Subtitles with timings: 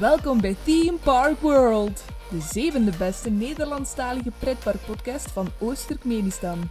[0.00, 6.70] Welkom bij Theme Park World, de zevende beste Nederlandstalige pretparkpodcast van Oost-Turkmenistan.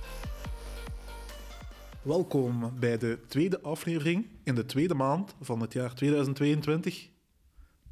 [2.02, 7.10] Welkom bij de tweede aflevering in de tweede maand van het jaar 2022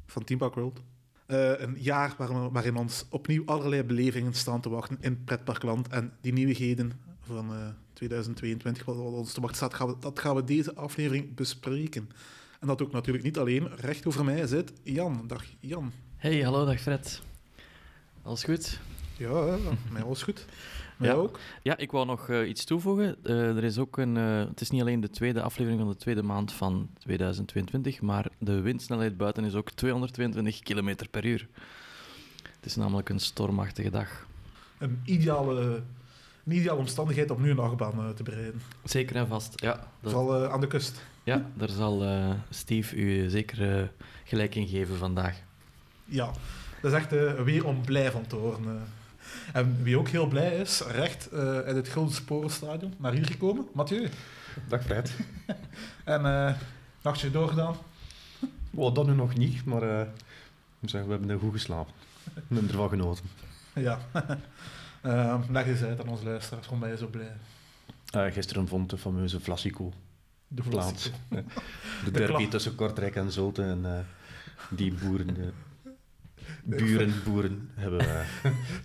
[0.06, 0.80] van Theme Park World.
[1.26, 2.14] Eh, een jaar
[2.52, 5.88] waarin, ons opnieuw allerlei belevingen staan te wachten in pretparkland.
[5.88, 10.74] En die nieuwigheden van eh, 2022, wat ons te wachten staat, dat gaan we deze
[10.74, 12.08] aflevering bespreken.
[12.58, 13.68] En dat ook natuurlijk niet alleen.
[13.76, 15.24] Recht over mij zit Jan.
[15.26, 15.92] Dag Jan.
[16.16, 17.22] Hey, hallo, dag Fred.
[18.22, 18.80] Alles goed?
[19.18, 19.56] Ja,
[19.92, 20.44] mij alles goed.
[20.96, 21.14] Mij Ja.
[21.14, 21.38] ook.
[21.62, 23.16] Ja, ik wou nog eh, iets toevoegen.
[23.22, 25.96] Eh, er is ook een, eh, het is niet alleen de tweede aflevering van de
[25.96, 31.48] tweede maand van 2022, maar de windsnelheid buiten is ook 222 km per uur.
[32.56, 34.26] Het is namelijk een stormachtige dag.
[34.78, 35.82] Een ideale,
[36.44, 38.60] een ideale omstandigheid om nu een achtbaan te bereiden.
[38.84, 39.90] Zeker en vast, ja.
[40.00, 41.02] Dat, Vooral aan de kust.
[41.28, 43.84] Ja, daar zal eh, Steve u zeker eh,
[44.24, 45.36] gelijk in geven vandaag.
[46.04, 46.30] Ja,
[46.82, 48.64] dat is echt eh, weer om blij van te horen.
[48.66, 48.72] eh.
[49.52, 53.66] En wie ook heel blij is, recht eh in het Gulden Sporenstadion naar hier gekomen,
[53.72, 54.08] Mathieu.
[54.68, 55.16] Dag Fred.
[56.04, 56.54] En eh
[57.02, 57.76] nachtje doorgedaan.
[58.74, 61.92] Oh, dat nu nog niet, maar eh, ik moet zeggen, we hebben er goed geslapen.
[62.34, 63.24] We hebben ervan genoten.
[63.74, 63.98] Ja.
[65.50, 68.32] Leg eens uit aan onze luisteraars, waarom ben je zo blij?
[68.32, 69.92] Gisteren vond de fameuze Vlassico
[70.48, 70.62] De.
[70.62, 70.86] Eh,
[71.28, 71.44] De
[72.04, 73.62] De derby tussen Kortrijk en Zulte.
[73.62, 73.98] En eh,
[74.70, 75.52] die boeren, de
[76.76, 78.22] buren, boeren, hebben we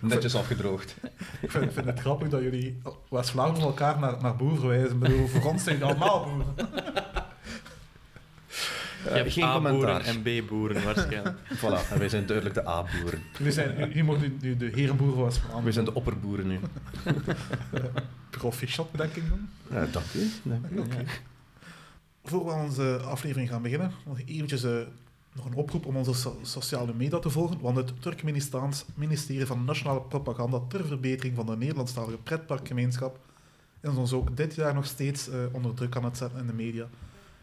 [0.00, 0.96] netjes afgedroogd.
[1.40, 4.90] Ik vind, het grappig dat jullie West-Vlaanderen elkaar naar, naar boer verwijzen.
[4.92, 6.54] Ik bedoel, voor ons zijn jullie allemaal boeren.
[9.04, 11.38] Je hebt geen A-boeren en B-boeren waarschijnlijk.
[11.56, 13.22] Voilà, en wij zijn duidelijk de A-boeren.
[13.38, 15.72] Jullie zijn, hier mogen nu- nu de herenboer van We West-Vlaanderen.
[15.72, 16.58] zijn de opperboeren nu.
[18.30, 19.48] Proficiat, denk ik dan.
[19.70, 20.30] Ja, dank u.
[20.42, 20.78] Dank u.
[20.78, 21.04] Oké.
[22.24, 24.78] Voor we onze aflevering gaan beginnen, nog eventjes eh,
[25.32, 29.64] nog een oproep om onze so- sociale media te volgen, want het Turkmenistaans ministerie van
[29.64, 33.18] Nationale Propaganda ter verbetering van de Nederlandstalige pretparkgemeenschap
[33.80, 36.52] is ons ook dit jaar nog steeds eh, onder druk aan het zetten in de
[36.52, 36.88] media.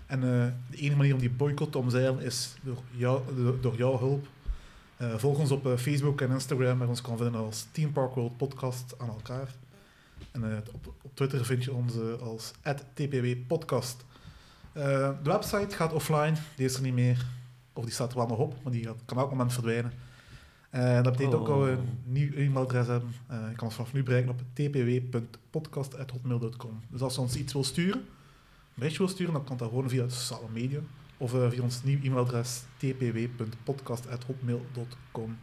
[0.05, 3.21] En eh, de enige manier om die boycott te omzeilen is door, jou,
[3.61, 4.27] door, jouw hulp.
[5.17, 8.95] Volg ons op Facebook en Instagram, waar ons kan vinden als Team Park World Podcast
[8.97, 9.55] aan elkaar.
[10.31, 12.51] En op, op Twitter vind je ons als
[12.93, 14.05] @tpwpodcast.
[14.73, 14.83] Eh,
[15.23, 17.25] de website gaat offline, die is er niet meer.
[17.73, 19.91] Of die staat er wel nog op, maar die gaat, kan elk moment verdwijnen.
[20.69, 21.69] Eh, dat betekent ook dat we Oh.
[21.69, 23.13] een nieuw e-mailadres hebben.
[23.27, 26.79] Eh, je kan ons vanaf nu bereiken op tpw.podcast.hotmail.com.
[26.89, 28.05] Dus als je ons iets wil sturen, een
[28.73, 30.79] berichtje wil sturen, dan kan dat gewoon via de sociale media.
[31.17, 35.37] Of via ons nieuw e-mailadres tpw.podcast.hotmail.com.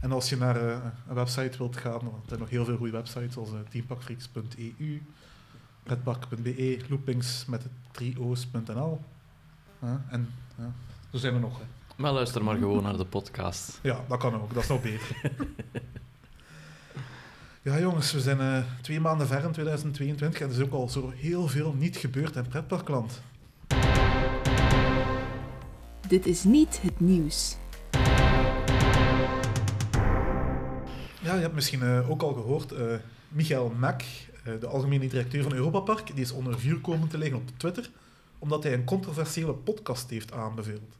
[0.00, 0.80] En als je naar een
[1.14, 3.58] website wilt gaan, dan zijn er nog heel veel goede websites, zoals uh,
[5.84, 9.00] redpark.be, loopings met trio's.nl.
[9.78, 10.28] Ja, en
[10.58, 10.72] ja,
[11.10, 11.58] zo zijn er nog.
[11.58, 11.64] Hè.
[11.96, 13.78] Maar luister maar gewoon naar de podcast.
[13.82, 14.54] Ja, dat kan ook.
[14.54, 15.16] Dat is nog beter.
[17.62, 20.88] ja, jongens, we zijn eh, twee maanden ver in 2022 en er is ook al
[20.88, 23.22] zo heel veel niet gebeurd in pretparkland.
[26.08, 27.56] Dit is niet het nieuws.
[31.22, 32.84] Ja, je hebt misschien eh, ook al gehoord, eh,
[33.28, 34.02] Michael Mack,
[34.44, 37.90] de algemene directeur van Europa Park, die is onder vuur komen te liggen op Twitter,
[38.38, 40.98] omdat hij een controversiële podcast heeft aanbeveeld.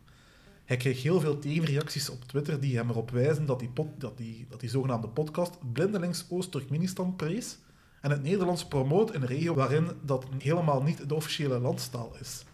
[0.65, 4.47] Hij kreeg heel veel tegenreacties op Twitter die hem erop wijzen dat die, dat die,
[4.49, 7.59] dat die zogenaamde podcast blindelings Oost-Turkmenistan prees
[8.01, 12.45] en het Nederlands promoot in een regio waarin dat helemaal niet de officiële landstaal is.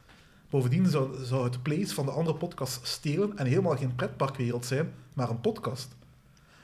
[0.50, 4.92] Bovendien zou, zou het place van de andere podcast stelen en helemaal geen pretparkwereld zijn,
[5.12, 5.96] maar een podcast.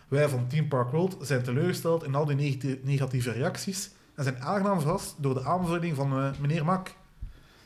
[0.08, 4.42] Wij van Team Park World zijn teleurgesteld in al die negati- negatieve reacties en zijn
[4.42, 6.94] aangenaam verrast door de aanbeveling van eh, meneer Mak.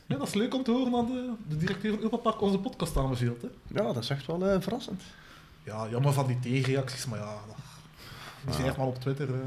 [0.05, 2.57] Ja, dat is leuk om te horen dat de, de directeur van Europa Park onze
[2.57, 3.41] podcast aanbeveelt.
[3.41, 3.47] Hè?
[3.67, 5.03] Ja, dat is echt wel eh, verrassend.
[5.63, 7.37] Ja, jammer van die tegenreacties, maar ja,
[8.43, 8.69] die zijn Ja.
[8.69, 9.33] echt maar op Twitter.
[9.33, 9.39] eh,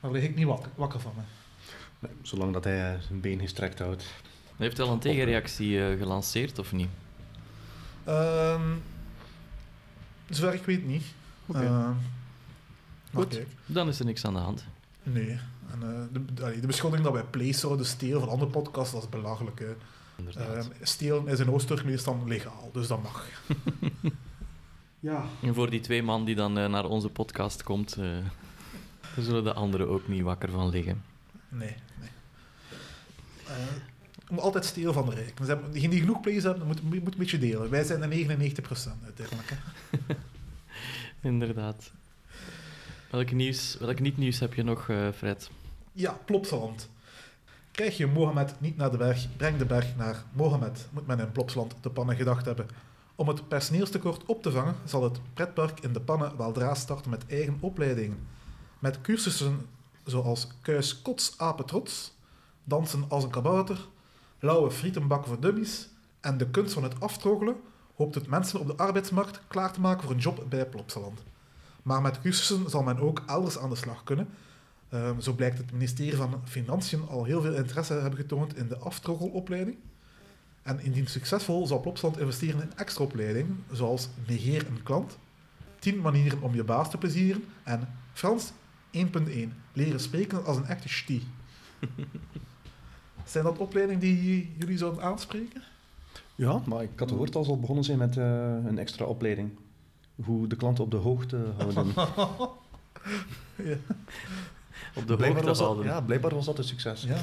[0.00, 1.12] daar lig ik niet wakker, wakker van.
[1.16, 1.22] Hè.
[1.98, 4.02] Nee, zolang dat hij eh, zijn been gestrekt houdt.
[4.56, 6.88] Hij heeft al een tegenreactie eh, gelanceerd, of niet?
[8.04, 8.62] Ehm
[10.30, 11.04] zover ik weet niet.
[11.46, 11.58] Oké.
[11.64, 11.92] Ehm,
[13.14, 13.40] Goed.
[13.66, 14.64] Dan is er niks aan de hand.
[15.02, 15.38] Nee.
[15.72, 19.08] En, eh, de, de, beschuldiging dat wij Place zouden stelen van andere podcasts, dat is
[19.08, 19.60] belachelijk.
[20.34, 23.26] Ehm, stelen is in Oost-Turkmenistan legaal, dus dat mag.
[25.00, 25.24] ja.
[25.42, 28.04] En voor die twee man die dan eh, naar onze podcast komt, eh,
[29.14, 31.02] daar zullen de anderen ook niet wakker van liggen.
[31.48, 32.08] Nee, nee.
[33.46, 33.74] Eh,
[34.28, 35.36] je moet altijd stelen van de rijken.
[35.36, 37.70] Dus hebben- Degene die genoeg plays hebben, moet, moet, moet een beetje delen.
[37.70, 39.50] Wij zijn de 99% uiteindelijk.
[39.50, 40.14] Hè.
[41.28, 41.90] Inderdaad.
[43.10, 45.50] Welk, nieuws, welk niet-nieuws heb je nog, eh, Fred?
[45.98, 46.88] Ja, Plopsaland.
[47.70, 51.32] Krijg je Mohammed niet naar de berg, breng de berg naar Mohammed, moet men in
[51.32, 52.68] Plopsaland te pannen gedacht hebben.
[53.14, 57.26] Om het personeelstekort op te vangen, zal het pretpark in de pannen weldra starten met
[57.26, 58.26] eigen opleidingen.
[58.78, 59.66] Met cursussen
[60.04, 62.12] zoals kuis kots apen trots,
[62.64, 63.86] dansen als een kabouter,
[64.38, 65.88] lauwe frietenbak voor dummies
[66.20, 67.56] en de kunst van het aftroggelen
[67.94, 71.22] hoopt het mensen op de arbeidsmarkt klaar te maken voor een job bij Plopsaland.
[71.82, 74.28] Maar met cursussen zal men ook elders aan de slag kunnen.
[74.88, 78.76] Ehm, zo blijkt het ministerie van Financiën al heel veel interesse hebben getoond in de
[78.76, 79.76] aftroggelopleiding.
[80.62, 85.18] En indien succesvol zal Plopsaland investeren in extra opleidingen, zoals negeer een klant,
[85.78, 88.52] 10 manieren om je baas te plezieren en Frans
[88.90, 91.22] 1.1, leren spreken als een echte stie.
[93.24, 95.62] Zijn dat opleidingen die jullie zouden aanspreken?
[96.34, 98.24] Ja, maar ik had gehoord dat ze al begonnen zijn met eh,
[98.66, 99.50] een extra opleiding.
[100.24, 101.92] Hoe de klanten op de hoogte houden.
[103.70, 103.76] ja,
[104.98, 105.86] Op de blijkbaar, hoogte was dat, houden.
[105.86, 107.02] ja, blijkbaar was dat een succes.
[107.02, 107.16] ja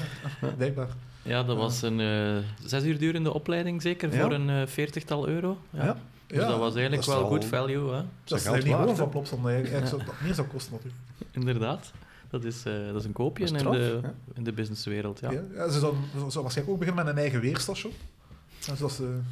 [0.58, 0.88] blijkbaar.
[1.22, 4.22] Ja, dat was een eh, zes uur durende opleiding, zeker, Ja.
[4.22, 5.58] voor een eh, veertigtal euro.
[5.70, 5.86] Ja.
[5.86, 5.98] Ja.
[6.28, 8.02] Dus Ja, dat was eigenlijk dat wel good value, hè?
[8.24, 9.12] Dat is geld niet gewoon waard, van hè?
[9.12, 11.02] Plopsaland, dat eigenlijk zou dat meer zou kosten natuurlijk.
[11.32, 11.92] inderdaad.
[12.30, 14.00] Dat is, eh, dat is een koopje Dat is in, de,
[14.34, 15.32] in de businesswereld, ja.
[15.32, 15.42] Ja.
[15.54, 17.94] Ja, ze zouden waarschijnlijk ook beginnen met een eigen weerstation.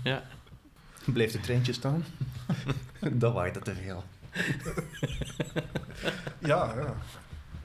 [0.04, 0.24] Ja.
[1.06, 2.06] Blijft het treintje staan?
[3.14, 4.04] dat waait het te veel.
[6.40, 6.94] ja, ja.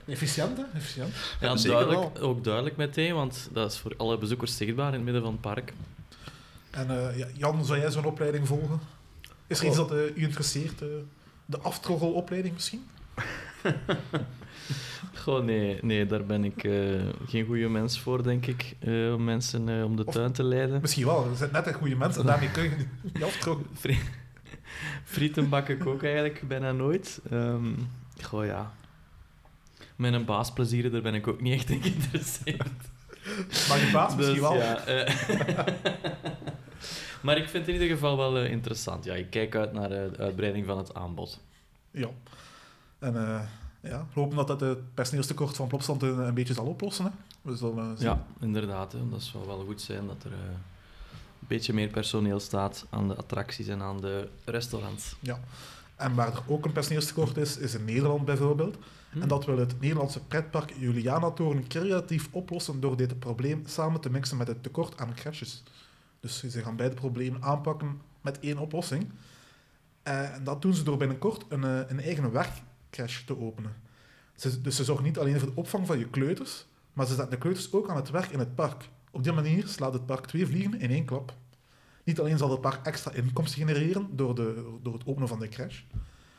[0.08, 0.62] Efficiënt, hè?
[0.74, 1.14] Efficiënt.
[1.40, 5.22] Ja, duidelijk, ook duidelijk meteen, want dat is voor alle bezoekers zichtbaar in het midden
[5.22, 5.72] van het park.
[6.70, 8.80] En eh, ja, Jan, zou jij zo'n opleiding volgen?
[9.46, 9.88] Is er iets Oh.
[9.88, 10.82] dat eh, u interesseert?
[10.82, 10.88] eh,
[11.46, 12.86] de aftroggelopleiding misschien?
[15.14, 16.72] Goh, nee, nee, daar ben ik eh,
[17.26, 20.42] geen goede mens voor, denk ik, eh, om mensen eh, om de Of- tuin te
[20.42, 20.80] leiden.
[20.80, 21.26] Misschien wel.
[21.30, 22.70] Er zijn net een goede mensen en daarmee kun je
[23.02, 23.66] niet aftroggelen.
[23.78, 23.98] Fri-
[25.04, 27.20] Frieten bak ik ook eigenlijk bijna nooit.
[27.30, 27.64] Ehm
[28.22, 28.72] goh, ja.
[29.98, 32.72] Met een baas plezieren, daar ben ik ook niet echt in geïnteresseerd.
[33.68, 34.56] Maar je baas misschien Dus wel.
[34.56, 35.14] ja, eh.
[37.22, 39.04] maar ik vind het in ieder geval wel eh, interessant.
[39.04, 41.40] Ja, ik kijk uit naar eh, de uitbreiding van het aanbod.
[41.90, 42.08] Ja.
[42.98, 43.40] En eh,
[43.80, 47.04] ja, hopen dat dat het personeelstekort van Plopstand een, een beetje zal oplossen.
[47.04, 47.10] Hè.
[47.42, 48.06] We zullen zien.
[48.06, 48.92] Ja, inderdaad.
[48.92, 49.08] Hè.
[49.08, 53.66] Dat zou wel goed zijn dat er een beetje meer personeel staat aan de attracties
[53.68, 55.16] en aan de restaurants.
[55.96, 58.76] En waar er ook een personeelstekort is, is in Nederland bijvoorbeeld.
[59.18, 59.24] Hm.
[59.24, 64.36] En dat wil het Nederlandse pretpark Juliana-toren creatief oplossen door dit probleem samen te mixen
[64.36, 65.62] met het tekort aan crashes.
[66.20, 69.10] Dus ze gaan beide problemen aanpakken met één oplossing.
[70.02, 73.74] Eh, en dat doen ze door binnenkort een, eh, een eigen werkcrash te openen.
[74.62, 77.38] Dus ze zorgen niet alleen voor de opvang van je kleuters, maar ze zetten de
[77.38, 78.88] kleuters ook aan het werk in het park.
[79.10, 81.34] Op die manier slaat het park twee vliegen in één klap.
[82.04, 85.48] Niet alleen zal het park extra inkomsten genereren door, de, door het openen van de
[85.48, 85.82] crash,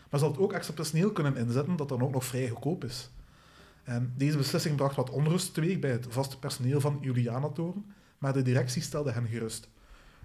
[0.10, 3.10] maar zal het ook extra personeel kunnen inzetten dat dan ook nog vrij goedkoop is.
[3.84, 7.86] En deze beslissing bracht wat onrust teweeg bij het vaste personeel van Juliana-toren,
[8.18, 9.68] maar de directie stelde hen gerust.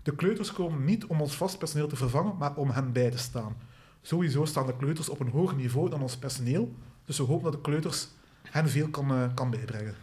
[0.02, 3.18] De kleuters komen niet om ons vast personeel te vervangen, maar om hen bij te
[3.18, 3.56] staan.
[4.02, 7.52] Sowieso staan de kleuters op een hoger niveau dan ons personeel, dus we hopen dat
[7.52, 8.08] de kleuters
[8.42, 9.94] hen veel kan, eh, kan bijbrengen.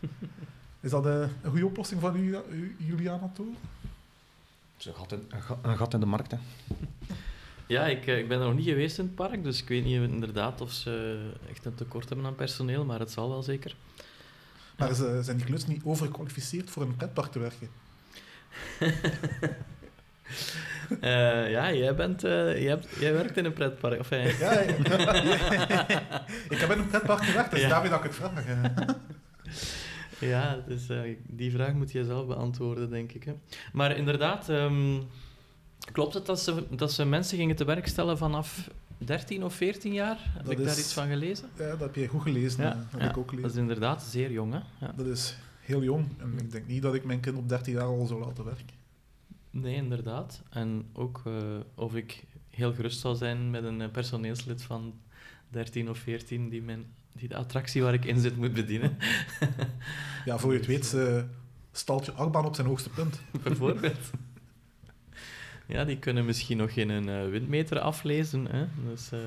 [0.80, 3.56] Is dat eh, een goede oplossing van u, u- Juliana-toren?
[4.76, 5.26] Het is een gat in,
[5.62, 6.38] een gat in de markt, hè.
[7.66, 10.10] Ja, ik, eh, ik ben nog niet geweest in het park, dus ik weet niet
[10.10, 11.18] inderdaad of ze
[11.50, 13.74] echt een tekort hebben aan personeel, maar het zal wel zeker.
[14.78, 17.68] Maar ze- zijn die kleuters niet overgekwalificeerd voor een pretpark te werken?
[21.00, 22.30] Eh, ja, jij, bent, eh,
[22.62, 24.00] jij, hebt, jij werkt in een pretpark.
[24.00, 24.60] Of, Ja, ja.
[26.48, 28.46] ik heb in een pretpark gewerkt, dus daarmee dat ik het vraag.
[28.46, 28.64] eh.
[30.30, 30.86] ja, dus
[31.28, 33.24] die vraag moet je zelf beantwoorden, denk ik.
[33.24, 33.32] Hè.
[33.72, 34.96] Maar inderdaad, ehm,
[35.92, 39.92] klopt het dat ze, dat ze mensen gingen te werk stellen vanaf 13 of 14
[39.92, 40.16] jaar?
[40.20, 41.48] Heb Dat ik daar iets van gelezen?
[41.58, 42.62] Ja, dat heb jij goed gelezen.
[42.62, 43.60] Ja, eh, dat heb ja, ik ook Dat is gelezen.
[43.60, 44.60] inderdaad zeer jong, hè?
[44.86, 44.92] Ja.
[44.96, 46.06] Dat is heel jong.
[46.18, 48.66] En ik denk niet dat ik mijn kind op 13 jaar al zou laten werken.
[49.50, 50.42] Nee, inderdaad.
[50.50, 51.32] En ook eh,
[51.74, 54.94] of ik heel gerust zal zijn met een eh, personeelslid van
[55.48, 58.96] 13 of 14 die, mijn, die de attractie waar ik in zit moet bedienen.
[60.24, 61.22] Ja, voor je het weet, eh,
[61.72, 63.20] stalt je achtbaan op zijn hoogste punt.
[63.44, 64.10] Bijvoorbeeld.
[65.66, 68.46] Ja, die kunnen misschien nog in een eh, windmeter aflezen.
[68.50, 68.64] Hè?
[68.90, 69.18] Dus, eh,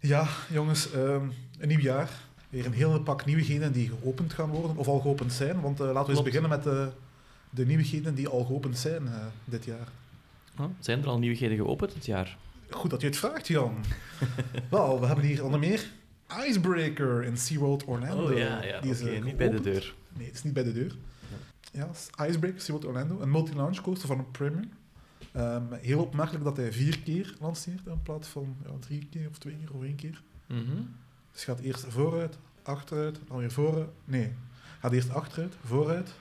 [0.00, 2.10] Ja, jongens, ehm, een nieuw jaar.
[2.48, 5.60] Weer een hele pak nieuwigheden die geopend gaan worden, of al geopend zijn.
[5.60, 6.24] Want eh, laten we eens Klopt.
[6.24, 6.88] beginnen met de,
[7.50, 9.08] de nieuwigheden die al geopend zijn
[9.44, 9.88] dit jaar.
[10.58, 12.36] oh, zijn er al nieuwigheden geopend dit jaar?
[12.70, 13.84] Goed dat je het vraagt, Jan.
[14.70, 15.84] Wel, we hebben hier onder meer
[16.48, 18.30] Icebreaker in SeaWorld Orlando.
[18.30, 19.94] oh ja, ja Die is, niet bij de deur.
[20.16, 20.96] Nee, het is niet bij de deur.
[21.72, 21.88] Ja,
[22.26, 23.20] Icebreaker, SeaWorld Orlando.
[23.20, 24.64] Een multi-launch coaster van een Premier.
[25.38, 29.38] Ehm, heel opmerkelijk dat hij vier keer lanceert in plaats van ja, drie keer of
[29.38, 30.22] twee keer of één keer.
[30.46, 30.82] Mhm.
[31.32, 33.88] Dus gaat eerst vooruit, achteruit, dan weer vooruit.
[34.04, 34.32] Nee,
[34.80, 36.14] gaat eerst achteruit, vooruit,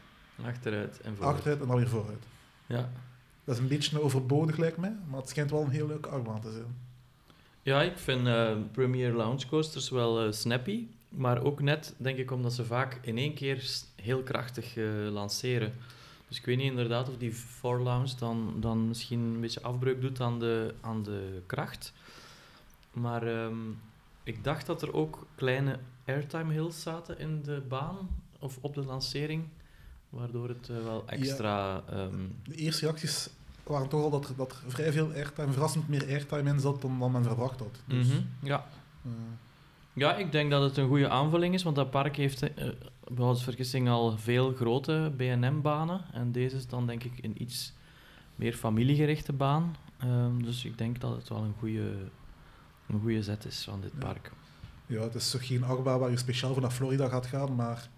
[0.44, 1.26] Achteruit en voor.
[1.26, 2.24] achteruit en dan weer vooruit.
[2.66, 2.90] Ja.
[3.44, 4.96] Dat is een beetje overbodig, lijkt mij.
[5.10, 6.76] Maar het schijnt wel een heel leuke achtbaan te zijn.
[7.62, 10.88] Ja, ik vind eh, Premier Lounge Coasters wel eh, snappy.
[11.10, 13.70] Maar ook net, denk ik, omdat ze vaak in één keer
[14.02, 15.74] heel krachtig eh, lanceren.
[16.28, 20.02] Dus ik weet niet inderdaad of die Four Lounge dan, dan misschien een beetje afbreuk
[20.02, 21.94] doet aan de, aan de kracht.
[22.92, 23.56] Maar ehm,
[24.24, 27.96] ik dacht dat er ook kleine airtime hills zaten in de baan
[28.40, 29.44] of op de lancering.
[30.10, 31.84] Waardoor het eh, wel extra...
[31.90, 33.30] ehm, De eerste reacties
[33.64, 36.82] waren toch al dat er, dat er vrij veel airtime, verrassend meer airtime in zat
[36.82, 37.82] dan, dan men verwacht had.
[37.86, 38.66] Dus, mhm, ja.
[39.06, 39.12] eh,
[39.94, 42.78] Ja, ik denk dat het een goede aanvulling is, want dat park heeft uh, behouden
[43.16, 46.02] vergissing al veel grote B&M-banen.
[46.14, 47.74] En deze is dan denk ik een iets
[48.36, 49.76] meer familiegerichte baan.
[49.98, 51.94] Ehm, dus ik denk dat het wel een goede,
[52.88, 54.00] een goede zet is van dit Ja.
[54.00, 54.32] park.
[54.86, 57.90] ja, het is toch geen achtbaan waar je speciaal voor naar Florida gaat gaan, maar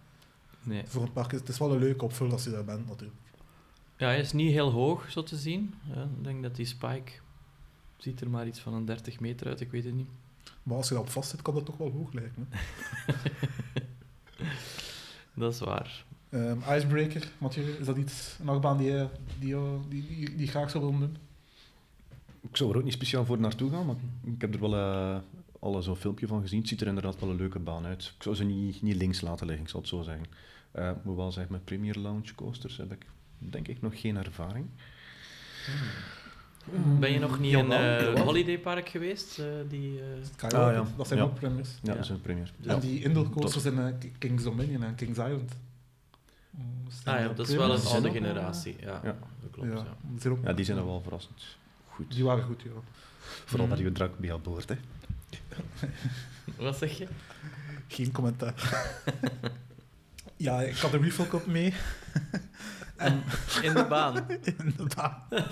[0.64, 0.84] Nee.
[0.86, 3.18] voor een park is het is wel een leuke opvulling als je daar bent natuurlijk.
[3.98, 5.74] Ja, hij is niet heel hoog, zo te zien.
[5.94, 7.12] Ja, ik denk dat die spike
[7.98, 10.10] ziet er maar iets van een 30 meter uit, ik weet het niet.
[10.64, 12.50] Maar als je daarop vast zit, kan dat toch wel hoog lijken.
[15.40, 16.06] Dat is waar.
[16.30, 19.08] Ehm, Icebreaker, Mathieu, is dat iets, een achtbaan die je,
[19.40, 21.18] die, je- die, die, die graag zou willen doen?
[22.50, 25.18] Ik zou er ook niet speciaal voor naartoe gaan, maar ik heb er wel eh,
[25.60, 26.60] al een filmpje van gezien.
[26.60, 28.14] Het ziet er inderdaad wel een leuke baan uit.
[28.18, 30.26] Ik zou ze niet, niet links laten liggen, ik zal het zo zeggen.
[30.72, 33.06] Eh, moet wel zeggen, met Premier Lounge coasters heb ik
[33.38, 34.66] denk ik nog geen ervaring.
[37.00, 38.24] Ben je nog niet in eh jawel.
[38.24, 39.40] holidaypark geweest?
[39.40, 40.86] eh, die, eh, Ah, ja.
[40.98, 41.26] dat zijn Ja.
[41.26, 41.70] ook premiers.
[41.70, 41.94] Ja, Ja.
[41.94, 42.54] dat is een premier.
[42.60, 42.74] Ja.
[42.74, 45.52] En die indoor coasters in Kings Dominion en Kings Island.
[47.04, 47.92] Zijn Ah ja, dat is wel een premiers?
[47.94, 48.76] oude generatie.
[48.80, 49.18] Ja, ja.
[49.42, 49.70] dat klopt.
[49.70, 49.86] Ja, Ja.
[50.02, 51.58] die zijn ook- Ja, die zijn er wel verrassend
[51.90, 52.12] goed.
[52.14, 52.70] Die waren goed, ja.
[53.46, 53.76] Vooral Mhm.
[53.76, 54.70] met je drank bij aan boord.
[54.70, 54.76] Hè.
[56.64, 57.08] Wat zeg je?
[57.88, 58.54] Geen commentaar.
[60.38, 61.26] ja, ik had de refill
[63.00, 63.22] cup mee.
[63.64, 63.74] en In
[64.78, 65.26] de baan.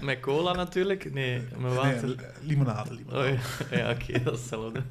[0.06, 1.12] Met cola natuurlijk?
[1.12, 2.06] Nee, met water.
[2.06, 3.38] Nee, limonade, Oh, limonade.
[3.70, 4.82] ja, ja oké, dat is hetzelfde.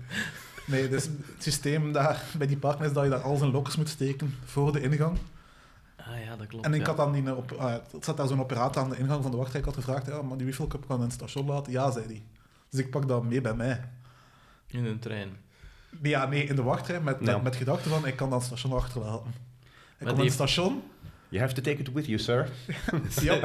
[0.67, 3.75] Nee, dus het systeem daar bij die parken is dat je daar al zijn lokkers
[3.75, 5.17] moet steken voor de ingang.
[5.98, 6.65] Ah ja, dat klopt.
[6.65, 6.86] En ik ja.
[6.88, 9.38] had dan die, op, ah, er zat daar zo'n operator aan de ingang van de
[9.38, 9.60] wachtrij.
[9.60, 11.72] Ik had gevraagd, ja, maar die refill cup kan in het station laten.
[11.72, 12.24] Ja, zei hij.
[12.70, 13.89] Dus ik pak dat mee bij mij.
[14.67, 15.29] In een trein.
[16.01, 17.34] Ja, nee, in de wachtrij met, Ja.
[17.34, 19.34] met, met gedachte van, ik kan dat station achterlaten.
[20.05, 20.83] Ik kom het station.
[21.29, 22.50] You have to take it with you, sir.
[23.21, 23.39] Ja,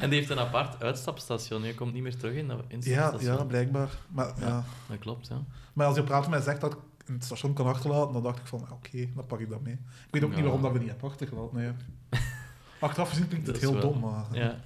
[0.00, 1.62] En die heeft een apart uitstapstation.
[1.62, 3.36] Je komt niet meer terug in dat ja, instapstation.
[3.36, 3.88] ja, blijkbaar.
[4.08, 4.46] Maar, ja.
[4.46, 4.64] Ja.
[4.88, 5.42] Dat klopt, ja.
[5.72, 8.38] maar als die operator mij zegt dat ik in het station kan achterlaten, dan dacht
[8.38, 9.72] ik van, oké, dan pak ik dat mee.
[9.74, 11.56] Ik weet ook niet waarom dat we niet hebben achtergelaten.
[11.56, 11.70] Nee.
[12.80, 14.24] Achteraf gezien klinkt het heel wel- dom, maar...
[14.32, 14.56] ja.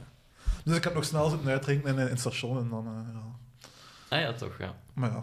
[0.64, 2.86] Dus ik heb nog snel zitten uitdrinken in, in het station en dan...
[2.86, 3.22] eh, ja.
[4.16, 4.74] Ah ja, toch, ja.
[4.94, 5.22] Maar ja.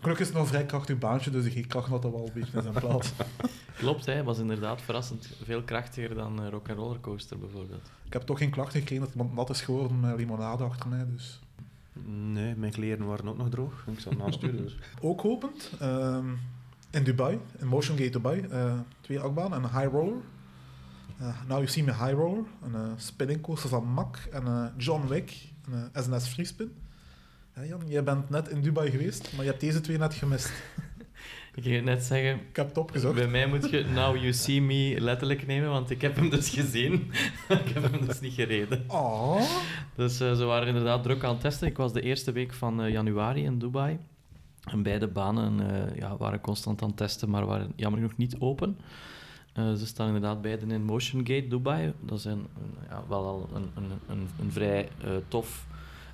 [0.00, 2.32] Gelukkig is het nog een vrij krachtig baantje, dus de G-kracht had dat wel een
[2.34, 3.12] beetje in zijn plaats.
[3.78, 7.90] Klopt, hij was inderdaad verrassend veel krachtiger dan uh, Rock'n'Roller Coaster bijvoorbeeld.
[8.04, 11.06] Ik heb toch geen klachten gekregen dat iemand nat is geworden met limonade achter mij,
[11.12, 11.40] dus...
[12.32, 13.84] Nee, mijn kleren waren ook nog droog.
[13.86, 14.78] Ik zat naast u, dus...
[15.00, 16.26] Ook opend, ehm,
[16.90, 20.20] in Dubai, in Motion Gate Dubai, eh, twee achtbanen en een high roller.
[21.20, 24.66] Uh, now you see me high roller, een uh, spinning coaster van Mack en uh,
[24.76, 26.72] John Wick, een uh, SNS Freespin.
[27.58, 30.52] Ja, Jan, jij bent net in Dubai geweest, maar je hebt deze twee net gemist.
[31.54, 32.34] Ik ging net zeggen...
[32.34, 33.14] Ik heb het opgezocht.
[33.14, 36.48] Bij mij moet je Now You See Me letterlijk nemen, want ik heb hem dus
[36.48, 36.92] gezien.
[37.64, 38.84] ik heb hem dus niet gereden.
[38.88, 39.40] Oh.
[39.94, 41.66] Dus uh, ze waren inderdaad druk aan het testen.
[41.66, 43.98] Ik was de eerste week van uh, januari in Dubai.
[44.64, 48.36] En beide banen uh, ja, waren constant aan het testen, maar waren jammer genoeg niet
[48.38, 48.78] open.
[49.54, 51.92] Ze staan inderdaad beiden in Motion Gate Dubai.
[52.00, 52.46] Dat is een,
[52.88, 54.88] ja, wel al een, een, een, een vrij
[55.28, 55.66] tof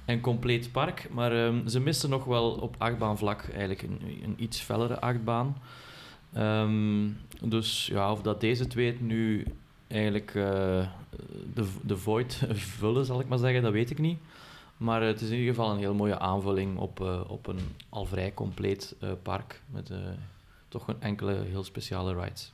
[0.04, 1.08] en compleet park.
[1.10, 5.56] Maar um, ze missen nog wel op achtbaanvlak eigenlijk een, een iets fellere achtbaan.
[6.36, 9.46] Um, dus ja, of dat deze twee het nu
[9.86, 10.44] eigenlijk uh,
[11.54, 12.42] de, de void
[12.78, 14.18] vullen, zal ik maar zeggen, dat weet ik niet.
[14.76, 18.04] Maar het is in ieder geval een heel mooie aanvulling op, uh, op een al
[18.04, 19.62] vrij compleet uh, park.
[19.66, 19.98] Met uh,
[20.68, 22.52] toch een enkele heel speciale rides.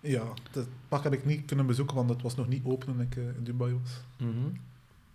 [0.00, 3.00] Ja, het park heb ik niet kunnen bezoeken, want het was nog niet open toen
[3.00, 4.00] ik uh, in Dubai was.
[4.16, 4.60] Mm -hmm.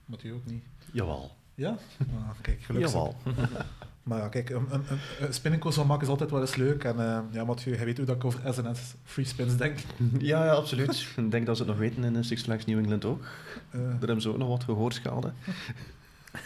[0.05, 0.63] Maar ook niet.
[0.91, 1.35] Jawel.
[1.55, 1.77] Ja?
[1.99, 2.91] Ah, kijk, gelukkig.
[2.91, 3.15] Jawel.
[4.03, 4.83] maar ja, kijk, een, een,
[5.19, 6.83] een spinningcoaster van maken is altijd wel eens leuk.
[6.83, 9.79] En uh, ja, Mathieu, jij weet hoe dat ik over SNS Free Spins denk.
[10.19, 11.07] Ja, ja, absoluut.
[11.15, 13.21] Ik denk dat ze het nog weten in Six Flags New England ook.
[13.21, 15.33] Uh, Daar hebben ze ook nog wat gehoorschade.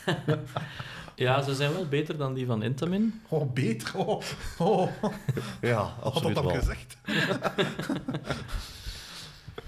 [1.15, 3.21] ja, ze zijn wel beter dan die van Intamin.
[3.27, 3.97] Oh, beter?
[3.97, 4.21] Oh,
[4.57, 4.91] oh.
[5.61, 6.61] Ja, absoluut Had dat wel.
[6.61, 6.97] gezegd?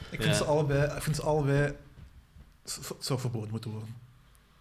[0.09, 0.33] ik, vind ja.
[0.33, 1.73] ze allebei, ik vind ze allebei...
[2.63, 3.95] Het zou verboden moeten worden.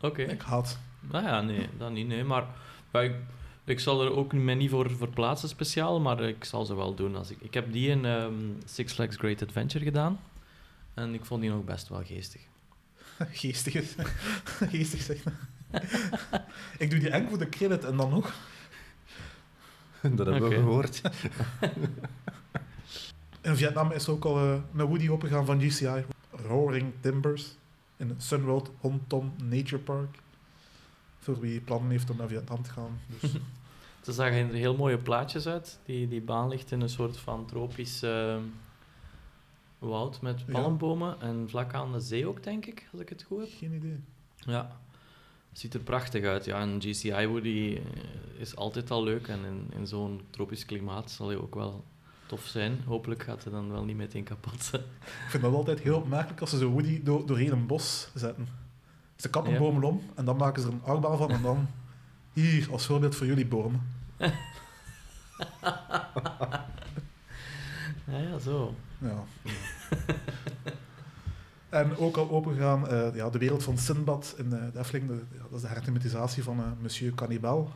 [0.00, 0.06] Oké.
[0.06, 0.34] Okay.
[0.34, 0.78] Ik haat.
[1.00, 2.24] Nou ja, nee, dat niet, nee.
[2.24, 2.46] Maar
[2.92, 3.14] ja, ik,
[3.64, 7.16] ik zal er ook mij niet voor verplaatsen speciaal, maar ik zal ze wel doen.
[7.16, 10.20] Als ik, ik heb die in um, Six Flags Great Adventure gedaan.
[10.94, 12.40] En ik vond die nog best wel geestig.
[13.40, 13.94] Geestig is.
[14.70, 15.22] Geestig zeg.
[16.84, 18.34] ik doe die enkel voor de credit en dan nog.
[20.00, 21.00] Dat hebben we gehoord.
[23.40, 26.04] In Vietnam is ook al eh, een Woody opengegaan van GCI.
[26.30, 27.57] Roaring Timbers.
[27.98, 30.18] In Sunworld Hontom Nature Park.
[31.18, 32.98] Voor wie plannen heeft om naar Vietnam te gaan.
[33.20, 33.30] Dus
[34.04, 35.78] Ze zagen er heel mooie plaatjes uit.
[35.84, 38.36] Die, die baan ligt in een soort van tropisch eh,
[39.78, 40.52] woud met Ja.
[40.52, 41.20] palmbomen.
[41.20, 43.48] En vlak aan de zee ook, denk ik, als ik het goed heb.
[43.58, 44.00] geen idee.
[44.36, 44.80] Ja,
[45.52, 46.44] ziet er prachtig uit.
[46.44, 47.80] Ja, een GCI Woody
[48.38, 49.28] is altijd al leuk.
[49.28, 51.84] En in, in zo'n tropisch klimaat zal hij ook wel
[52.28, 52.80] tof zijn.
[52.86, 54.70] Hopelijk gaat hij dan wel niet meteen kapot.
[55.24, 58.48] Ik vind dat altijd heel opmerkelijk als ze zo Woody door, doorheen een bos zetten.
[59.16, 59.58] Ze kappen Ja.
[59.58, 61.66] bomen om en dan maken ze er een achtbaan van en dan
[62.32, 63.82] hier als voorbeeld voor jullie bomen.
[68.06, 68.74] ja, ja, zo.
[68.98, 69.24] Ja.
[71.68, 75.08] en ook al opengegaan, eh ja, de wereld van Sinbad in eh, de Efteling.
[75.08, 77.72] De, ja, dat is de herthematisatie van eh, Monsieur Cannibal.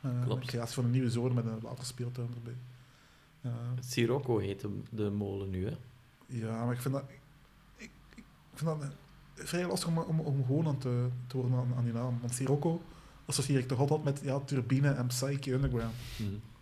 [0.00, 0.40] Eh, Klopt.
[0.42, 2.56] Een creatie van een nieuwe zoon met een waterspeeltuin erbij.
[3.40, 5.76] Ja, Sirocco heet de, de molen nu, hè.
[6.26, 7.04] ja, maar ik vind dat,
[7.76, 8.90] ik, ik vind dat
[9.34, 12.18] vrij lastig om, om, om gewoon aan te, te worden aan, aan die naam.
[12.20, 12.82] Want Sirocco
[13.26, 15.94] associeer ik toch altijd met ja, Turbine en Psyche Underground.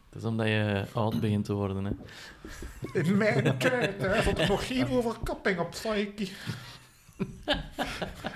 [0.09, 1.93] Het is omdat je oud begint te worden, hè.
[3.01, 6.33] In mijn tijd hè, zat er nog geen overkapping op Psyche.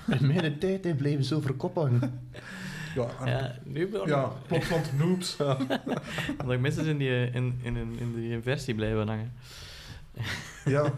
[0.06, 2.28] In mijn tijd hè, bleven ze over kop hangen.
[2.94, 5.36] Ja, en- Ja, nu ben ja Plopland Noobs.
[6.40, 9.32] Omdat mensen in die, in, in, in, die versie blijven hangen.
[10.64, 10.92] Ja,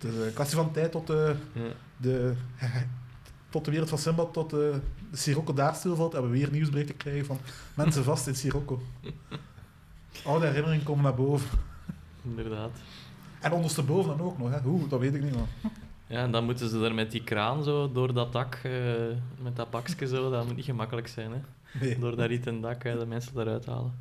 [0.00, 1.62] een kwestie van tijd tot de, Ja.
[1.96, 2.34] de,
[3.50, 4.80] tot de wereld van Simba, tot de,
[5.10, 7.38] de Sirocco daar stilvalt en we weer nieuwsberichten krijgen van
[7.74, 8.82] mensen vast in Sirocco.
[10.24, 11.58] Oude herinneringen komen naar boven.
[12.24, 12.70] Inderdaad.
[13.40, 14.60] En ondersteboven dan ook nog, hè.
[14.60, 15.70] Hoe, dat weet ik niet, maar...
[16.06, 18.72] Ja, en dan moeten ze er met die kraan zo door dat dak, eh,
[19.42, 21.38] met dat pakje zo, dat moet niet gemakkelijk zijn, hè.
[21.80, 23.92] Nee, Door dat rieten dak, hè, de mensen eruit halen.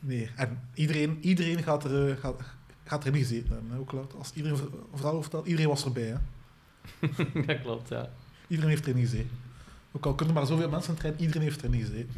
[0.00, 0.30] nee.
[0.36, 2.40] En iedereen, iedereen gaat, er, eh, gaat,
[2.84, 4.14] gaat erin gezeten hebben, hè, ook laat.
[4.18, 4.58] Als iedereen
[4.94, 6.16] verhaal vertelt, iedereen was erbij, hè.
[7.46, 8.10] dat klopt, ja.
[8.46, 9.30] Iedereen heeft erin gezeten.
[9.92, 12.10] Ook al kunnen maar zoveel mensen in de trein, iedereen heeft erin gezeten.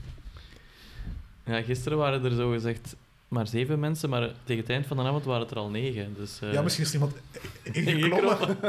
[1.45, 2.97] Ja, gisteren waren er zo gezegd
[3.29, 6.14] maar zeven mensen, maar tegen het eind van de avond waren het er al negen.
[6.17, 7.14] Dus, eh, Ja, misschien is er iemand
[7.73, 8.57] ingeklommen.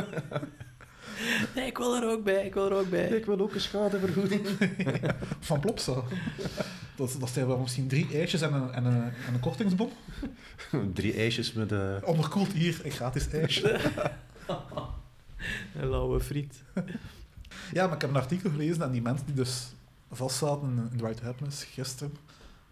[1.55, 3.07] Nee, ik wil er ook bij, ik wil er ook bij.
[3.07, 4.47] Ik wil ook een schadevergoeding.
[5.39, 6.01] Van Plopsa.
[6.95, 9.91] Dat, dat zijn wel misschien drie ijsjes en een, en een, en een kortingsbon.
[10.93, 11.71] Drie ijsjes met...
[11.71, 13.79] eh Onderkoeld hier, een gratis ijsje.
[15.75, 16.63] Een lauwe friet.
[17.73, 19.67] Ja, maar ik heb een artikel gelezen en die mensen die dus
[20.11, 22.28] vastzaten in, in White Happiness gisteren, uh,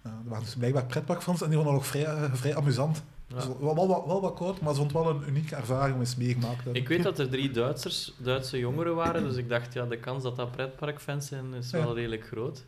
[0.07, 3.03] er waren dus blijkbaar pretparkfans en die vonden dat ook vrij, eh, vrij amusant.
[3.27, 3.35] Ja.
[3.35, 5.93] Dus wel, wel, wel, wel wat koud, maar ze vond het wel een unieke ervaring
[5.93, 6.81] om eens meegemaakt te hebben.
[6.81, 10.23] Ik weet dat er drie Duitsers, Duitse jongeren waren, dus ik dacht, ja, de kans
[10.23, 11.93] dat dat pretparkfans zijn is wel Ja.
[11.93, 12.65] redelijk groot.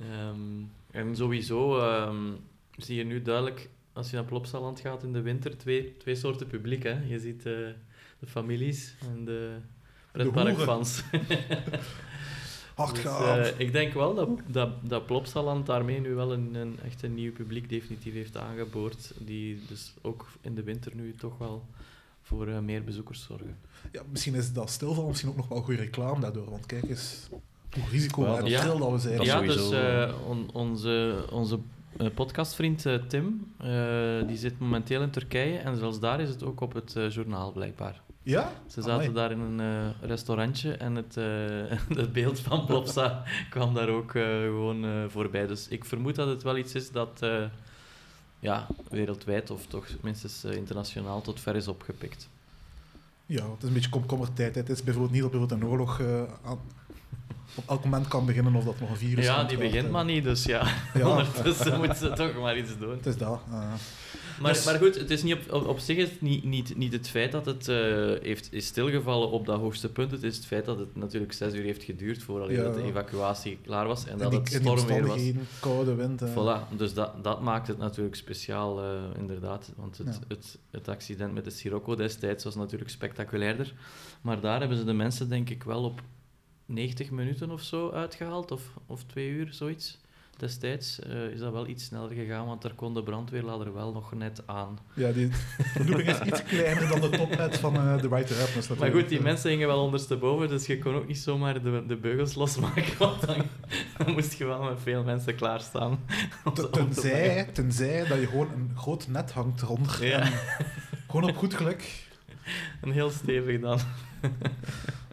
[0.00, 0.36] Ehm,
[0.90, 2.16] en sowieso ehm,
[2.76, 6.46] zie je nu duidelijk, als je naar Plopsaland gaat in de winter, twee, twee soorten
[6.46, 6.82] publiek.
[6.82, 6.98] Hè.
[7.06, 7.52] Je ziet eh,
[8.18, 9.56] de families en de
[10.12, 11.02] pretparkfans.
[12.76, 16.78] Hard Dus, eh, ik denk wel dat, dat, dat Plopsaland daarmee nu wel een, een
[16.84, 21.38] echt een nieuw publiek definitief heeft aangeboord, die dus ook in de winter nu toch
[21.38, 21.64] wel
[22.22, 23.56] voor eh, meer bezoekers zorgen.
[23.92, 27.28] Ja, misschien is dat stilval misschien ook nog wel goede reclame daardoor, want kijk eens
[27.74, 29.16] hoe risico en dat- stil dat we zijn.
[29.16, 30.28] Dat ja, sowieso, dus eh, eh.
[30.28, 31.58] on- onze, onze
[31.96, 36.42] eh, podcastvriend eh, Tim, eh, die zit momenteel in Turkije en zelfs daar is het
[36.42, 38.00] ook op het eh, journaal blijkbaar.
[38.26, 38.52] Ja?
[38.66, 39.12] Ze zaten Amai.
[39.12, 44.14] daar in een eh, restaurantje en het, eh, het beeld van Plopsa kwam daar ook
[44.14, 45.46] eh, gewoon voorbij.
[45.46, 47.26] Dus ik vermoed dat het wel iets is dat
[48.38, 52.28] ja, wereldwijd of toch minstens internationaal tot ver is opgepikt.
[53.26, 54.54] Ja, het is een beetje komkommertijd.
[54.54, 56.00] Het is bijvoorbeeld niet dat bijvoorbeeld een oorlog
[56.44, 56.58] aan,
[57.54, 60.04] op elk moment kan beginnen of dat nog een virus Ja, komt die begint maar
[60.04, 61.08] niet, dus ja, Ja.
[61.10, 62.90] ondertussen moeten ze toch maar iets doen.
[62.90, 63.40] Het is dat.
[64.40, 66.76] Maar, Dus- maar goed, het is niet op, op, op zich is het niet, niet,
[66.76, 67.76] niet het feit dat het eh,
[68.22, 70.10] heeft, is stilgevallen op dat hoogste punt.
[70.10, 72.70] Het is het feit dat het natuurlijk zes uur heeft geduurd voordat Ja.
[72.72, 75.20] de evacuatie klaar was en dat die, het in die stormweer was.
[75.60, 76.22] koude wind.
[76.24, 78.88] Voilà, dus dat, dat maakt het natuurlijk speciaal, eh,
[79.18, 79.72] inderdaad.
[79.76, 80.34] Want het, Ja.
[80.34, 83.72] het, het accident met de Sirocco destijds was natuurlijk spectaculairder.
[84.20, 86.00] Maar daar hebben ze de mensen denk ik wel op
[86.66, 89.98] 90 minuten of zo uitgehaald, of, of twee uur, zoiets.
[90.36, 94.12] Destijds eh, is dat wel iets sneller gegaan, want daar kon de brandweerladder wel nog
[94.14, 94.78] net aan.
[94.94, 95.28] Ja, die
[95.76, 98.90] de looping is iets kleiner dan de tophead van eh de Right to Happiness Maar
[98.90, 102.34] goed, die mensen hingen wel ondersteboven, dus je kon ook niet zomaar de, de beugels
[102.34, 103.36] losmaken, want dan,
[103.98, 105.90] dan moest je wel met veel mensen klaarstaan.
[106.44, 110.06] om Ten- ze op te Tenzij, tenzij dat je gewoon een groot net hangt eronder.
[110.06, 110.30] Ja.
[111.10, 112.04] Gewoon op goed geluk.
[112.80, 113.78] Een heel stevig dan.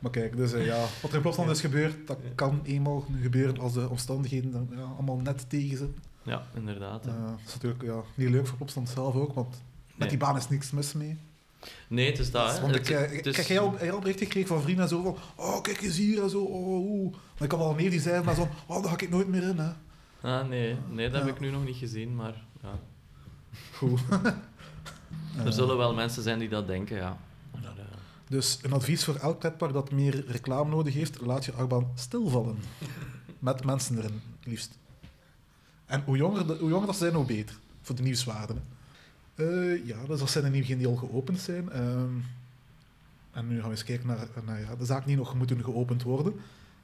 [0.03, 3.59] Maar kijk, dus eh, ja, wat er in Plopsland is gebeurd, dat kan eenmaal gebeuren
[3.59, 5.95] als de omstandigheden dan, ja, allemaal net tegenzitten.
[6.23, 7.05] Ja, inderdaad.
[7.05, 9.49] Eh, dat is natuurlijk ja, niet leuk voor Plopsland zelf ook, want
[9.87, 10.09] met Nee.
[10.09, 11.17] die baan is niks mis mee.
[11.87, 12.59] Nee, het is dat.
[12.59, 15.61] want Het- ik, het is- jij al, berichten gekregen van vrienden en zo van, oh
[15.61, 17.11] kijk eens hier en zo, oh, oeh.
[17.11, 19.43] Maar ik had al neef die zei maar zo, oh daar ga ik nooit meer
[19.43, 19.57] in.
[19.57, 19.71] Hè.
[20.21, 21.25] Ah, nee, nee, dat Ja.
[21.25, 22.79] heb ik nu nog niet gezien, maar ja.
[23.73, 23.99] Goed.
[25.45, 27.17] er zullen wel mensen zijn die dat denken, ja.
[28.29, 32.57] Dus een advies voor elk pretpark dat meer reclame nodig heeft, laat je achtbaan stilvallen.
[33.39, 34.77] Met mensen erin, liefst.
[35.85, 37.59] En hoe jonger, hoe jonger dat ze zijn, hoe beter.
[37.81, 38.63] Voor de nieuwswaarden.
[39.35, 41.71] Eh, ja, dus dat zijn er niet die al geopend zijn.
[41.71, 42.13] Ehm,
[43.31, 44.07] en nu gaan we eens kijken
[44.45, 46.33] naar, ja, de zaken die nog moeten geopend worden.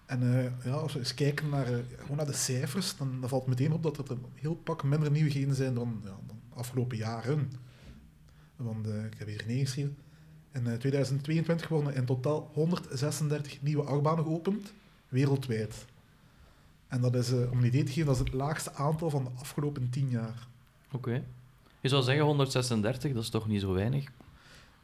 [0.05, 3.47] En eh, ja, als we eens kijken naar, eh, gewoon naar de cijfers, dan, valt
[3.47, 6.97] meteen op dat er een heel pak minder nieuwigheden zijn dan, ja, dan de afgelopen
[6.97, 7.51] jaren.
[8.55, 9.97] Want ik heb hier neergeschreven.
[10.51, 14.73] In eh, 2022 worden in totaal 136 nieuwe achtbanen geopend,
[15.07, 15.85] wereldwijd.
[16.87, 19.23] En dat is, eh, om een idee te geven, dat is het laagste aantal van
[19.23, 20.47] de afgelopen 10 jaar.
[20.91, 21.23] Oké.
[21.81, 24.11] Je zou zeggen 136, dat is toch niet zo weinig?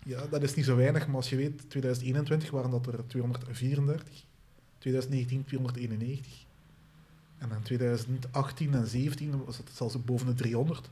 [0.04, 4.24] Ja, dat is niet zo weinig, maar als je weet, 2021 waren dat er 234,
[4.78, 6.46] 2019 291.
[7.38, 10.90] En in 2018 en 2017 was het zelfs boven de 300.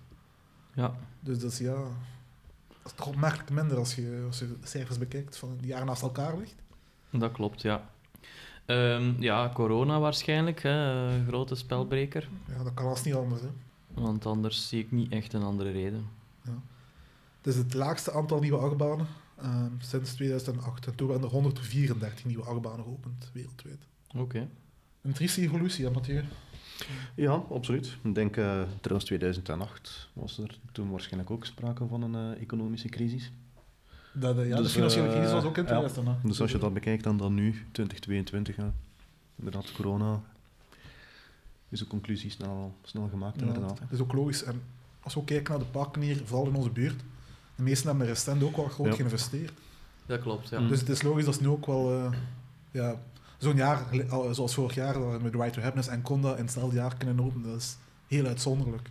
[0.73, 0.95] Ja.
[1.19, 1.83] Dus dat is ja...
[2.84, 5.86] Dat is toch opmerkelijk minder als je, als je de cijfers bekijkt van die jaren
[5.86, 6.56] naast elkaar ligt.
[7.10, 7.89] Dat klopt, ja.
[8.65, 12.30] Ehm, ja, corona waarschijnlijk, hè, grote spelbreker.
[12.48, 13.41] Ja, dat kan als niet anders.
[13.41, 13.50] Hè.
[13.93, 16.08] Want anders zie ik niet echt een andere reden.
[17.43, 20.88] Het is het laagste aantal nieuwe achtbanen ehm, sinds 2008.
[20.88, 23.88] En toen werden er 134 nieuwe achtbanen geopend, wereldwijd.
[24.15, 24.50] Oké.
[25.02, 26.24] Een trieste evolutie, hè, Mathieu?
[27.15, 27.98] Ja, absoluut.
[28.04, 32.88] Ik denk, eh trouwens 2008 was er toen waarschijnlijk ook sprake van een eh, economische
[32.89, 33.32] crisis.
[34.12, 35.69] Dat, eh, ja, Dus, de financiële crisis was ook in ja.
[35.69, 36.28] 2008.
[36.28, 38.74] Dus als je dat bekijkt dan, dan nu, 2022, ja.
[39.36, 40.22] inderdaad, corona,
[41.69, 43.78] is de conclusie snel, snel gemaakt, Ja, inderdaad.
[43.80, 44.43] dat is ook logisch.
[44.43, 44.62] En
[45.00, 47.00] als we ook kijken naar de parken hier, vooral in onze buurt,
[47.56, 48.93] de meesten hebben er recent ook wel groot Ja.
[48.93, 49.52] geïnvesteerd.
[50.06, 50.60] Dat klopt, ja.
[50.60, 50.67] Mm.
[50.67, 51.91] Dus het is logisch dat ze nu ook wel...
[51.93, 52.12] eh,
[52.72, 53.02] ja,
[53.43, 53.86] Zo'n jaar,
[54.32, 57.60] zoals vorig jaar, met Right to Happiness en Conda in hetzelfde jaar kunnen openen, dat
[57.60, 57.77] is
[58.08, 58.89] heel uitzonderlijk.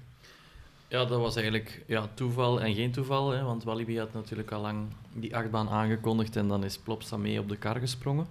[0.89, 4.61] Ja, dat was eigenlijk ja, toeval en geen toeval, hè, want Walibi had natuurlijk al
[4.61, 8.27] lang die achtbaan aangekondigd en dan is Plopsa mee op de kar gesprongen.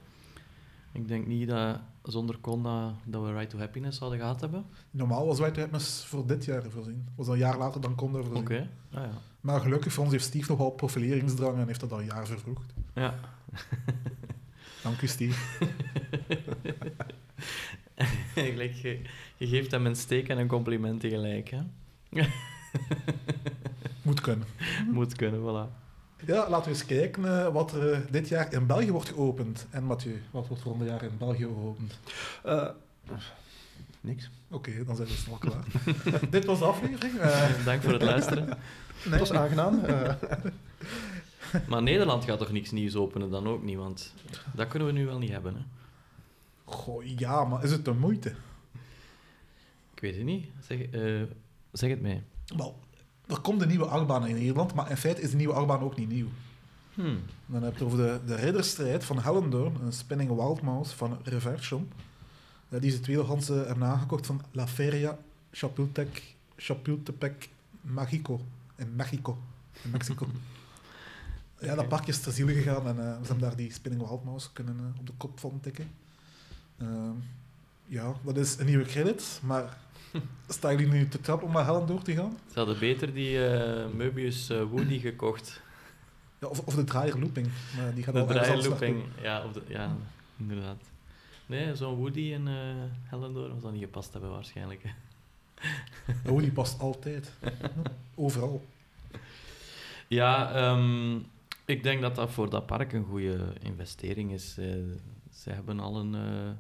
[0.91, 4.65] Ik denk niet dat zonder Conda dat we Right to Happiness zouden gehad hebben.
[4.91, 7.07] Normaal was Right to Happiness voor dit jaar voorzien.
[7.15, 8.43] Was al een jaar later dan Conda voorzien.
[8.43, 9.11] Oké, ah, ja.
[9.41, 12.73] Maar gelukkig voor ons heeft Steve nogal profileringsdrang en heeft dat al een jaar vervroegd.
[12.93, 13.13] Ja.
[14.83, 15.39] Dank u, Steve.
[18.35, 19.01] Eigenlijk, je,
[19.37, 21.49] je geeft hem een steek en een compliment tegelijk.
[21.49, 21.59] Hè?
[24.01, 24.47] Moet kunnen.
[24.91, 25.79] Moet kunnen, voilà.
[26.25, 29.67] Ja, laten we eens kijken eh, wat er eh, dit jaar in België wordt geopend.
[29.69, 31.99] En Mathieu, wat wordt volgend jaar in België geopend?
[32.43, 32.67] Eh,
[34.01, 34.29] niks.
[34.49, 35.63] Oké, dan zijn we snel klaar.
[36.29, 37.13] dit was de aflevering.
[37.65, 38.45] Dank voor het luisteren.
[38.45, 38.55] nee.
[39.09, 39.81] Het was aangenaam.
[41.67, 44.13] Maar Nederland gaat toch niks nieuws openen dan ook niet, want
[44.53, 45.55] dat kunnen we nu wel niet hebben.
[45.55, 45.61] Hè?
[46.63, 48.29] Goh, ja, maar is het de moeite?
[49.93, 50.45] Ik weet het niet.
[50.59, 51.21] Zeg, eh,
[51.71, 52.23] zeg het mij.
[52.45, 52.79] Wel,
[53.27, 55.97] er komt een nieuwe achtbaan in Nederland, maar in feite is de nieuwe achtbaan ook
[55.97, 56.27] niet nieuw.
[56.93, 57.19] Hmm.
[57.45, 61.19] Dan heb je het over de, de ridderstrijd van Hellendoorn, een spinning wild mouse van
[61.23, 61.91] Reversion.
[62.69, 65.17] Die ze tweedehands eh, hebben aangekocht van La Feria
[65.51, 67.49] Chapultec, Chapultepec
[67.81, 68.41] Mexico.
[68.75, 69.37] In Mexico.
[69.83, 70.27] In Mexico.
[71.61, 74.23] Ja, dat park is ter ziele gegaan en eh, we hebben daar die spinning wild
[74.23, 75.91] mouse kunnen eh, op de kop van tikken.
[76.77, 77.11] Ehm,
[77.85, 79.77] ja, dat is een nieuwe credit, maar
[80.47, 82.37] staan jullie nu te trappen om naar Hellendoorn te gaan?
[82.51, 85.61] Ze hadden beter die eh Möbius Woody gekocht.
[86.39, 87.47] Ja, of, of de draaier looping.
[87.77, 88.95] Maar die gaat De draaierlooping.
[88.97, 89.23] naartoe.
[89.23, 89.95] Ja, of de, ja,
[90.37, 90.83] inderdaad.
[91.45, 92.53] Nee, zo'n Woody in eh
[93.03, 94.83] Hellendoorn was dat niet gepast hebben waarschijnlijk.
[94.83, 96.35] hè.
[96.37, 97.31] Die past altijd.
[98.15, 98.65] Overal.
[100.07, 101.17] Ja, ehm,
[101.71, 104.57] ik denk dat dat voor dat park een goede investering is.
[104.57, 104.65] Eh,
[105.31, 106.51] ze hebben al een eh,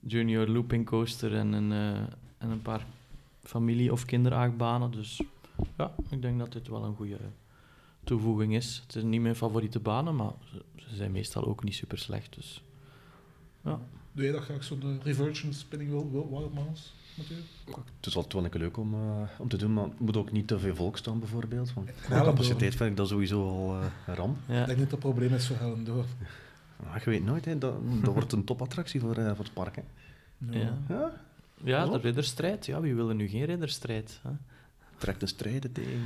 [0.00, 2.02] junior looping coaster en een, eh,
[2.38, 2.86] en een paar
[3.42, 4.90] familie- of kinderachtbanen.
[4.90, 5.22] Dus
[5.76, 7.18] ja, ik denk dat dit wel een goede
[8.04, 8.80] toevoeging is.
[8.82, 10.32] Het zijn niet mijn favoriete banen, maar
[10.76, 12.34] ze, zijn meestal ook niet super slecht.
[12.34, 12.62] Dus
[13.64, 13.80] ja.
[14.12, 17.36] Doe jij dat graag zo'n reversion spinning wild, wild, Mathieu?
[17.96, 20.16] Het is altijd wel een keer leuk om, eh, om te doen, maar het moet
[20.16, 21.72] ook niet te veel volk staan, bijvoorbeeld.
[21.74, 22.34] Want Hellendoorn.
[22.34, 24.36] capaciteit vind ik dat sowieso al eh, een ramp.
[24.48, 24.60] Ja.
[24.60, 26.06] Ik denk niet dat het probleem is voor Hellendoorn.
[26.86, 29.76] Maar je weet nooit, hè, dat, dat wordt een topattractie voor, eh, voor het park.
[29.76, 29.82] Hè.
[30.58, 30.78] Ja.
[30.88, 31.12] Ja?
[31.64, 32.66] ja, de ridderstrijd.
[32.66, 34.20] Ja, wie wil er nu geen ridderstrijd?
[34.22, 34.30] Hè?
[34.98, 36.00] Trekt een strijden tegen...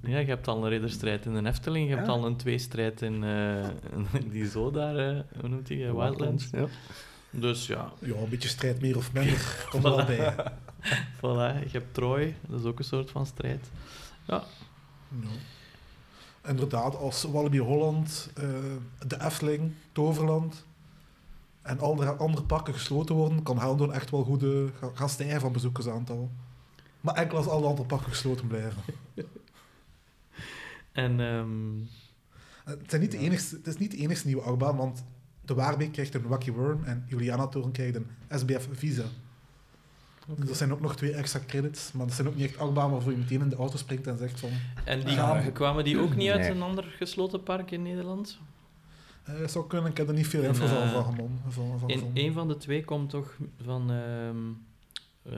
[0.12, 2.12] Ja, je hebt al een ridderstrijd in de Efteling, je hebt Ja.
[2.12, 3.62] al een tweestrijd in eh,
[4.12, 6.48] in die zo daar, eh, hoe noemt die, eh, Wildlands.
[6.52, 6.66] Ja.
[7.30, 9.56] Dus ja, Ja, een beetje strijd meer of minder.
[9.70, 10.34] Komt er wel bij.
[11.16, 11.62] voilà.
[11.64, 13.70] Je hebt Troy, dat is ook een soort van strijd.
[14.26, 14.44] Ja.
[16.46, 18.44] Inderdaad, als Walibi Holland, eh,
[19.06, 20.64] de Efteling, Toverland
[21.62, 24.42] en andere, andere parken gesloten worden, kan Helmond echt wel goed
[24.80, 26.30] ga- gaan stijgen van bezoekersaantal.
[27.00, 28.82] Maar enkel als alle andere parken gesloten blijven.
[30.92, 31.76] en ehm,
[32.64, 35.04] Het, zijn niet de enigste, het is niet de enige nieuwe achtbaan, want
[35.48, 39.04] de Waarbeek krijgt een Wacky Worm en Juliana Toren krijgt een SBF Visa.
[40.36, 42.90] Dus dat zijn ook nog twee extra credits, maar dat zijn ook niet echt achtbanen
[42.90, 44.50] waarvoor je meteen in de auto springt en zegt van...
[44.84, 46.50] en die, kwamen die ook niet uit Nee.
[46.50, 48.38] een ander gesloten park in Nederland?
[49.24, 52.10] eh zou kunnen, ik heb er niet veel info van, eh, van, van, van In,
[52.14, 53.90] een van de twee komt toch van...
[53.90, 54.36] ehm
[55.22, 55.34] eh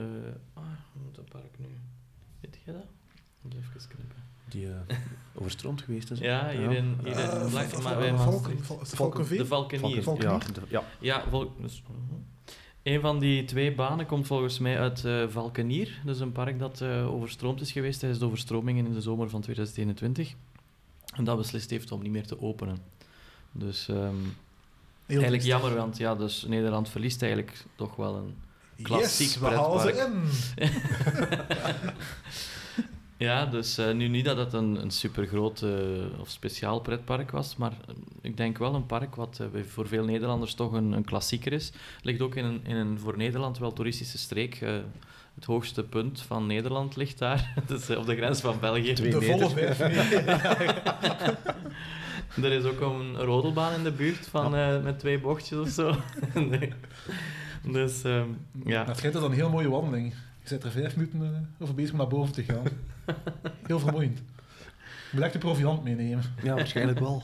[0.53, 1.67] ah, hoe moet dat park nu?
[2.39, 2.85] Weet je dat?
[3.41, 4.30] Moet even knippen.
[4.51, 4.95] Die eh,
[5.39, 6.19] overstroomd geweest is.
[6.19, 9.37] Ja, hier in, hier in maar Valken- Valkenveen?
[9.37, 10.03] De Valkenier.
[10.03, 10.83] Valken- Ja, de- ja.
[10.99, 11.23] Ja,
[11.61, 11.83] dus,
[12.83, 15.99] een van die twee banen komt volgens mij uit eh, Valkenier.
[16.05, 19.29] Dat is een park dat eh, overstroomd is geweest tijdens de overstromingen in de zomer
[19.29, 20.33] van 2021.
[21.15, 22.77] En dat beslist heeft om niet meer te openen.
[23.51, 24.15] Dus ehm,
[25.07, 28.35] eigenlijk jammer, want ja, dus Nederland verliest eigenlijk toch wel een...
[28.83, 30.13] klassiek yes, we halen ze pretpark.
[30.13, 31.91] in.
[33.21, 35.69] Ja, dus eh, nu niet dat het een, een supergroot eh,
[36.19, 39.87] of speciaal pretpark was, maar eh, ik denk wel een park wat eh, bij- voor
[39.87, 41.71] veel Nederlanders toch een, een klassieker is.
[42.01, 44.55] Ligt ook in een, in een voor Nederland wel toeristische streek.
[44.61, 44.73] eh,
[45.35, 48.93] het hoogste punt van Nederland ligt daar, dus op de grens van België.
[48.93, 49.79] Twee De volle vijf.
[52.43, 55.95] Er is ook een rodelbaan in de buurt van, eh, met twee bochtjes of zo.
[56.49, 56.73] nee.
[57.63, 58.27] Dus ehm,
[58.65, 58.85] ja.
[58.85, 60.13] Het schijnt dat een heel mooie wandeling.
[60.51, 62.63] Zit er vijf minuten eh, over bezig om naar boven te gaan.
[63.67, 64.17] Heel vermoeiend.
[64.17, 64.23] Je
[65.11, 66.23] moet echt de proviant meenemen.
[66.43, 67.23] ja, waarschijnlijk wel.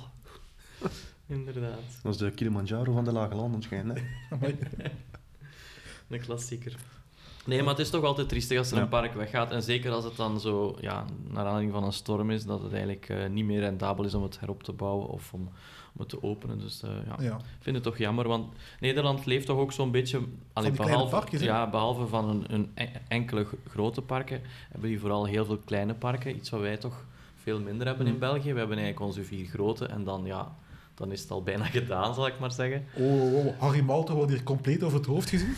[1.28, 2.00] inderdaad.
[2.04, 3.94] Dat is de Kilimanjaro van de lage landen, schijnt.
[6.10, 6.76] Een klassieker.
[7.46, 8.82] Nee, maar het is toch altijd triestig als er Ja.
[8.84, 9.52] een park weggaat.
[9.52, 12.72] En zeker als het dan zo, ja, naar aanleiding van een storm is, dat het
[12.72, 15.50] eigenlijk eh, niet meer rendabel is om het herop te bouwen of om,
[16.06, 16.60] te openen.
[16.60, 17.36] Dus eh, ja, Ja.
[17.36, 20.18] ik vind het toch jammer, want Nederland leeft toch ook zo'n beetje...
[20.54, 24.90] allee, die kleine behalve, parkjes, ja, behalve van een, een en- enkele grote parken, hebben
[24.90, 26.36] die vooral heel veel kleine parken.
[26.36, 27.06] Iets wat wij toch
[27.36, 28.20] veel minder hebben in Mm.
[28.20, 28.54] België.
[28.54, 30.56] We hebben eigenlijk onze vier grote en dan, ja,
[30.96, 32.86] dan is het al bijna gedaan, zal ik maar zeggen.
[32.94, 35.56] Oh, oh, oh, Harry Malten wordt hier compleet over het hoofd gezien.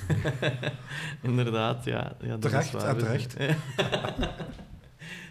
[1.22, 2.16] Inderdaad, ja.
[2.22, 2.88] ja dat Terecht, is waar.
[2.88, 3.36] en terecht.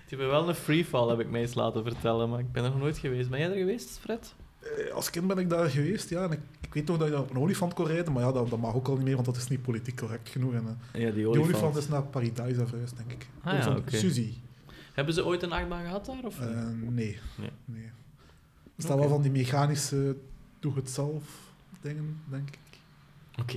[0.09, 2.71] Die hebben wel een freefall, heb ik mij eens laten vertellen, maar ik ben er
[2.71, 3.29] nog nooit geweest.
[3.31, 4.35] Ben jij er geweest, Fred?
[4.76, 6.22] Eh, Als kind ben ik daar geweest, ja.
[6.22, 8.50] En ik, ik weet toch dat je op een olifant kon rijden, maar ja, dat,
[8.50, 10.52] dat mag ook al niet meer, want dat is niet politiek correct genoeg.
[10.52, 11.76] En, eh, Ja, die die olifant.
[11.76, 13.26] is naar Paradise verhuisd, denk ik.
[13.42, 13.81] Ah, ja.
[13.87, 14.33] Suzy.
[14.92, 16.24] Hebben ze ooit een achtbaan gehad daar?
[16.24, 16.40] Of?
[16.40, 16.46] Eh,
[16.81, 17.18] nee.
[17.37, 17.50] Nee.
[17.64, 17.85] nee.
[18.76, 20.16] Er staan wel van die mechanische
[20.61, 21.22] doe-het-zelf
[21.81, 22.59] dingen, denk ik.
[23.40, 23.54] Oké.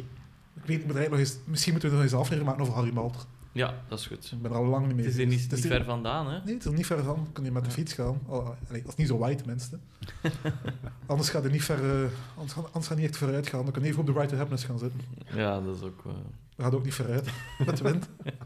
[0.54, 2.62] Ik weet, er eigenlijk nog eens, misschien moeten we er nog eens een aflevering maken
[2.62, 3.22] over Harry Malter.
[3.54, 4.32] Ja, dat is goed.
[4.32, 5.76] Ik ben er al lang niet meer Het is hier niet, Het is niet hier-
[5.76, 6.32] ver vandaan, hè?
[6.44, 7.28] Nee, het is er niet ver van.
[7.34, 7.76] Kun je met de Ja.
[7.76, 8.20] fiets gaan.
[8.26, 9.80] Oh, allee, dat is niet zo wide, tenminste.
[11.06, 12.04] anders gaat het niet ver...
[12.04, 13.64] eh, anders, gaat- anders gaat niet echt vooruit gaan.
[13.64, 15.00] Dan kun je even op de Right to Happiness gaan zitten.
[15.34, 16.00] Ja, dat is ook...
[16.06, 16.12] eh,
[16.56, 17.30] Dat gaat ook niet vooruit.
[17.66, 18.10] Met de wind.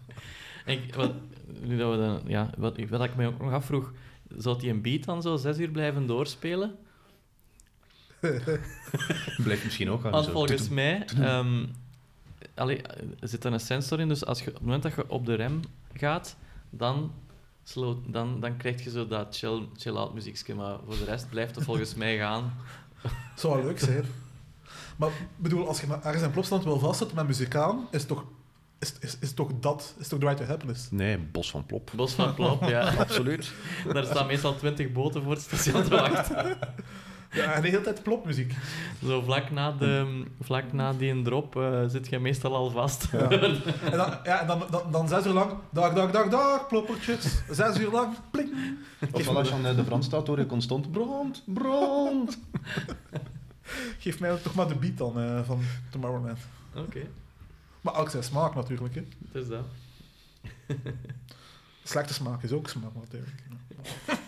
[0.65, 1.12] Ik, wat,
[1.62, 3.94] nu dat we dan, ja, wat, ik- wat ik mij ook nog afvroeg,
[4.38, 6.76] zou die een beat dan zo zes uur blijven doorspelen?
[9.44, 10.12] Blijft misschien ook aan.
[10.12, 10.32] Want zo.
[10.32, 11.65] volgens mij ehm,
[12.56, 12.82] allee,
[13.20, 15.26] er zit er een sensor in, dus als je, op het moment dat je op
[15.26, 15.60] de rem
[15.94, 16.36] gaat,
[16.70, 17.12] dan,
[17.63, 21.56] slow, dan, dan krijg je zo dat chill, chill-out muziekje, maar voor de rest blijft
[21.56, 22.54] het volgens mij gaan.
[23.36, 24.06] Zou wel leuk zijn.
[24.96, 28.24] Maar bedoel, als je maar ergens in plopstand wil vastzetten met muziek aan, is toch,
[28.80, 30.91] is, is, is toch dat, is toch the Right to Happiness?
[30.91, 31.91] Nee, bos van plop.
[31.96, 32.94] Bos van Plop, ja.
[32.98, 33.54] Absoluut.
[33.94, 36.58] Daar staan meestal twintig boten voor het station te wachten.
[37.36, 38.54] Ja, en de hele tijd plopmuziek.
[39.06, 43.08] Zo vlak na, de, vlak na die drop eh, zit je meestal al vast.
[43.12, 43.30] Ja.
[43.91, 47.41] En dan, ja, dan, dan, dan zes uur lang, dag, dag, dag, dag, ploppertjes.
[47.50, 48.78] Zes uur lang, pling.
[49.12, 52.39] Of als je aan de brand staat, hoor je constant brand, brand.
[54.00, 56.39] Geef mij toch maar de beat dan eh, van Tomorrowland.
[56.76, 57.02] Oké,
[57.82, 58.95] Maar elk zijn smaak natuurlijk.
[58.95, 59.02] Hè.
[59.32, 59.65] het is dat.
[61.84, 63.43] Slechte smaak is ook smaak natuurlijk.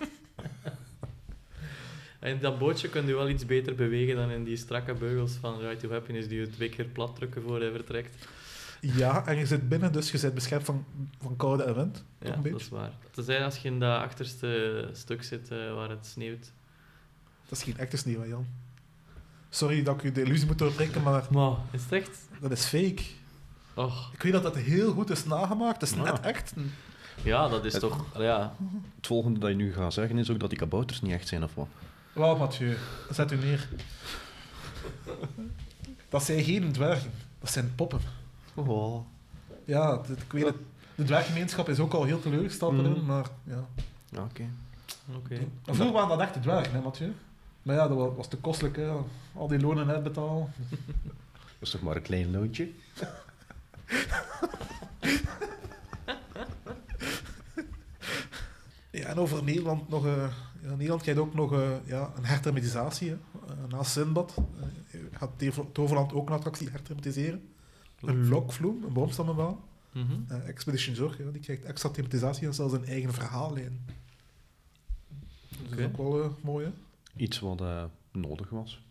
[2.20, 5.60] En dat bootje kun je wel iets beter bewegen dan in die strakke beugels van
[5.60, 8.28] Right to Happiness die je twee keer plat drukken voor hij vertrekt.
[8.82, 10.86] Ja, en je zit binnen, dus je zit beschermd van,
[11.22, 12.04] van koude en wind.
[12.20, 12.92] Ja, een dat is waar.
[13.12, 16.52] Tenzij als je in dat achterste stuk zit eh, waar het sneeuwt.
[17.50, 18.46] Dat is geen echte sneeuw, Jan.
[19.50, 22.20] Sorry dat ik u de illusie moet doorbreken, maar Maar, is het echt?
[22.42, 23.02] dat is fake.
[23.74, 25.82] Och, Ik weet dat dat heel goed is nagemaakt.
[25.82, 26.24] Het is net Ja.
[26.24, 26.54] echt.
[27.24, 28.06] Ja, dat is Het- toch...
[28.18, 28.56] Ja,
[28.96, 31.44] Het volgende dat je nu gaat zeggen is ook dat die kabouters niet echt zijn,
[31.44, 31.68] of wat?
[32.18, 32.78] Wel, Mathieu,
[33.12, 33.68] zet u neer.
[36.10, 38.00] Dat zijn geen dwergen, dat zijn poppen.
[38.54, 39.06] Oh.
[39.66, 40.56] Ja, dit- ik weet het.
[40.96, 42.86] De dwerggemeenschap is ook al heel teleurgesteld Mhm.
[42.86, 43.66] erin, maar ja.
[44.10, 44.46] Ja, oké.
[45.16, 45.36] oké.
[45.66, 47.14] En Vroeger waren dat echte dwergen, hè, Mathieu?
[47.62, 48.90] Maar ja, dat wa- was te kostelijk, hè.
[49.34, 50.54] Al die lonen uitbetalen.
[50.70, 50.78] Dat
[51.60, 52.70] is toch maar een klein loontje?
[58.98, 60.06] Ja, en over Nederland nog...
[60.06, 60.28] eh
[60.62, 63.16] ja, Nederland krijgt ook nog eh, ja, een herthermetisatie, hè.
[63.48, 64.34] Eh, naast Sinbad.
[64.92, 65.32] eh, gaat
[65.74, 67.50] Toverland ook een attractie herthermetiseren.
[68.02, 69.58] Een lokvloem, een boomstammenbaan.
[69.94, 70.14] Mhm.
[70.28, 73.86] Eh, Expedition Zorg, ja, die krijgt extra thematisatie en zelfs een eigen verhaallijn.
[75.50, 76.72] Dus dat is ook wel mooi, hè?
[77.16, 78.84] Iets wat eh, nodig was,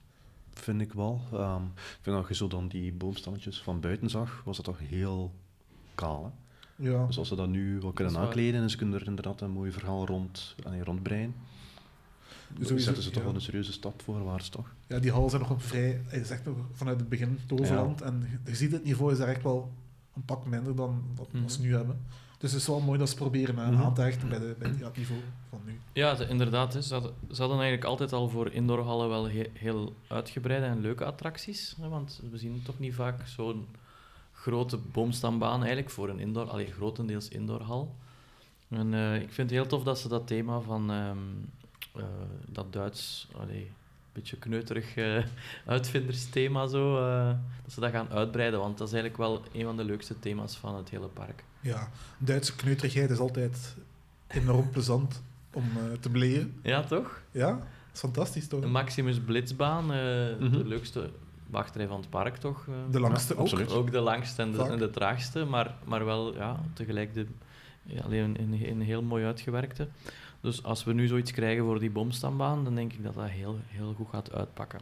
[0.55, 1.21] vind ik wel.
[1.33, 4.79] Ehm, ik vind dat je zo dan die boomstammetjes van buiten zag, was dat toch
[4.79, 5.35] heel
[5.95, 6.25] kaal.
[6.25, 6.31] Hè?
[6.77, 7.07] Ja.
[7.07, 9.73] Dus als ze dat nu wel kunnen aankleden en ze kunnen er inderdaad een mooi
[9.73, 11.35] verhaal rond, allee, rondbreien,
[12.49, 13.27] dan Sowieso, zetten ze toch ja.
[13.27, 14.75] wel een serieuze stap voorwaarts, toch?
[14.87, 16.01] ja, die hallen zijn nog een vrij...
[16.11, 18.01] Is echt nog vanuit het begin Toverland.
[18.01, 19.73] En je- ziet het niveau is daar echt wel
[20.15, 21.49] een pak minder dan wat Mhm.
[21.49, 22.01] ze nu hebben.
[22.39, 23.83] Dus het is wel mooi dat ze proberen Mhm.
[23.83, 25.79] aan te hechten bij, de, bij ja, het niveau van nu.
[25.93, 26.73] Ja, ze- inderdaad.
[26.75, 26.83] Hè.
[26.83, 31.05] Ze, hadden, ze hadden eigenlijk altijd al voor indoorhallen wel he- heel uitgebreide en leuke
[31.05, 31.77] attracties.
[31.81, 33.67] Hè, want we zien toch niet vaak zo'n
[34.47, 37.95] grote boomstambaan eigenlijk voor een indoor, allee, grotendeels indoorhal.
[38.69, 41.19] En eh, ik vind het heel tof dat ze dat thema van ehm,
[41.95, 42.05] eh,
[42.49, 43.71] dat Duits, allee,
[44.13, 45.25] beetje kneuterig eh,
[45.75, 47.27] uitvindersthema zo, eh,
[47.63, 48.61] dat ze dat gaan uitbreiden.
[48.61, 51.45] Want dat is eigenlijk wel een van de leukste thema's van het hele park.
[51.61, 53.77] Ja, Duitse kneuterigheid is altijd
[54.27, 56.61] enorm plezant om eh, te beleven.
[56.63, 57.21] Ja, toch?
[57.31, 57.63] Ja, dat
[57.95, 58.61] is fantastisch toch?
[58.61, 59.99] De Maximus Blitzbaan, eh,
[60.39, 60.51] Mhm.
[60.51, 61.11] de leukste
[61.51, 62.67] wachtrij van het park, toch?
[62.69, 62.75] eh.
[62.91, 63.45] De langste Ja, ook.
[63.47, 63.73] absoluut.
[63.73, 64.71] Ook de langste en de, Vaak.
[64.71, 67.27] en de traagste, maar, maar wel ja, tegelijk de,
[67.83, 69.89] ja, alleen een, een, een heel mooi uitgewerkte.
[70.41, 73.59] Dus als we nu zoiets krijgen voor die bomstambaan, dan denk ik dat dat heel,
[73.67, 74.81] heel goed gaat uitpakken.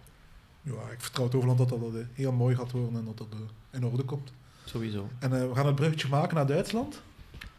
[0.62, 3.26] Ja, ik vertrouw het overland dat dat eh, heel mooi gaat worden en dat dat
[3.32, 3.38] eh,
[3.80, 4.32] in orde komt.
[4.64, 5.08] Sowieso.
[5.18, 7.02] En eh, we gaan het bruggetje maken naar Duitsland.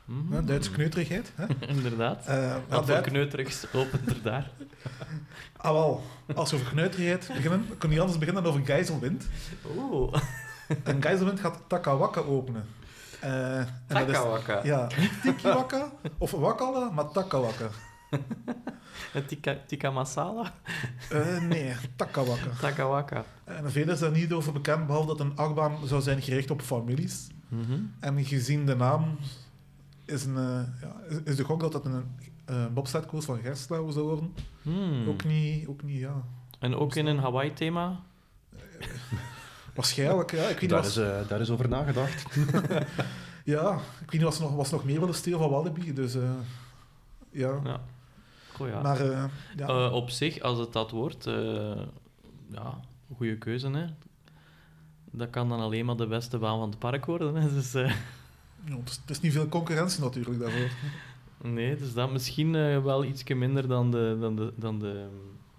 [0.06, 0.34] Mhm.
[0.34, 1.32] hè, Duitse kneuterigheid.
[1.36, 1.46] Hè?
[1.76, 2.26] Inderdaad.
[2.26, 4.52] Eh, ja, Wat voor kneuterigs opent er daar?
[5.58, 6.04] ah, wel.
[6.36, 9.28] Als we over kneuterigheid beginnen, we niet anders beginnen dan over Geiselwind.
[9.78, 10.14] Oeh,
[10.84, 12.66] En Geiselwind gaat Takawaka openen.
[13.20, 14.60] Eh, en dat is- Takawaka.
[14.64, 17.68] Ja, niet Tikiwaka of Wakala, maar Takawaka.
[19.14, 20.54] En tikka, tikka masala?
[21.10, 22.50] Eh, nee, Takawaka.
[22.60, 23.24] Takawaka.
[23.44, 26.62] En veel is daar niet over bekend, behalve dat een achtbaan zou zijn gericht op
[26.62, 27.28] families.
[27.48, 27.80] Mhm.
[28.00, 29.18] En gezien de naam
[30.06, 32.04] is, een, eh, ja, is, is de gok dat het een
[32.50, 34.34] uh, bobsledkoers van Gerstlauer zou worden.
[34.62, 35.08] Hmm.
[35.08, 36.24] Ook niet, ook niet, ja.
[36.60, 38.00] En ook in een Hawaii-thema?
[39.76, 40.42] Waarschijnlijk, ja.
[40.44, 42.36] Ik weet niet Daar is, eh, daar is over nagedacht.
[43.56, 45.94] ja, ik weet niet wat ze nog, wat ze nog meer willen sturen van Walibi,
[45.94, 46.30] dus eh,
[47.32, 47.60] ja.
[47.64, 47.82] Ja.
[48.54, 48.82] Goh, ja.
[48.82, 49.30] Maar ja,
[49.68, 51.82] Eh, op zich, als het dat wordt, eh,
[52.52, 52.80] ja,
[53.16, 53.86] goede keuze, hè.
[55.12, 57.54] Dat kan dan alleen maar de beste baan van het park worden, hè.
[57.54, 57.94] Dus, eh,
[58.66, 60.70] ja, het, is, het is niet veel concurrentie natuurlijk daarvoor.
[61.44, 64.18] nee, dus dat misschien eh, wel ietsje minder dan de...
[64.20, 65.08] Dan de, dan de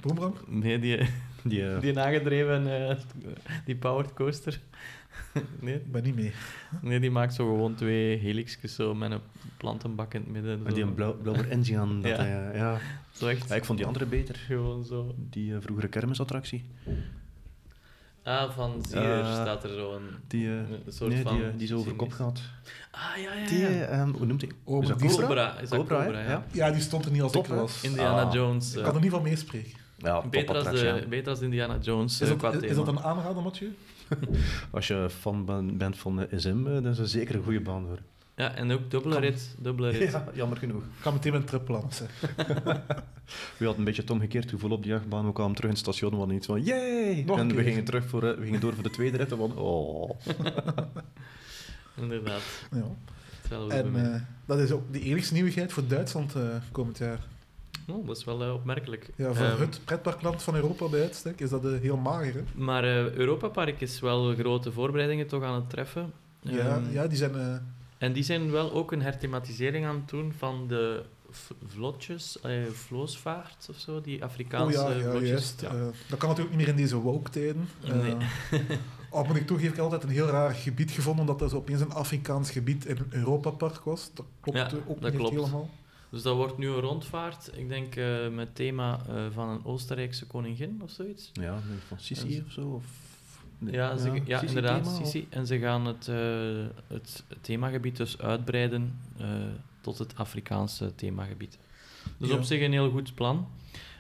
[0.01, 0.35] Boomerang?
[0.47, 0.99] nee, die,
[1.43, 2.97] Die, eh, die aangedreven, eh,
[3.65, 4.61] die powered coaster.
[5.61, 6.33] nee, Ik ben niet mee.
[6.83, 9.21] nee, die maakt zo gewoon twee helixjes zo met een
[9.57, 10.63] plantenbak in het midden.
[10.63, 10.89] met die zo.
[10.89, 12.03] een blauw, blauwe engine aan.
[12.03, 12.17] Dat Ja.
[12.25, 12.79] hij, ja.
[13.13, 14.35] Zo echt Ja, ik vond die andere beter.
[14.37, 15.15] gewoon zo...
[15.31, 16.65] Die vroegere kermisattractie.
[18.27, 21.35] Ah, van Zier Eh, staat er zo een, Die, eh, een soort nee, van...
[21.37, 22.41] die, eh, die zo over kop gaat.
[22.91, 23.67] Ah, ja, ja, Die, ja.
[23.69, 24.51] eh, ehm, hoe noemt hij?
[24.81, 25.27] Is dat die Cobra?
[25.27, 26.45] Cobra, is dat Cobra, ja.
[26.53, 27.57] Ja, die stond er niet als Top, ik hè?
[27.57, 27.83] was.
[27.83, 28.33] Indiana Ah.
[28.33, 28.75] Jones.
[28.77, 29.73] Ik kan er niet van meespreken.
[29.97, 32.99] Ja, beter, als de, beter als Indiana Jones Is dat, qua is, is dat thema.
[32.99, 33.77] een aanrader, Mathieu?
[34.71, 37.85] Als je fan ben- bent van de SM, dan is het zeker een goede baan
[37.87, 37.99] hoor.
[38.37, 39.55] Ja, en ook dubbele rit.
[39.59, 40.13] Dubbele rit.
[40.13, 40.83] Ja, jammer genoeg.
[40.83, 41.93] Ik ga meteen mijn trip plannen.
[41.93, 42.21] zeg.
[43.59, 44.49] We hadden een beetje het omgekeerd.
[44.49, 47.23] Toen volop die achtbaan, we kwamen terug in het station, we hadden iets van yay!
[47.27, 49.37] Nog En we gingen, terug voor, eh, we gingen door voor de tweede rit en
[49.39, 50.11] van oh.
[52.03, 52.43] Inderdaad.
[52.73, 52.85] Ja.
[53.69, 56.43] En eh, dat is ook de enigste nieuwigheid voor Duitsland eh,
[56.73, 57.27] komend jaar.
[57.89, 59.11] Oh, dat is wel opmerkelijk.
[59.17, 62.35] Ja, voor Ehm, het pretparkland van Europa bij uitstek is dat heel mager.
[62.35, 62.43] Hè?
[62.55, 66.13] Maar eh Europa Park is wel grote voorbereidingen toch aan het treffen.
[66.41, 67.33] Ja, Ehm, ja, die zijn...
[67.99, 71.03] En die zijn wel ook een herthematisering aan het doen van de
[71.67, 75.29] vlotjes, eh, vloosvaart of zo, die oh Afrikaanse ja, ja vlotjes.
[75.29, 75.61] juist.
[75.61, 75.69] Ja.
[75.69, 77.69] Eh, dat kan natuurlijk niet meer in deze woke-tijden.
[77.85, 78.17] Eh, Nee.
[79.11, 81.57] al moet ik toegeven, ik heb altijd een heel raar gebied gevonden, omdat dat zo
[81.57, 84.11] opeens een Afrikaans gebied in een Europa-park was.
[84.15, 85.35] Dat klopt Ja, ook dat niet klopt.
[85.35, 85.71] helemaal.
[86.11, 90.27] Dus dat wordt nu een rondvaart, ik denk eh, met thema eh, van een Oostenrijkse
[90.27, 91.31] koningin of zoiets.
[91.33, 92.61] Ja, van Sissi of zo.
[92.69, 92.85] Of,
[93.59, 95.27] Ja, ze, ja, inderdaad, thema, Sissi.
[95.31, 96.17] En ze gaan het, eh,
[96.87, 99.27] het themagebied dus uitbreiden eh,
[99.81, 101.59] tot het Afrikaanse themagebied.
[102.19, 102.37] Dus Ja.
[102.37, 103.47] op zich een heel goed plan.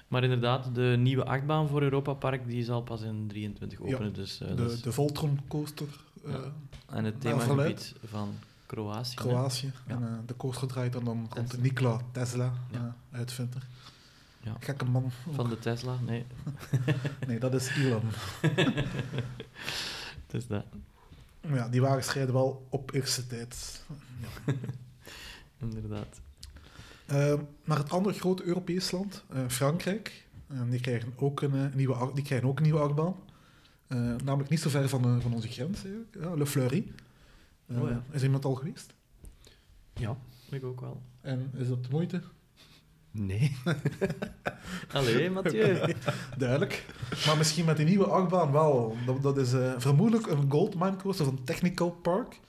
[0.09, 4.13] Maar inderdaad, de nieuwe achtbaan voor Europa Park die zal pas in 23 Ja, openen.
[4.13, 5.87] Dus, eh, De, is- de Voltron coaster,
[6.25, 6.53] eh, Ja.
[6.91, 8.29] en het themagebied van
[8.67, 9.15] Kroatië.
[9.15, 9.73] Kroatië.
[9.87, 9.95] Ja.
[9.95, 11.63] En eh, de coaster draait er dan rond Tesla.
[11.63, 12.97] Nikola Tesla, Ja.
[13.11, 13.67] uitvinder.
[14.47, 14.57] Ja.
[14.61, 15.11] Gekke man.
[15.33, 16.25] Van de Tesla, nee.
[17.27, 18.03] Nee, dat is Elon.
[20.27, 20.65] Het is dat,
[21.41, 23.85] Ja, die wagens rijden wel op eerste tijd.
[24.21, 24.53] Ja.
[25.67, 26.21] inderdaad.
[27.07, 27.35] Eh,
[27.65, 30.27] naar het andere grote Europees land, eh, Frankrijk.
[30.47, 33.17] En die, krijgen ook een, eh, nieuwe, die krijgen ook een nieuwe achtbaan.
[33.87, 35.83] Eh, namelijk niet zo ver van, eh, van onze grens.
[36.21, 36.93] Ja, Le Fleury.
[37.71, 38.03] Oh ja.
[38.11, 38.95] Is iemand al geweest?
[39.95, 40.17] Ja.
[40.51, 41.03] Ik ook wel.
[41.21, 42.23] En is dat de moeite?
[43.19, 43.57] Nee.
[44.93, 45.95] Allee, Mathieu.
[46.39, 46.87] Duidelijk.
[47.27, 48.97] Maar misschien met die nieuwe achtbaan wel.
[49.07, 52.41] Dat, dat is eh, vermoedelijk een Goldmine coaster van Technical Park.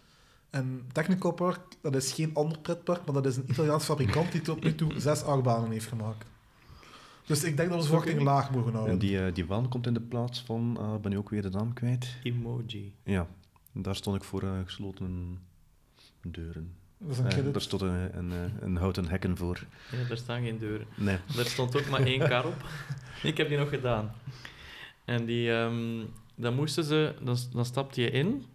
[0.50, 4.42] En Technical Park, dat is geen ander pretpark, maar dat is een Italiaans fabrikant die
[4.42, 6.26] tot nu toe zes achtbanen heeft gemaakt.
[7.26, 8.94] Dus ik denk dat we de verwachtingen laag mogen houden.
[8.94, 11.42] En die, eh, die waan komt in de plaats van, ah, ben nu ook weer
[11.42, 12.16] de naam kwijt.
[12.24, 12.94] Emoji.
[13.04, 13.28] Ja,
[13.72, 15.40] daar stond ik voor eh, gesloten
[16.22, 16.76] deuren.
[16.98, 19.60] Dat is een Eh, daar stond een, een, eh, een houten hekken voor.
[19.92, 20.88] Ja, daar staan geen deuren.
[20.96, 21.18] Nee.
[21.38, 22.56] Er stond ook maar één kar op.
[23.24, 24.12] Ik heb die nog gedaan.
[25.06, 26.04] En die, ehm,
[26.36, 28.46] dan moesten ze, dan, dan stapte je in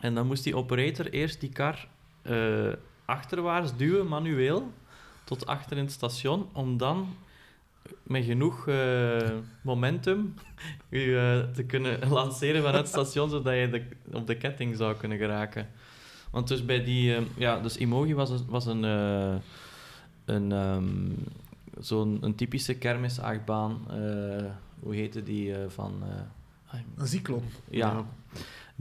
[0.00, 1.88] en dan moest die operator eerst die kar
[2.22, 2.72] eh,
[3.04, 4.72] achterwaarts duwen, manueel,
[5.24, 7.16] tot achter in het station, om dan
[8.02, 9.30] met genoeg eh,
[9.62, 10.34] momentum
[10.90, 11.04] u
[11.54, 13.82] te kunnen lanceren vanuit het station, zodat je de,
[14.16, 15.68] op de ketting zou kunnen geraken.
[16.36, 19.34] Want dus bij die, eh, ja, dus Emoji was een, was een, eh,
[20.24, 21.10] een ehm,
[21.78, 23.80] zo'n een typische kermisachtbaan.
[23.90, 26.02] eh hoe heette die eh, van...
[26.96, 27.42] Een cyclon.
[27.70, 28.06] ja,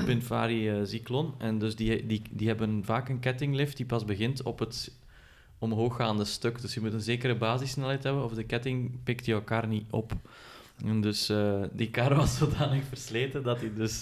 [0.05, 1.29] Pinfari eh Cyclone.
[1.37, 4.91] En dus die, die, die hebben vaak een kettinglift die pas begint op het
[5.59, 6.61] omhooggaande stuk.
[6.61, 10.13] Dus je moet een zekere basissnelheid hebben of de ketting pikt je elkaar niet op.
[10.83, 13.99] En dus eh, die kar was zodanig versleten dat hij dus,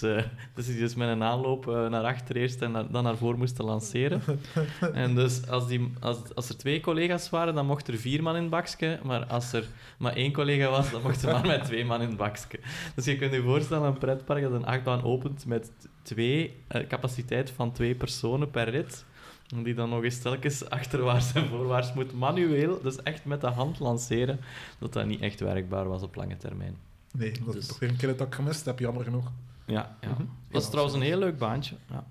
[0.54, 3.38] dus, hij dus met een aanloop eh, naar achter eerst en naar- dan naar voor
[3.38, 4.22] moest lanceren.
[4.92, 8.36] En dus als, die, als, als er twee collega's waren, dan mocht er vier man
[8.36, 8.98] in het bakje.
[9.02, 9.64] Maar als er
[9.98, 12.58] maar één collega was, dan mocht er maar met twee man in het bakje.
[12.94, 15.70] Dus je kunt je voorstellen, een pretpark dat een achtbaan opent met
[16.02, 16.56] twee,
[16.88, 19.04] capaciteit van twee personen per rit.
[19.46, 23.78] Die dan nog eens telkens achterwaarts en voorwaarts moet manueel, dus echt met de hand
[23.78, 24.40] lanceren,
[24.78, 26.76] dat dat niet echt werkbaar was op lange termijn.
[27.12, 29.30] Nee, dat Dus- is toch weer een keer dat ik gemist heb, jammer genoeg.
[29.64, 30.08] Ja, ja.
[30.08, 30.22] Mhm.
[30.50, 31.76] Dat is trouwens een heel leuk baantje.
[31.90, 32.04] Ja,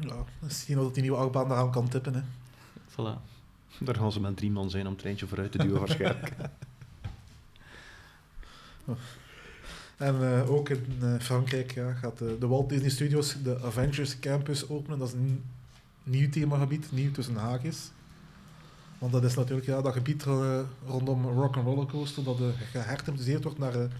[0.00, 2.14] Ja, misschien dat die nieuwe achtbaan daaraan kan tippen.
[2.14, 2.20] Hè.
[2.90, 3.20] voilà.
[3.78, 6.32] Daar gaan ze met drie man zijn om het treintje vooruit te duwen waarschijnlijk.
[9.96, 14.18] En eh, ook in eh, Frankrijk ja, gaat de, de Walt Disney Studios de Avengers
[14.18, 14.98] Campus openen.
[14.98, 15.42] Dat is een
[16.02, 17.90] nieuw themagebied, nieuw tussen haakjes.
[19.02, 23.38] Want dat is natuurlijk ja, dat gebied eh, rondom Rock and Roller Coaster dat uh,
[23.40, 23.90] wordt naar eh,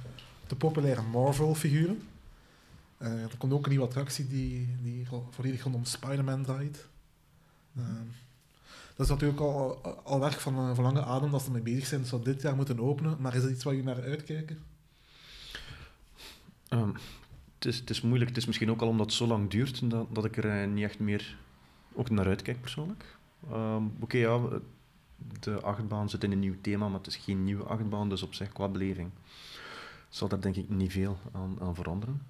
[0.46, 2.03] de populaire Marvel-figuren.
[2.98, 6.86] Er komt ook een nieuwe attractie die, die volledig rondom Spider-Man draait.
[8.96, 12.00] Dat is natuurlijk al, al werk van, van lange adem dat ze ermee bezig zijn.
[12.00, 13.16] Dat zou dit jaar moeten openen.
[13.20, 14.59] Maar is dat iets waar je naar uitkijken?
[16.68, 16.90] Ehm,
[17.55, 18.28] het, is, is moeilijk.
[18.30, 20.84] Het is misschien ook al omdat het zo lang duurt dat, dat ik er niet
[20.84, 21.36] echt meer
[21.95, 23.16] ook naar uitkijk persoonlijk.
[23.51, 24.40] Ehm, Oké, ja,
[25.40, 28.34] de achtbaan zit in een nieuw thema, maar het is geen nieuwe achtbaan, dus op
[28.34, 29.11] zich qua beleving
[30.09, 32.22] zal daar denk ik niet veel aan, aan veranderen.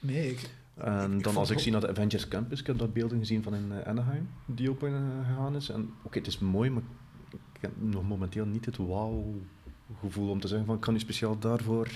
[0.00, 2.90] Nee, ik, En ik dan als ik zie naar de Avengers Campus, ik heb daar
[2.90, 5.68] beelden gezien van in eh, Anaheim, die open eh, gegaan is.
[5.68, 6.82] En oké, het is mooi, maar
[7.30, 11.38] ik heb nog momenteel niet het wauw-gevoel om te zeggen van ik kan nu speciaal
[11.38, 11.90] daarvoor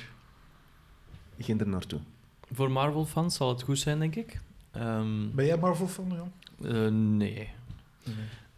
[1.38, 2.00] geen er naartoe.
[2.52, 4.40] Voor Marvel-fans zal het goed zijn, denk ik.
[4.72, 6.32] Ehm, Ben jij Marvel-fan, Jan?
[6.74, 7.48] eh, nee.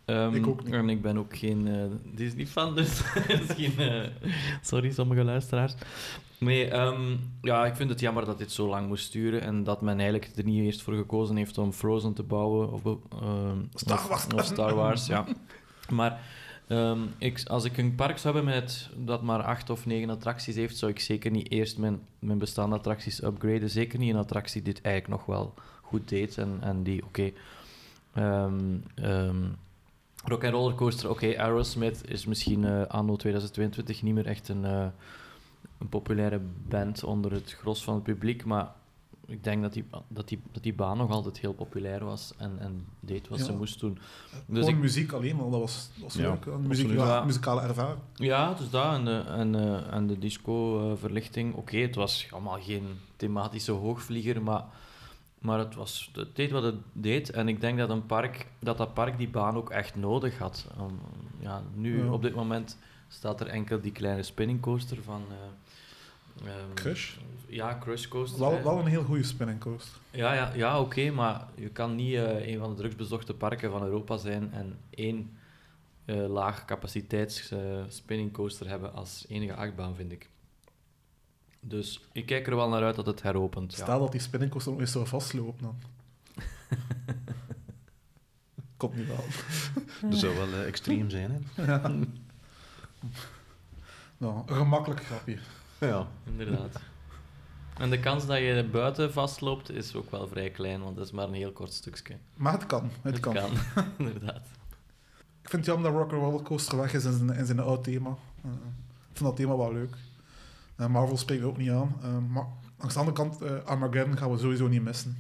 [0.05, 0.73] Ehm, Ik ook niet.
[0.75, 3.03] En ik ben ook geen eh, Disney-fan, dus
[3.39, 3.79] misschien...
[3.79, 4.09] eh,
[4.62, 5.75] sorry, sommige luisteraars.
[6.39, 9.81] Nee, ehm, ja, ik vind het jammer dat dit zo lang moest duren en dat
[9.83, 14.09] men eigenlijk er niet eerst voor gekozen heeft om Frozen te bouwen of, ehm, Star
[14.09, 14.27] Wars.
[14.35, 15.25] Of, Star Wars, ja.
[15.91, 16.21] Maar
[16.69, 20.55] ehm, ik, als ik een park zou hebben met, dat maar acht of negen attracties
[20.55, 23.71] heeft, zou ik zeker niet eerst mijn, mijn bestaande attracties upgraden.
[23.71, 25.55] Zeker niet een attractie die dit eigenlijk nog wel
[25.99, 27.32] goed deed en, en die, oké...
[30.26, 34.64] Rock and Roller Coaster, oké, Aerosmith is misschien eh, anno 2022 niet meer echt een,
[34.64, 34.86] eh,
[35.78, 38.72] een populaire band onder het gros van het publiek, maar
[39.26, 42.57] ik denk dat die, dat die, dat die baan nog altijd heel populair was en,
[42.59, 43.99] en deed wat ze moest doen.
[44.47, 46.38] Dus Dus ik, muziek alleen, maar dat was, dat was Ja.
[46.47, 47.24] Een muziek, Ja.
[47.24, 47.99] muzikale ervaring.
[48.14, 52.86] ja, dus dat en de, en, eh, en de disco-verlichting, oké, het was allemaal geen
[53.16, 54.64] thematische hoogvlieger, maar
[55.45, 57.30] Maar het, was, het deed wat het deed.
[57.30, 60.66] En ik denk dat, een park, dat dat park die baan ook echt nodig had.
[60.80, 60.99] Um,
[61.40, 62.11] ja, nu, Ja.
[62.12, 62.78] op dit moment,
[63.09, 65.22] staat er enkel die kleine spinning coaster van...
[65.30, 67.16] eh, ehm, Crush?
[67.47, 68.62] Ja, Crush Coaster.
[68.62, 69.99] Wel, een heel goede spinning coaster.
[70.11, 73.82] Ja, ja, ja oké, maar je kan niet eh, een van de drugsbezochte parken van
[73.84, 75.36] Europa zijn en één
[76.05, 80.28] eh, laag capaciteits eh, spinning coaster hebben als enige achtbaan, vind ik.
[81.67, 83.77] Dus ik kijk er wel naar uit dat het heropent.
[83.77, 83.83] Ja.
[83.83, 85.79] Stel dat die spinning coaster nog eens zou vastloopt dan.
[88.77, 89.25] Komt niet wel.
[90.11, 91.65] Dat zou wel eh, extreem zijn, hè?
[91.67, 91.93] Ja.
[94.19, 95.39] nou, een gemakkelijk grapje.
[95.79, 96.07] Ja.
[96.27, 96.81] Inderdaad.
[97.79, 101.12] En de kans dat je buiten vastloopt is ook wel vrij klein, want dat is
[101.12, 102.17] maar een heel kort stukje.
[102.35, 102.91] Maar het kan.
[103.03, 103.37] Het, kan.
[103.99, 104.47] inderdaad.
[105.43, 108.11] Ik vind het jammer dat Rock'n'Roller Coaster weg is in zijn, in zijn oud thema.
[108.43, 108.51] Eh,
[109.11, 109.97] ik vind dat thema wel leuk.
[110.77, 111.97] Eh, Marvel spreekt ook niet aan.
[112.03, 112.47] Eh, maar
[112.79, 115.16] langs de andere kant, eh Armageddon gaan we sowieso niet missen.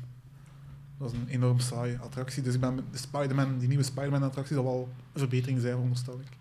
[0.98, 2.42] Dat is een enorm saaie attractie.
[2.42, 6.20] Dus ik ben met de Spider-Man, die nieuwe Spider-Man-attractie zal wel een verbetering zijn, veronderstel
[6.20, 6.36] ik.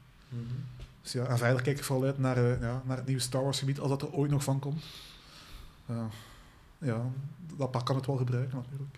[1.01, 3.59] Dus ja, en verder kijk ik vooral uit naar, ja, naar het nieuwe Star Wars
[3.59, 4.83] gebied, als dat er ooit nog van komt.
[5.85, 6.05] Eh,
[6.77, 7.01] ja,
[7.57, 8.97] dat park kan het wel gebruiken natuurlijk.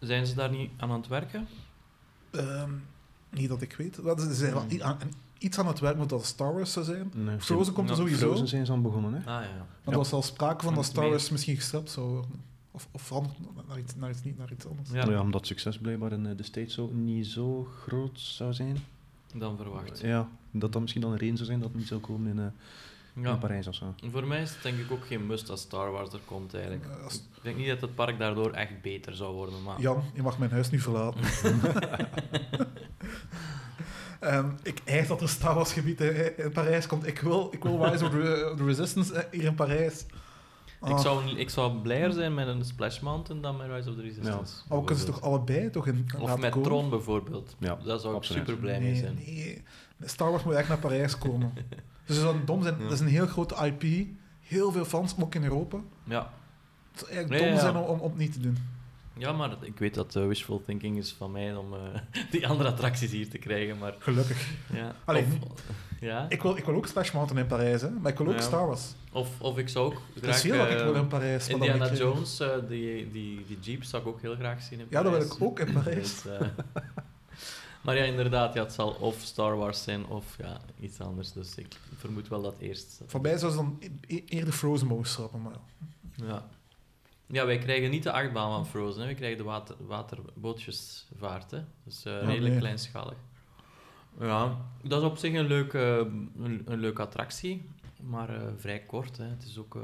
[0.00, 1.46] Zijn ze daar niet aan aan het werken?
[2.30, 2.70] Ehm,
[3.30, 4.02] niet dat ik weet.
[4.02, 4.98] Dat is, ze zijn wel i- aan-
[5.40, 7.10] iets aan het werk moet dat Star Wars zou zijn.
[7.14, 8.26] Nee, Frozen komt er Nou, sowieso.
[8.28, 9.18] Frozen zijn ze aan begonnen, hè?
[9.18, 9.32] Ah ja.
[9.40, 9.48] Maar
[9.84, 9.90] Ja.
[9.92, 12.30] er was al sprake van dat Star Wars misschien geschrapt zou worden.
[12.70, 13.36] Of, of veranderd
[13.68, 14.90] naar iets, naar iets, niet naar iets anders.
[14.92, 15.20] Ja, Ja.
[15.20, 18.76] omdat succes blijkbaar in eh, de States ook niet zo groot zou zijn.
[19.34, 20.00] dan verwacht.
[20.00, 22.38] Ja, dat dat misschien dan een reden zou zijn dat het niet zou komen in,
[22.38, 22.44] eh,
[23.24, 23.32] Ja.
[23.32, 23.94] in Parijs of zo.
[24.10, 26.84] Voor mij is het denk ik ook geen must als Star Wars er komt eigenlijk.
[26.86, 29.80] Eh, als- Ik denk niet dat het park daardoor echt beter zou worden, maar...
[29.80, 31.20] Jan, je mag mijn huis nu verlaten.
[34.20, 37.06] En ik eis dat er Star Wars gebied in, in Parijs komt.
[37.06, 40.00] Ik wil, ik wil Rise of the, Resistance eh, hier in Parijs.
[40.82, 43.94] Ik, Ah, zou, ik zou blijer zijn met een Splash Mountain dan met Rise of
[43.96, 44.54] the Resistance.
[44.68, 46.68] maar we kunnen ze toch allebei toch in Of met komen?
[46.68, 47.56] Tron bijvoorbeeld.
[47.58, 48.46] Ja, Daar zou ik absoluut.
[48.46, 49.14] super blij nee, mee zijn.
[49.14, 49.62] Nee,
[50.04, 51.52] Star Wars moet echt naar Parijs komen.
[52.06, 52.74] dus ze zouden dom zijn.
[52.78, 52.82] Ja.
[52.82, 54.06] Dat is een heel grote IP.
[54.40, 55.78] Heel veel fans, ook in Europa.
[56.04, 56.32] Ja.
[56.90, 57.72] Het zou eigenlijk Nee, dom ja.
[57.72, 58.56] zijn om, om, om het niet te doen.
[59.20, 61.80] Ja, maar ik weet dat eh, wishful thinking is van mij om eh,
[62.30, 63.94] die andere attracties hier te krijgen, maar...
[63.98, 64.48] Gelukkig.
[66.00, 66.26] Ja.
[66.28, 68.40] Ik wil, ik wil ook Splash Mountain in Parijs, hè, maar ik wil ook Ja.
[68.40, 68.82] Star Wars.
[69.12, 70.42] Of, of ik zou ook graag...
[70.42, 71.48] dat ik eh, wil in Parijs.
[71.48, 74.86] Indiana ik- Jones, eh, die, die, die jeep zou ik ook heel graag zien in
[74.90, 75.36] Ja, dat wil Parijs.
[75.36, 76.22] ik ook in Parijs.
[76.22, 76.46] Dus, eh,
[77.84, 81.32] maar ja, inderdaad, ja, het zal of Star Wars zijn of ja, iets anders.
[81.32, 83.00] Dus ik vermoed wel dat eerst.
[83.06, 85.56] Voor mij zou ze dan e- e- eerder Frozen mogen schrappen, maar
[86.14, 86.48] ja.
[87.30, 87.46] Ja.
[87.46, 89.02] wij krijgen niet de achtbaan van Frozen.
[89.02, 89.08] Hè.
[89.08, 91.50] We krijgen de water, waterbootjesvaart.
[91.50, 91.60] Hè.
[91.84, 92.58] Dus eh, Ja, redelijk nee.
[92.58, 93.16] kleinschalig.
[94.20, 97.68] Ja, dat is op zich een leuke, een, een leuke attractie.
[98.02, 99.16] Maar eh, vrij kort.
[99.16, 99.24] Hè.
[99.24, 99.74] Het is ook...
[99.76, 99.82] eh,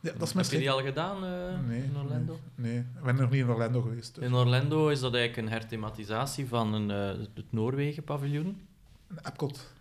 [0.00, 2.38] ja dat is heb je die al gedaan eh, Nee, in Orlando?
[2.54, 4.14] Nee, nee, ik ben nog niet in Orlando geweest.
[4.14, 4.24] dus.
[4.24, 8.46] In Orlando is dat eigenlijk een herthematisatie van een, eh, het Noorwegen-paviljoen.
[9.10, 9.72] In Epcot.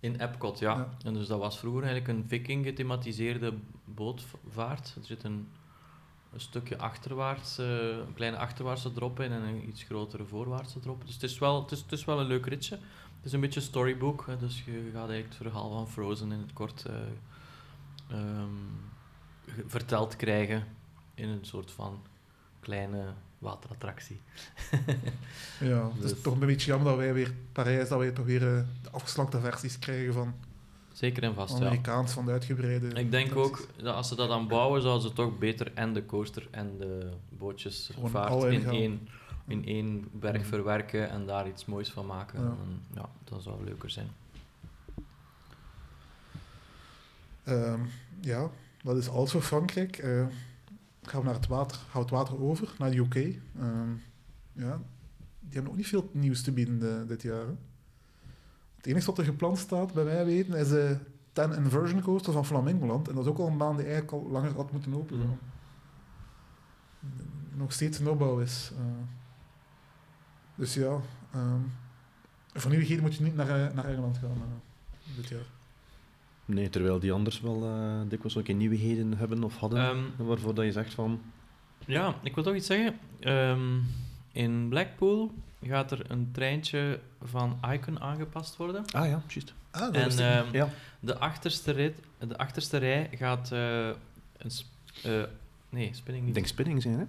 [0.00, 0.74] In Epcot, ja.
[0.74, 0.88] Ja.
[1.04, 3.52] En dus dat was vroeger eigenlijk een viking gethematiseerde
[3.84, 4.94] bootvaart.
[4.98, 5.48] Er zit een,
[6.36, 11.04] een stukje achterwaarts, een kleine achterwaartse drop in en een iets grotere voorwaartse drop.
[11.04, 12.74] Dus het is wel, het is, het is wel een leuk ritje.
[13.16, 16.38] Het is een beetje storybook, hè, dus je gaat eigenlijk het verhaal van Frozen in
[16.38, 16.94] het kort eh,
[18.10, 18.50] ehm,
[19.66, 20.66] verteld krijgen
[21.14, 22.02] in een soort van
[22.60, 23.04] kleine
[23.38, 24.20] waterattractie.
[25.60, 28.24] Ja, het is Dus- toch een beetje jammer dat wij weer Parijs, dat wij toch
[28.24, 30.34] weer eh, de afgeslankte versies krijgen van
[30.96, 31.64] Zeker en vast, ja.
[31.64, 32.88] Amerikaans, van de uitgebreide.
[32.88, 36.06] Ik denk ook dat als ze dat aan bouwen, zouden ze toch beter en de
[36.06, 39.08] coaster en de bootjesvaart in één,
[39.46, 42.40] in één berg verwerken en daar iets moois van maken.
[42.40, 42.46] Ja.
[42.46, 44.08] En, ja, dat zou leuker zijn.
[47.44, 47.80] Ehm,
[48.20, 48.50] ja,
[48.82, 49.98] dat is alles voor Frankrijk.
[49.98, 50.26] Eh,
[51.02, 53.14] gaan we naar het water, gaan we het water over, naar de UK.
[53.14, 53.90] Ehm,
[54.52, 54.80] ja,
[55.40, 57.46] die hebben ook niet veel nieuws te bieden eh, dit jaar.
[57.46, 57.54] hè.
[58.86, 60.98] Het enige wat er gepland staat, bij mij weten, is de
[61.32, 63.08] 10 Inversion Coaster van Flamingoland.
[63.08, 65.38] En dat is ook al een baan die eigenlijk al langer had moeten open gaan.
[67.54, 68.72] Nog steeds in opbouw is.
[68.76, 68.84] eh.
[70.54, 71.00] dus ja,
[71.32, 71.60] ehm
[72.60, 75.46] voor nieuwigheden moet je niet naar, eh, naar Engeland gaan eh, dit jaar.
[76.44, 80.54] Nee, terwijl die anders wel eh, dikwijls ook in nieuwigheden hebben of hadden, Ehm, waarvoor
[80.54, 81.20] dat je zegt van...
[81.86, 82.98] ja, ik wil toch iets zeggen.
[83.20, 83.78] Ehm,
[84.36, 88.84] in Blackpool gaat er een treintje van Icon aangepast worden.
[88.92, 89.54] Ah ja, juist.
[89.70, 90.68] Ah, dat En ik ehm, Ja.
[91.00, 93.86] de, achterste rit, de achterste rij gaat eh,
[94.36, 94.50] een...
[94.50, 94.66] sp-
[95.02, 95.22] eh,
[95.68, 96.34] nee, spinning Ik niet.
[96.34, 97.04] denk spinning zijn, hè?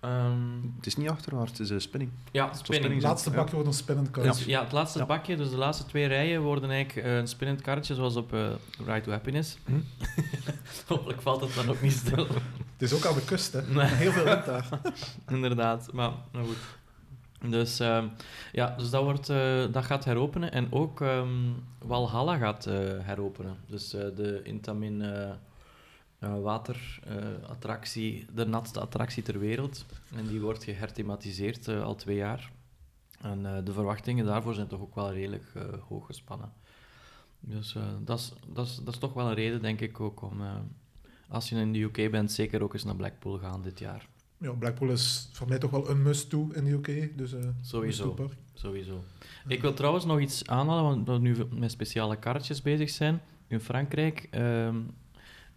[0.00, 2.12] Ehm, Het is niet achterwaarts, het is een spinning.
[2.32, 2.94] ja, spinning.
[2.94, 3.36] Het laatste Ja.
[3.36, 4.48] bakje wordt een spinnend karretje.
[4.50, 5.06] ja, het laatste Ja.
[5.06, 8.46] bakje, dus de laatste twee rijen, worden eigenlijk eh, een spinnend karretje, zoals op eh
[8.86, 9.58] Ride to Happiness.
[9.66, 9.72] Hm.
[10.88, 12.26] Hopelijk valt het dan ook niet stil.
[12.78, 13.62] Het is ook aan de kust, hè.
[13.74, 13.86] Nee.
[13.86, 14.68] Heel veel wind daar.
[15.28, 17.50] Inderdaad, maar nou goed.
[17.50, 18.06] Dus, ehm,
[18.52, 20.52] ja, dus dat, wordt, eh, dat gaat heropenen.
[20.52, 21.28] En ook ehm,
[21.78, 23.56] Walhalla gaat eh, heropenen.
[23.66, 25.30] Dus eh, de Intamin eh
[26.20, 29.86] waterattractie, de natste attractie ter wereld.
[30.14, 32.50] En die wordt geherthematiseerd eh, al twee jaar.
[33.20, 36.52] En eh, de verwachtingen daarvoor zijn toch ook wel redelijk eh, hoog gespannen.
[37.40, 40.40] Dus dat is- dat is- dat is toch wel een reden, denk ik, ook om...
[41.28, 44.08] als je in de UK bent, zeker ook eens naar Blackpool gaan dit jaar.
[44.38, 47.18] Ja, Blackpool is voor mij toch wel een must-do in de UK.
[47.18, 48.28] Dus, eh Sowieso.
[48.54, 49.04] Sowieso.
[49.46, 53.20] Ik wil trouwens nog iets aanhalen, want we nu met speciale karretjes bezig zijn.
[53.46, 54.76] In Frankrijk ehm,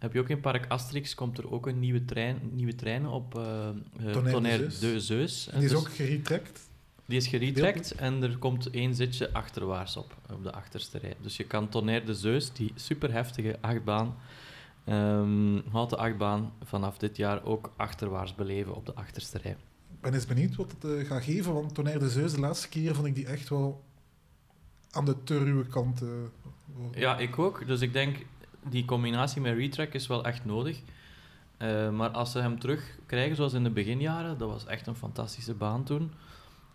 [0.04, 3.38] heb je ook in Park Asterix, komt er ook een nieuwe trein, nieuwe trein op
[3.38, 3.68] eh,
[4.12, 5.48] Tonnerre de Zeus.
[5.54, 6.60] die is Dus ook geretrekt.
[7.06, 11.16] die is geretrekt en er komt één zitje achterwaarts op, op de achterste rij.
[11.20, 14.14] Dus je kan Tonnerre de Zeus, die super heftige achtbaan,
[14.84, 19.56] ehm houten achtbaan, vanaf dit jaar ook achterwaarts beleven op de achterste rij.
[19.94, 22.68] Ik ben eens benieuwd wat het eh, gaat geven, want Tonnerre de Zeus, de laatste
[22.68, 23.82] keer vond ik die echt wel
[24.90, 26.02] aan de te ruwe kant.
[26.94, 27.66] Ja, ik ook.
[27.66, 28.16] Dus ik denk,
[28.68, 30.80] die combinatie met retrack is wel echt nodig.
[31.56, 34.96] Eh, maar als ze hem terug krijgen, zoals in de beginjaren, dat was echt een
[34.96, 36.10] fantastische baan toen.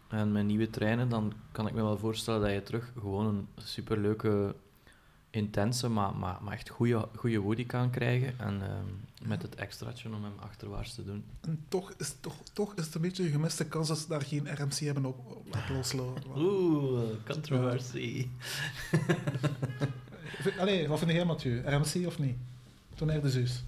[0.07, 3.47] En met nieuwe treinen, dan kan ik me wel voorstellen dat je terug gewoon een
[3.55, 4.55] superleuke,
[5.29, 8.39] intense, maar, maar, maar echt goede, goede Woody kan krijgen.
[8.39, 11.23] En ehm, met het extraatje om hem achterwaarts te doen.
[11.41, 14.21] En toch is, toch, toch is het een beetje een gemiste kans dat ze daar
[14.21, 16.31] geen RMC hebben op, op laten loslaten.
[16.35, 18.31] Oeh, controversie.
[20.59, 21.61] Allee, wat vind jij, Mathieu?
[21.65, 22.35] RMC of niet?
[22.95, 23.63] Tonnerre de Zeus.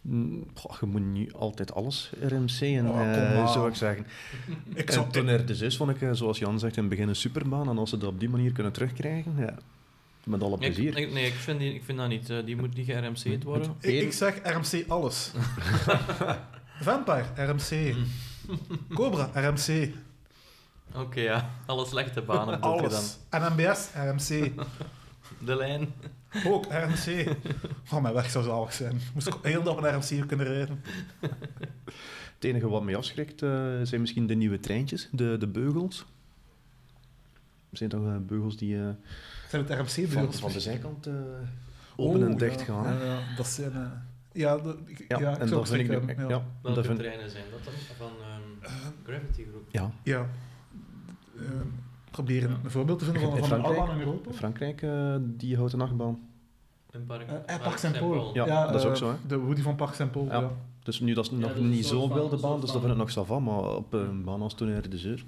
[0.00, 3.48] Mm, goh, je moet niet altijd alles RMC en Oh, eh, aan.
[3.48, 4.06] zou ik zeggen.
[4.74, 7.08] Ik En zou, Tonnerre de Zeus vond ik, eh, zoals Jan zegt, in het begin
[7.08, 7.68] een superbaan.
[7.68, 9.54] En als ze dat op die manier kunnen terugkrijgen, ja,
[10.24, 10.96] met alle plezier.
[10.96, 12.30] ik- nee, ik vind, die, ik vind dat niet.
[12.30, 13.74] Eh, die moet niet ge-RMC'd worden.
[13.80, 15.30] ik, ik zeg RMC alles.
[16.80, 17.94] Vampire, RMC.
[18.94, 19.90] Cobra, RMC.
[20.94, 21.50] Oké, ja.
[21.66, 22.70] Alle slechte banen je dan.
[22.78, 23.18] Alles.
[23.30, 24.50] En MBS, RMC.
[25.38, 25.92] De lijn.
[26.46, 27.36] Ook RMC.
[27.92, 29.00] Oh, mijn weg zou zalig zijn.
[29.14, 30.82] Moest ik heel dag met RMC kunnen rijden.
[32.34, 33.50] Het enige wat mij afschrikt eh,
[33.82, 36.04] zijn misschien de nieuwe treintjes, de, de beugels.
[37.70, 38.88] Er zijn toch eh, beugels die eh,
[39.48, 40.38] Zijn het van, RMC-beugels?
[40.40, 41.14] van de zijkant eh,
[41.96, 42.64] open en dicht ja.
[42.66, 42.94] gaan.
[42.98, 43.72] Ja, ja, dat zijn...
[44.32, 46.28] ja, de, ik, Ja, ja, ik en zou dat vind ik nu- ja.
[46.28, 47.74] ja, Welke dat vind, treinen zijn dat dan?
[47.98, 48.72] Van ehm,
[49.04, 49.68] Gravity Group.
[49.70, 50.26] ja, Ja.
[52.18, 52.56] Eh, proberen Ja.
[52.64, 54.32] een voorbeeld te vinden van, van een achtbaan in Europa.
[54.32, 56.18] Frankrijk, eh, die houdt een achtbaan.
[56.92, 58.30] In Park, Eh, eh, Park Saint-Paul.
[58.34, 59.14] Ja, dat is eh, ook zo, hè.
[59.26, 60.40] De Woody van Park Saint-Paul, Ja.
[60.40, 60.50] ja.
[60.82, 62.50] Dus nu, dat is nog dat is een niet soort zo'n van- wilde een baan,
[62.50, 64.98] soort dus dat van- vind ik nog savant, maar op een baan als Tonnerre de
[64.98, 65.24] Zeur.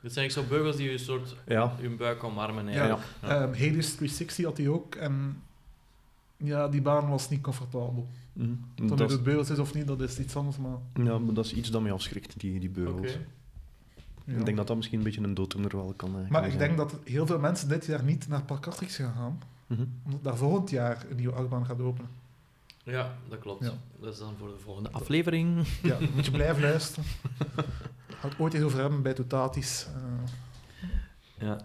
[0.00, 2.68] Dit zijn eigenlijk zo beugels die je soort Ja, je buik omarmen.
[2.68, 2.86] Ja.
[2.86, 2.98] Ja.
[3.20, 4.94] Ehm, Hades 360 had hij ook.
[4.94, 5.42] En
[6.36, 8.08] ja, die baan was niet comfortabel.
[8.32, 8.48] mhm.
[8.74, 10.56] Toen dat, het beugels is of niet, dat is iets anders.
[10.56, 12.98] Maar ja, maar dat is iets dat mij afschrikt, die, die beugels.
[13.14, 13.26] Oké.
[14.24, 14.38] Ja.
[14.38, 16.56] Ik denk dat dat misschien een beetje een dooddoener wel kan eh, Maar kan ik
[16.58, 16.58] zijn.
[16.58, 19.38] denk dat heel veel mensen dit jaar niet naar Park Asterix gaan gaan.
[19.66, 19.84] Mhm.
[20.04, 22.10] Omdat daar volgend jaar een nieuwe achtbaan gaat openen.
[22.82, 23.64] Ja, dat klopt.
[23.64, 23.72] Ja.
[24.00, 25.66] Dat is dan voor de volgende aflevering.
[25.82, 27.04] Ja, moet je blijven luisteren.
[28.08, 29.86] Gaat het ooit eens over hebben bij Totatis.
[29.94, 30.88] Eh,
[31.46, 31.60] Ja.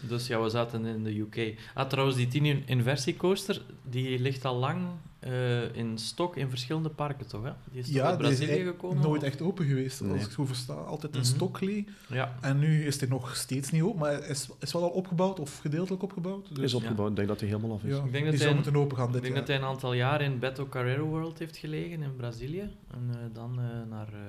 [0.00, 1.58] Dus ja, we zaten in de UK.
[1.74, 4.86] Ah, trouwens, die 10 inversie coaster, die ligt al lang
[5.24, 7.44] eh, in stok in verschillende parken, toch?
[7.44, 7.50] Hè?
[7.70, 9.02] Die is toch ja, uit is Brazilië gekomen?
[9.02, 10.18] nooit echt open geweest, als Nee.
[10.18, 10.72] ik het goed versta.
[10.72, 11.28] Altijd in Mhm.
[11.28, 11.84] Stockley.
[12.08, 12.36] Ja.
[12.40, 15.58] En nu is hij nog steeds niet open, maar is, is wel al opgebouwd of
[15.58, 16.54] gedeeltelijk opgebouwd.
[16.54, 17.96] Dus, is opgebouwd, ik denk dat hij helemaal af is.
[17.96, 19.44] ja, Ik denk dat hij moeten open gaan Ik dit denk jaar.
[19.46, 22.70] dat hij een aantal jaar in Beto Carrero World heeft gelegen in Brazilië.
[22.90, 24.20] En eh, dan eh, naar, eh,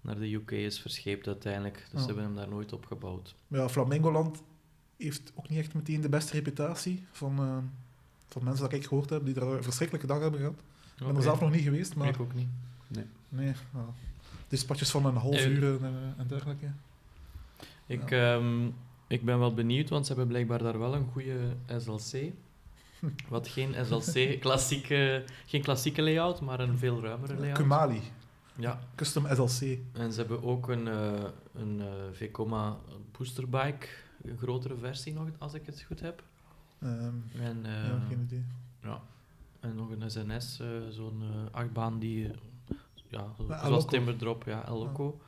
[0.00, 1.86] naar de UK is verscheept uiteindelijk.
[1.90, 3.34] Dus ze hebben hem daar nooit opgebouwd.
[3.48, 4.42] Ja, Flamingoland
[4.96, 7.56] heeft ook niet echt meteen de beste reputatie van, eh,
[8.28, 10.54] van mensen dat ik gehoord heb, die er een verschrikkelijke dag hebben gehad.
[10.54, 11.22] Ik ben er Oké.
[11.22, 12.48] zelf nog niet geweest, maar Ik ook niet.
[13.28, 13.52] nee.
[13.74, 13.84] Ja.
[14.48, 16.66] Dispatches van een half Eh, uur en, eh, en dergelijke.
[17.86, 18.66] Ik, ehm,
[19.06, 21.38] ik ben wel benieuwd, want ze hebben blijkbaar daar wel een goede
[21.78, 22.32] SLC.
[23.28, 27.56] Wat geen SLC, klassieke, geen klassieke layout, maar een veel ruimere layout.
[27.58, 28.00] Kumali,
[28.54, 29.78] Ja, custom SLC.
[29.92, 31.24] en ze hebben ook een, eh
[31.54, 32.76] een Vekoma
[33.18, 33.86] boosterbike,
[34.22, 36.22] een grotere versie nog, als ik het goed heb.
[36.80, 38.44] Ehm, En, eh, ja, geen idee.
[38.82, 39.00] ja.
[39.60, 42.32] en nog een SNS, eh, zo'n eh, achtbaan die, eh,
[43.08, 43.86] ja, El zoals.
[43.86, 45.20] Timberdrop, ja, El Loco.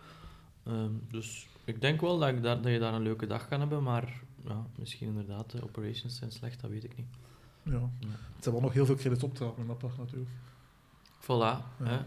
[0.64, 3.60] Ehm, dus ik denk wel dat, ik daar, dat je daar een leuke dag kan
[3.60, 7.06] hebben, maar ja, misschien inderdaad, de operations zijn slecht, dat weet ik niet.
[7.62, 7.72] Ja.
[7.72, 8.06] Ja.
[8.34, 10.30] Het zijn wel nog heel veel credits op te halen in dat park natuurlijk.
[11.22, 11.82] Voilà.
[11.82, 11.96] Hè.
[11.96, 12.04] Eh,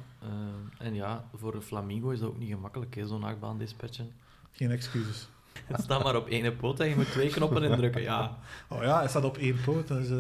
[0.77, 4.11] en ja, voor een flamingo is dat ook niet gemakkelijk, hè, zo'n achtbaan dispatchen.
[4.51, 5.27] Geen excuses.
[5.66, 8.02] Het staat maar op één poot en je moet twee knoppen indrukken.
[8.02, 8.38] Ja,
[8.68, 9.88] Oh ja, hij staat op één poot.
[9.88, 10.18] Dus, eh,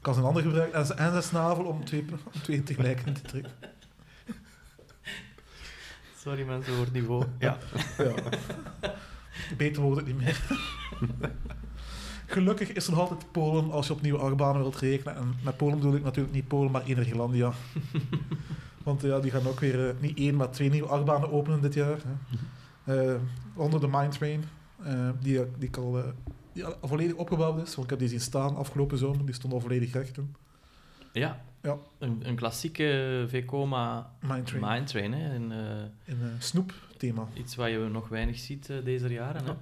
[0.00, 2.04] kan zijn ander gebruiken en zijn, en zijn snavel om twee,
[2.34, 3.52] om twee tegelijk in te trekken.
[6.18, 7.24] sorry mensen voor het niveau.
[7.38, 7.58] Ja.
[7.98, 8.14] Ja.
[9.56, 10.40] Beter wordt het niet meer.
[12.26, 15.16] Gelukkig is er nog altijd Polen als je opnieuw achtbanen wilt rekenen.
[15.16, 17.52] En met Polen bedoel ik natuurlijk niet Polen, maar Enerlandia.
[18.82, 21.74] Want ja, die gaan ook weer eh, niet één, maar twee nieuwe achtbanen openen dit
[21.74, 21.98] jaar.
[22.04, 23.12] Hè.
[23.12, 23.20] Eh,
[23.54, 24.40] onder de Mine
[24.84, 26.04] Train, eh, die, die, ik al, eh,
[26.52, 27.74] die al volledig opgebouwd is.
[27.74, 30.34] Want ik heb die zien staan afgelopen zomer, die stond al volledig recht toen.
[31.12, 31.76] Ja, Ja.
[31.98, 34.62] Een, een klassieke Vekoma Mine Train.
[34.72, 35.12] Mine Train.
[35.12, 35.34] Hè.
[35.34, 37.26] En, eh, In eh, snoep thema.
[37.34, 39.44] iets wat je nog weinig ziet eh, deze jaren.
[39.44, 39.50] Hè.
[39.50, 39.56] Ja.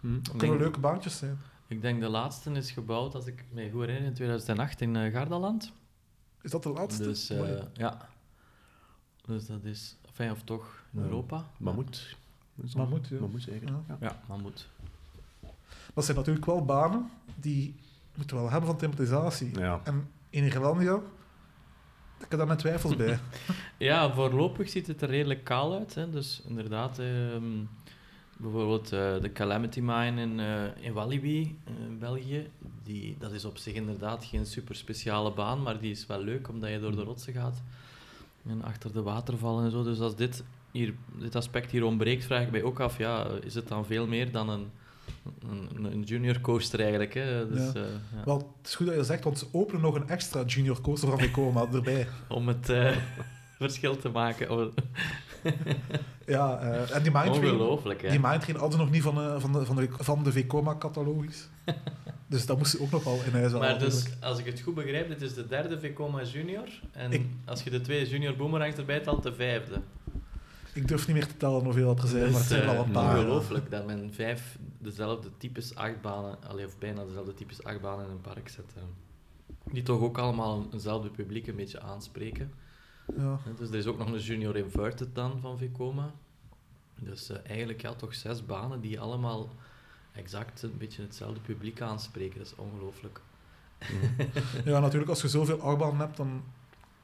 [0.00, 0.14] Hm.
[0.14, 1.38] Ik Dat kunnen denk, leuke baantjes zijn.
[1.66, 5.72] ik denk de laatste is gebouwd, als ik me goed herinner, in 2008 in Gardaland.
[6.42, 7.02] Is dat de laatste?
[7.02, 7.32] Dus
[7.74, 8.08] ja.
[9.26, 11.04] Dus dat is, fijn of toch, in Ja.
[11.04, 11.46] Europa.
[11.58, 11.94] Mammoet.
[11.96, 12.16] Is
[12.64, 12.76] ja.
[12.76, 13.68] Mammoet zeker.
[13.68, 13.82] Ja.
[13.88, 13.96] Ja.
[14.00, 14.68] Ja, maar moet.
[15.94, 17.74] Dat zijn natuurlijk wel banen die
[18.14, 19.58] moeten wel hebben van thematisatie.
[19.58, 19.80] Ja.
[19.84, 20.94] En in Irlandia,
[22.18, 23.18] ik heb daar mijn twijfels bij.
[23.78, 25.94] Ja, voorlopig ziet het er redelijk kaal uit.
[25.94, 26.10] Hè.
[26.10, 27.64] Dus inderdaad, ehm,
[28.36, 32.50] bijvoorbeeld eh, de Calamity Mine in, eh in Walibi, eh, in België.
[32.82, 36.48] Die, dat is op zich inderdaad geen super speciale baan, maar die is wel leuk
[36.48, 37.62] omdat je door de rotsen gaat.
[38.46, 39.82] En achter de watervallen en zo.
[39.82, 40.44] Dus als dit,
[40.76, 44.06] hier, dit aspect hier ontbreekt, vraag ik mij ook af, ja, is het dan veel
[44.06, 44.70] meer dan een,
[45.48, 47.14] een, een junior coaster eigenlijk?
[47.14, 47.48] Hè?
[47.48, 47.80] Dus, Ja.
[47.80, 47.82] eh,
[48.14, 48.24] ja.
[48.24, 51.08] Wel, het is goed dat je zegt, want ze openen nog een extra junior coaster
[51.08, 52.06] van Vekoma erbij.
[52.28, 52.96] Om het eh,
[53.58, 54.48] verschil te maken.
[56.26, 58.10] Ja, eh, en die Mine Train, Ongelooflijk, hè?
[58.10, 61.48] die Mine Train hadden nog niet van, eh, van de, van de, van de Vekoma-catalogus.
[62.26, 63.68] dus dat moest ze ook nog wel in huis halen.
[63.70, 66.68] Maar dus, als ik het goed begrijp, dit is de derde Vekoma Junior.
[66.92, 69.80] En Ik- als je de twee Junior Boomerangs erbij telt, de vijfde.
[70.76, 72.84] Ik durf niet meer te tellen hoeveel dat er zijn, maar het zijn eh, wel
[72.84, 73.16] een paar.
[73.18, 78.20] Ongelooflijk dat men vijf dezelfde types achtbanen, allee, of bijna dezelfde types achtbanen in een
[78.20, 78.74] park zet.
[78.74, 78.80] hè.
[79.72, 82.52] Die toch ook allemaal eenzelfde publiek een beetje aanspreken.
[83.16, 83.38] Ja.
[83.58, 86.14] Dus er is ook nog een Junior Inverted dan van Vekoma.
[86.94, 89.48] Dus eh, eigenlijk ja, toch zes banen die allemaal
[90.12, 92.38] exact een beetje hetzelfde publiek aanspreken.
[92.38, 93.20] Dat is ongelooflijk.
[94.64, 96.42] ja, natuurlijk, als je zoveel achtbanen hebt, dan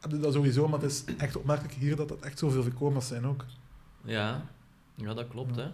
[0.01, 0.68] heb je dat sowieso.
[0.68, 3.45] Maar het is echt opmerkelijk hier dat het echt zoveel Vekoma's zijn ook.
[4.05, 4.46] Ja,
[4.94, 5.57] ja dat klopt.
[5.57, 5.62] Ja.
[5.62, 5.68] Hè.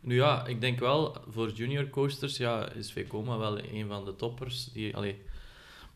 [0.00, 4.16] Nu ja, ik denk wel, voor junior coasters ja, is Vekoma wel een van de
[4.16, 5.22] toppers die, allee,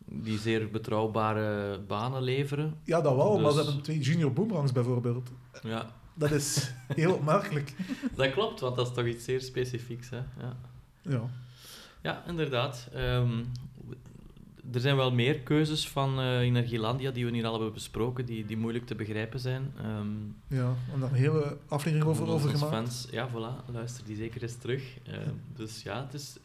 [0.04, 2.74] die zeer betrouwbare banen leveren.
[2.84, 5.30] Ja, dat wel, maar Dus- ze hebben twee junior boomerangs bijvoorbeeld.
[5.62, 7.74] Ja, Dat is heel opmerkelijk.
[8.16, 10.10] dat klopt, want dat is toch iets zeer specifieks.
[10.10, 10.16] Hè?
[10.16, 10.56] Ja.
[11.02, 11.22] Ja.
[12.02, 12.88] ja, inderdaad.
[12.92, 13.44] Ehm,
[14.72, 18.44] er zijn wel meer keuzes van eh Energielandia die we hier al hebben besproken, die,
[18.46, 19.72] die moeilijk te begrijpen zijn.
[19.76, 20.06] Ehm,
[20.46, 22.72] Ja, en daar een hele aflevering over, over gemaakt.
[22.74, 24.98] Fans, ja, voilà, luister die zeker eens terug.
[25.06, 25.18] Eh,
[25.54, 26.36] dus ja, het is,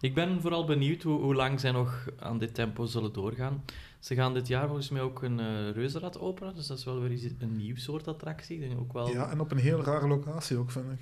[0.00, 3.64] ik ben vooral benieuwd hoe, hoe lang zij nog aan dit tempo zullen doorgaan.
[3.98, 7.00] Ze gaan dit jaar volgens mij ook een uh, reuzenrad openen, dus dat is wel
[7.00, 8.60] weer iets- een nieuw soort attractie.
[8.60, 11.00] Ik denk ook wel Ja, en op een heel rare locatie ook, vind ik.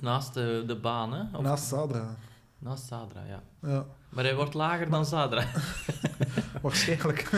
[0.00, 1.22] naast de, de baan, hè?
[1.36, 2.16] Of- Naast Sadra.
[2.58, 3.42] naast Zadra, ja.
[3.62, 5.44] Ja, Maar hij wordt lager dan Zadra.
[6.62, 7.30] waarschijnlijk.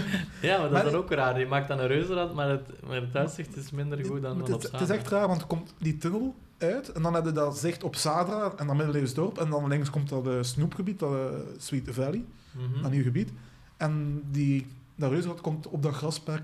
[0.43, 1.39] ja, maar dat Maar- is dan ook raar.
[1.39, 4.47] Je maakt dan een reuzenrad, maar het, maar het uitzicht is minder goed dan het,
[4.47, 4.87] van op het Zadra.
[4.95, 7.97] is echt raar, want komt die tunnel uit en dan heb je dat zicht op
[7.97, 12.25] Sadra en dan Middeleeuwsdorp en dan links komt dat eh, snoepgebied, dat eh, Sweet Valley,
[12.53, 12.83] Mhm.
[12.83, 13.31] dat nieuw gebied.
[13.77, 14.67] En die,
[14.97, 16.43] dat reuzenrad komt op dat grasperk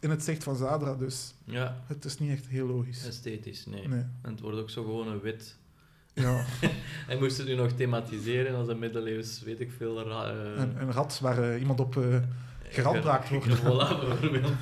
[0.00, 3.06] in het zicht van Zadra, dus Ja, het is niet echt heel logisch.
[3.06, 3.88] esthetisch, nee.
[3.88, 3.98] Nee.
[4.22, 5.56] En het wordt ook zo gewoon een wit
[6.14, 6.44] Ja,
[7.08, 10.92] En moest het nu nog thematiseren als een middeleeuws, weet ik veel, eh, een, een
[10.92, 11.96] rat waar eh, iemand op...
[11.96, 12.16] eh,
[12.68, 13.58] geradbraakt ge- wordt.
[13.60, 14.52] Voilà, bijvoorbeeld.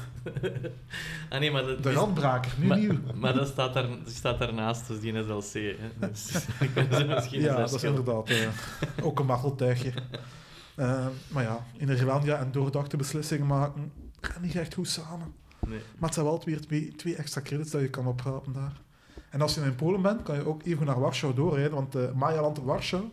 [1.31, 2.99] ah nee, maar dat, de randbraker, nu maar, nieuw.
[3.15, 5.53] maar dat staat, daar, staat daarnaast, dus die SLC.
[5.53, 6.09] Hè.
[6.09, 6.33] Dus
[7.07, 8.49] misschien Ja, dat is inderdaad eh,
[9.03, 9.93] ook een marteltuigje.
[10.75, 15.33] Eh, maar ja, in Nederlandia en doordachte beslissingen maken gaat niet echt goed samen.
[15.67, 15.79] Nee.
[15.99, 18.73] Maar het zijn wel weer twee, twee extra credits dat je kan oprapen daar.
[19.31, 22.11] En als je in Polen bent, kan je ook even naar Warschau doorrijden, want de
[22.15, 23.05] Mayaland Warschau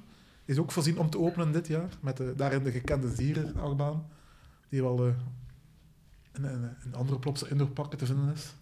[0.45, 4.05] is ook voorzien om te openen dit jaar, met de, daarin de gekende Zieren-achtbaan,
[4.70, 5.13] die wel eh,
[6.34, 8.53] in, in, in andere plopse indoorparken te vinden is.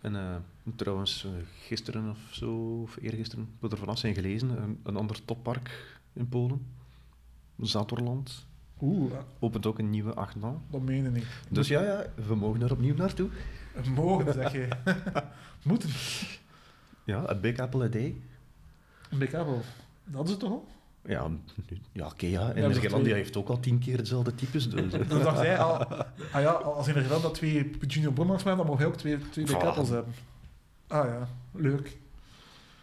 [0.00, 0.36] En eh,
[0.76, 5.24] trouwens, eh, gisteren of zo, of eergisteren, we er vanaf zijn gelezen, een, een ander
[5.24, 6.66] toppark in Polen,
[7.58, 8.46] Zatorland,
[8.80, 10.62] Oeh, opent ook een nieuwe achtbaan.
[10.70, 11.26] dat meen je niet.
[11.48, 13.28] Dus ja, ja, we mogen er opnieuw naartoe.
[13.94, 14.68] Mogen, zeg je.
[15.64, 15.90] Moeten.
[17.10, 18.16] Ja, het Big Apple a Day.
[19.10, 19.58] Een Big Apple.
[20.04, 20.68] Dat is het toch al?
[21.04, 21.30] Ja,
[21.92, 22.52] ja oké, ja.
[22.52, 24.70] En Ja, dat heeft ook al tien keer dezelfde types.
[24.70, 24.92] Dus.
[25.08, 25.86] Dan dacht hij al,
[26.32, 29.18] ah ja, als in Nederland dat twee junior bomma's zijn, dan mag hij ook twee,
[29.30, 29.66] twee Big Voilà.
[29.66, 30.14] Apples hebben.
[30.86, 31.98] Ah ja, leuk.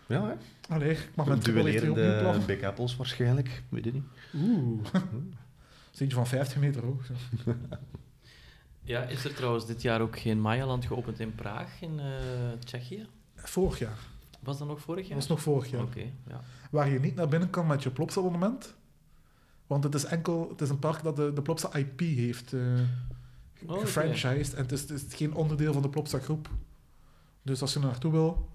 [0.05, 0.33] ja, hè.
[0.73, 2.39] Allee, ik mag opnieuw Duellerende.
[2.45, 4.05] Big Apples waarschijnlijk, weet je niet.
[4.35, 4.85] Oeh.
[5.93, 7.05] is eentje van 50 meter hoog.
[7.05, 7.13] zo.
[8.81, 12.05] Ja, is er trouwens dit jaar ook geen Mayaland geopend in Praag, in eh,
[12.63, 13.07] Tsjechië?
[13.35, 13.97] Vorig jaar.
[14.39, 15.17] Was dat nog vorig Dat jaar?
[15.17, 15.81] was nog vorig jaar.
[15.83, 16.41] Oké, ja.
[16.71, 18.75] Waar je niet naar binnen kan met je Plopsa-abonnement.
[19.67, 23.71] Want het is enkel, het is een park dat de, de Plopsa IP heeft Oh,
[23.75, 23.79] oké.
[23.79, 24.53] gefranchised.
[24.53, 26.49] En het is, het is geen onderdeel van de Plopsa groep.
[27.41, 28.49] Dus als je er naartoe wil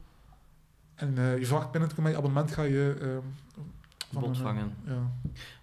[0.95, 2.97] en eh, je vraagt binnen te komen met je abonnement, ga je...
[3.01, 3.09] eh,
[4.13, 4.75] van Bod een, vangen.
[4.87, 5.11] ja.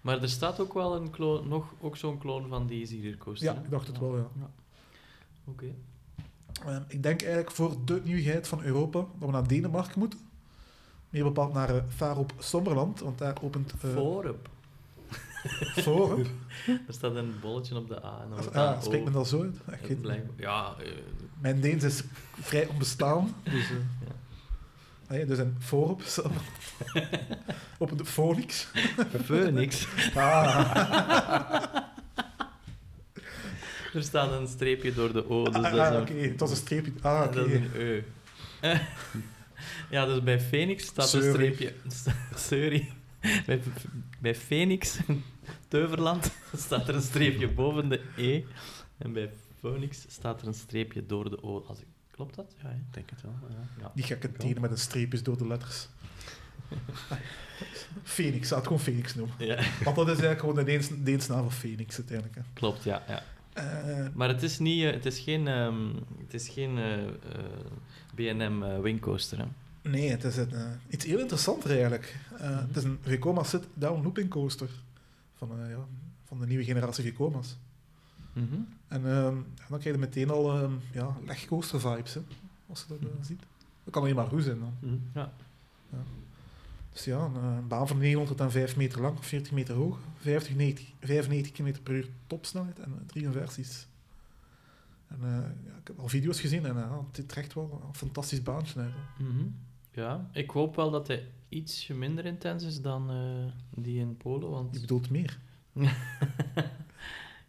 [0.00, 3.52] Maar er staat ook wel een kloon, nog ook zo'n kloon van die Easy Coaster.
[3.54, 4.50] ja, ik dacht het wel, ja.
[5.44, 5.74] Oké.
[6.88, 10.18] Ik denk eigenlijk voor de nieuwigheid van Europa dat we naar Denemarken moeten.
[11.10, 13.72] Meer bepaald naar uh, Sommerland, want daar opent...
[13.72, 14.48] eh Voorup.
[15.76, 16.26] Forum.
[16.86, 18.20] Er staat een bolletje op de A.
[18.22, 19.56] En Ah, dat spreekt men dat zo uit?
[19.82, 20.92] Ik weet Ja, eh,
[21.38, 22.02] Mijn Deens is
[22.40, 23.34] vrij onbestaan.
[23.44, 23.76] Dus, eh,
[25.08, 25.16] Ja.
[25.16, 25.96] ja, dus een Forum.
[27.78, 28.68] op de Phoenix.
[29.24, 29.88] Phoenix.
[30.14, 31.74] Ah,
[33.94, 35.44] Er staat een streepje door de O.
[35.44, 36.12] Dus ah, dat is ah, een, oké.
[36.12, 36.92] Het was een streepje.
[37.00, 37.34] Ah, oké.
[37.34, 38.02] dat is een E.
[39.90, 41.32] ja, dus bij Phoenix staat een Sorry.
[41.32, 41.74] streepje...
[42.48, 42.92] Sorry.
[43.46, 43.62] Bij,
[44.18, 44.98] bij Phoenix,
[45.68, 48.42] Teuverland, staat er een streepje boven de E.
[48.98, 51.64] En bij Phoenix staat er een streepje door de O.
[51.66, 52.54] Als ik, klopt dat?
[52.62, 52.68] Ja?
[52.68, 53.34] Ik denk het wel.
[53.48, 53.68] Ja.
[53.80, 53.92] ja.
[53.94, 55.88] Die gekke tenen met een streepjes door de letters.
[58.02, 59.34] Phoenix, zou het gewoon Phoenix noemen.
[59.38, 59.56] ja.
[59.84, 62.36] Want dat is eigenlijk gewoon de Deens, Deens naam van Phoenix uiteindelijk.
[62.36, 62.42] hè.
[62.52, 63.02] Klopt, ja.
[63.08, 63.22] ja.
[63.60, 65.86] Eh, Maar het is, niet, eh, het is geen, ehm,
[66.18, 66.98] het is geen eh,
[68.14, 69.44] B&M eh, wingcoaster, hè?
[69.90, 70.50] nee, het is een,
[70.88, 72.16] iets heel interessanter eigenlijk.
[72.38, 74.68] Eh, Het is een Vekoma sit-down looping coaster
[75.36, 75.78] van, ja,
[76.24, 77.56] van de nieuwe generatie Vekoma's.
[78.32, 78.44] Mhm.
[78.88, 79.34] En ehm,
[79.68, 82.20] dan krijg je meteen al ehm, ja, legcoaster vibes, hè,
[82.66, 83.40] als je dat eh, ziet.
[83.84, 84.74] Dat kan alleen maar goed zijn dan.
[84.80, 84.94] Mhm.
[85.14, 85.32] Ja.
[87.04, 91.52] Dus ja, een, eh, baan van 905 meter lang, 40 meter hoog, 50, 90, 95
[91.52, 93.86] km per uur topsnelheid en eh, drie inversies.
[95.06, 98.42] En, eh, ja, ik heb al video's gezien en eh, het echt wel een fantastisch
[98.42, 98.88] baantje.
[99.18, 99.46] Mhm.
[99.92, 103.10] Ja, ik hoop wel dat hij ietsje minder intens is dan
[103.70, 105.38] die in Polen, want Je bedoelt meer.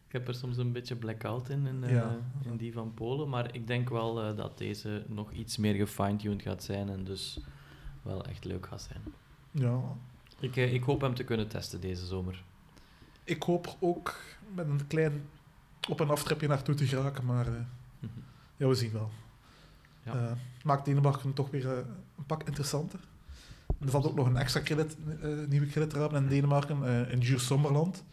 [0.08, 2.18] ik heb er soms een beetje blackout in, in, Ja.
[2.46, 3.30] in die van Polen.
[3.30, 7.40] Maar ik denk wel dat deze nog iets meer gefine-tuned gaat zijn en dus
[8.02, 9.02] wel echt leuk gaat zijn.
[9.52, 9.82] Ja,
[10.40, 12.44] Ik, eh, ik hoop hem te kunnen testen deze zomer.
[13.24, 14.16] ik hoop ook
[14.56, 15.22] met een klein
[15.90, 17.46] op- en aftrapje naartoe te geraken, maar
[18.00, 18.12] Mhm.
[18.58, 19.12] ja, we zien wel.
[20.04, 20.14] Ja.
[20.30, 20.32] Eh,
[20.64, 23.00] maakt Denemarken toch weer een pak interessanter.
[23.68, 24.98] En er valt ook nog een extra credit,
[25.50, 28.04] nieuwe creditraam in Denemarken, in Sommerland.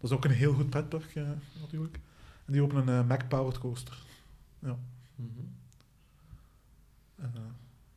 [0.00, 1.14] Dat is ook een heel goed pretpark,
[1.60, 1.98] natuurlijk.
[2.44, 4.02] En die openen een uh, Mac-powered coaster.
[4.58, 4.78] Ja.
[5.14, 5.30] Mhm.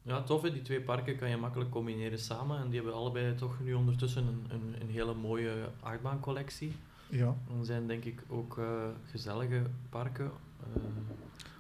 [0.06, 0.42] Ja, tof.
[0.42, 0.52] hè.
[0.52, 2.60] Die twee parken kan je makkelijk combineren samen.
[2.60, 6.76] En die hebben allebei toch nu ondertussen een, een, een hele mooie achtbaancollectie.
[7.10, 7.36] ja.
[7.50, 10.32] En zijn denk ik ook eh, gezellige parken.
[10.76, 10.82] Eh,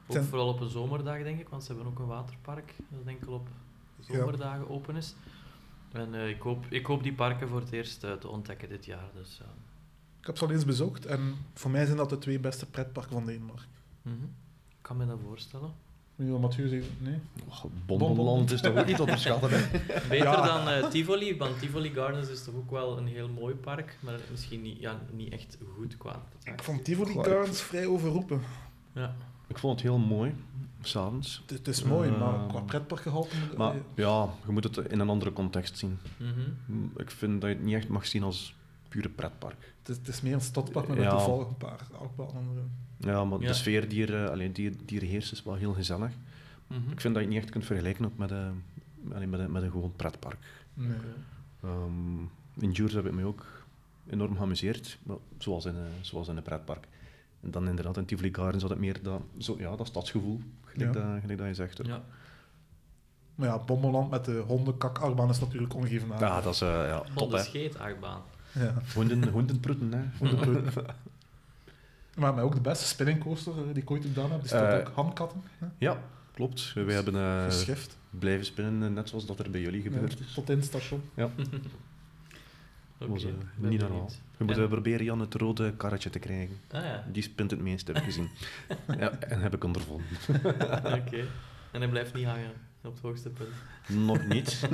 [0.07, 3.33] ook vooral op een zomerdag, denk ik, want ze hebben ook een waterpark dat enkel
[3.33, 3.47] op
[3.99, 5.15] zomerdagen open is.
[5.91, 9.09] En eh, ik, hoop, ik hoop die parken voor het eerst te ontdekken dit jaar.
[9.13, 9.41] Dus,
[10.19, 13.11] Ik heb ze al eens bezocht en voor mij zijn dat de twee beste pretparken
[13.13, 13.67] van Denemarken.
[14.01, 14.23] mhm.
[14.69, 15.73] Ik kan me dat voorstellen.
[16.15, 17.19] Nu wil Mathieu zeggen, nee.
[17.85, 19.57] Bonbonland is toch ook niet te onderschatten, hè?
[20.09, 20.45] Beter Ja.
[20.45, 24.19] dan eh, Tivoli, want Tivoli Gardens is toch ook wel een heel mooi park, maar
[24.31, 28.41] misschien niet, ja, niet echt goed qua Ik vond Tivoli Goh, Gardens vrij overroepen.
[28.93, 29.15] Ja.
[29.47, 30.33] Ik vond het heel mooi,
[30.81, 31.41] s'avonds.
[31.47, 33.35] Het, het is mooi, maar Ehm, qua pretparkgehalte...
[33.47, 35.99] moet- Maar eh, ja, je moet het in een andere context zien.
[36.17, 36.39] Mhm.
[36.97, 38.53] Ik vind dat je het niet echt mag zien als
[38.95, 39.73] pure pretpark.
[39.79, 41.09] het, is, het is meer een stadpark met Ja.
[41.09, 42.43] toevallig een paar achtbanen.
[42.51, 42.71] erin.
[42.97, 43.47] Ja, maar Ja.
[43.47, 46.11] de sfeer die er, eh, alleen die, die er heerst is wel heel gezellig.
[46.67, 46.91] Mhm.
[46.91, 48.63] Ik vind dat je het niet echt kunt vergelijken ook met, een
[49.13, 50.37] allee, met, een, met een gewoon pretpark.
[50.73, 50.97] Nee.
[51.63, 52.19] Ehm,
[52.59, 53.45] in Jures heb ik me ook
[54.09, 56.87] enorm geamuseerd, maar zoals, in, een- zoals in een pretpark.
[57.41, 60.93] En dan inderdaad in Tivoli Gardens had het meer dat, zo, ja, dat stadsgevoel, gelijk,
[60.93, 61.01] Ja.
[61.11, 61.79] dat, gelijk dat je zegt.
[61.85, 62.03] Ja.
[63.35, 66.19] Maar ja, Bommeland met de hondenkakachtbaan is natuurlijk ongevenaard.
[66.19, 67.37] Ja, dat is eh, ja, top, hè.
[68.55, 68.73] Ja.
[68.93, 70.03] Honden, hondenproeten, hè.
[72.15, 74.95] Maar met ook de beste spinningcoaster die ik ooit gedaan heb, die staat Eh, ook
[74.95, 75.41] hamkatten.
[75.57, 75.97] hè, Ja,
[76.33, 76.73] klopt.
[76.73, 77.97] Wij hebben eh, Geschrift.
[78.09, 80.33] blijven spinnen, eh, net zoals dat er bij jullie gebeurd Ja, is.
[80.33, 81.01] tot in het station.
[81.15, 81.29] Ja,
[82.97, 83.25] was,
[83.57, 84.09] ben niet normaal.
[84.37, 86.57] We moeten En- proberen Jan het rode karretje te krijgen.
[86.71, 88.29] Ah ja, Die spint het meest, heb ik gezien.
[88.99, 90.05] ja, en heb ik ondervonden.
[90.83, 91.23] oké.
[91.71, 92.51] En hij blijft niet hangen
[92.83, 93.49] op het hoogste punt.
[94.05, 94.67] Nog niet.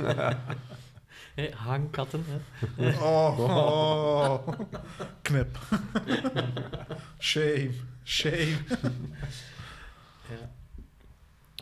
[1.54, 2.24] Hangkatten.
[2.26, 2.88] Hè.
[2.88, 4.48] Oh, oh.
[5.22, 5.58] knip.
[7.18, 7.70] Shame,
[8.04, 8.56] shame.
[10.28, 10.50] Ja.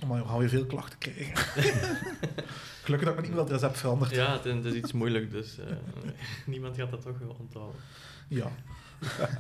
[0.06, 1.34] Maar we gaan weer veel klachten krijgen.
[2.84, 4.10] Gelukkig dat ik mijn e-mailadres heb veranderd.
[4.10, 5.66] Ja, het, het is iets moeilijk, dus eh,
[6.46, 7.80] niemand gaat dat toch wel onthouden.
[8.28, 8.50] Ja.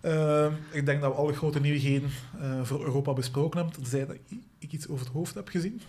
[0.00, 2.10] Ehm, ik denk dat we alle grote nieuwigheden
[2.40, 3.76] eh, voor Europa besproken hebben.
[3.76, 4.16] Tenzij dat
[4.58, 5.80] ik iets over het hoofd heb gezien.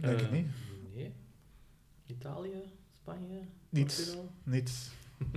[0.00, 0.46] Denk ik Eh, niet.
[0.94, 1.12] Nee.
[2.06, 2.62] Italië,
[3.00, 4.16] Spanje, Niets.
[4.42, 4.90] Niets.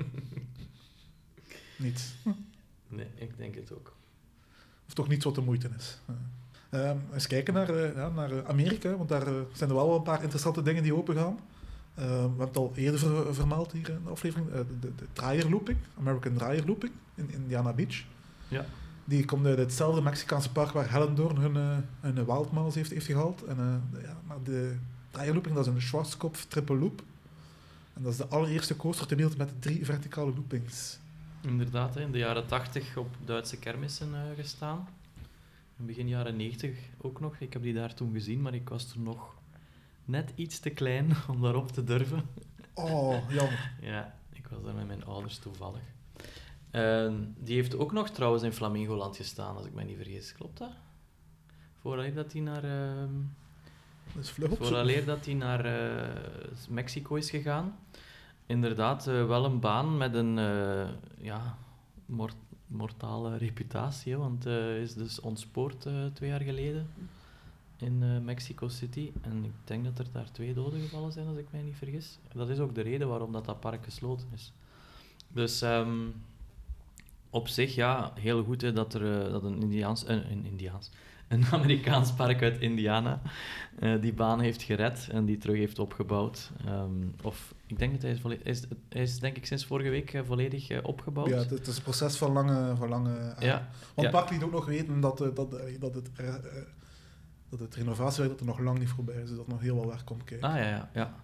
[1.78, 2.14] Niets.
[2.88, 3.96] Nee, ik denk het ook.
[4.88, 6.00] Of toch niets wat de moeite is.
[6.70, 10.22] Ehm, eens kijken naar, eh, ja, naar Amerika, want daar zijn er wel een paar
[10.22, 11.40] interessante dingen die open gaan.
[11.94, 14.52] we hebben het al eerder ver- vermeld hier in de aflevering.
[14.52, 18.04] de, de, de dryer looping, American dryer looping in Indiana Beach.
[18.48, 18.66] Ja.
[19.06, 23.44] Die komt uit hetzelfde Mexicaanse park waar Hellendoorn hun, eh hun heeft, heeft gehaald.
[23.44, 24.78] En, eh, de- ja, maar de
[25.12, 27.04] dryer looping dat is een Schwarzkopf triple loop.
[27.94, 30.98] En dat is de allereerste coaster ter wereld met drie verticale loopings.
[31.42, 34.88] Inderdaad, in de jaren 80 op Duitse kermissen eh, gestaan.
[35.80, 37.36] In begin jaren 90 ook nog.
[37.40, 39.34] Ik heb die daar toen gezien, maar ik was toen nog
[40.06, 42.22] net iets te klein om daarop te durven.
[42.74, 43.72] Oh, jammer.
[43.82, 45.82] Ja, ik was daar met mijn ouders toevallig.
[46.74, 50.34] Ehm, die heeft ook nog trouwens in Flamingoland gestaan, als ik me niet vergis.
[50.34, 50.72] Klopt dat?
[51.82, 53.14] Vooraleer dat hij naar, ehm
[54.14, 56.10] Dat is vlug op vooraleer dat hij naar eh,
[56.70, 57.76] Mexico is gegaan.
[58.46, 61.58] Inderdaad, eh, wel een baan met een eh, ja,
[62.06, 62.34] mor-
[62.68, 64.18] mortale reputatie.
[64.18, 66.88] Want hij is dus ontspoord twee jaar geleden
[67.78, 69.12] in Mexico City.
[69.22, 72.20] En ik denk dat er daar twee doden gevallen zijn, als ik mij niet vergis.
[72.34, 74.54] Dat is ook de reden waarom dat, dat park gesloten is.
[75.28, 76.08] Dus ehm,
[77.34, 80.92] op zich, ja, heel goed hè, dat er eh, dat een Indiaans, een Indiaans,
[81.28, 83.22] een Amerikaans park uit Indiana
[83.80, 86.52] eh, die baan heeft gered en die terug heeft opgebouwd.
[86.66, 86.90] Ehm,
[87.22, 90.82] of ik denk dat hij is, is, is denk ik sinds vorige week eh, volledig
[90.82, 91.30] opgebouwd.
[91.30, 92.76] Ja, het, het is een proces van lange...
[92.76, 94.14] Van lange Ja, Want ja.
[94.14, 96.10] Park liet ook nog weten dat, dat, dat, het,
[97.50, 99.28] dat het renovatiewerk dat er nog lang niet voorbij is.
[99.28, 100.50] Dus dat nog heel wat werk komt kijken.
[100.50, 100.90] Ah ja, ja.
[100.94, 101.16] ja.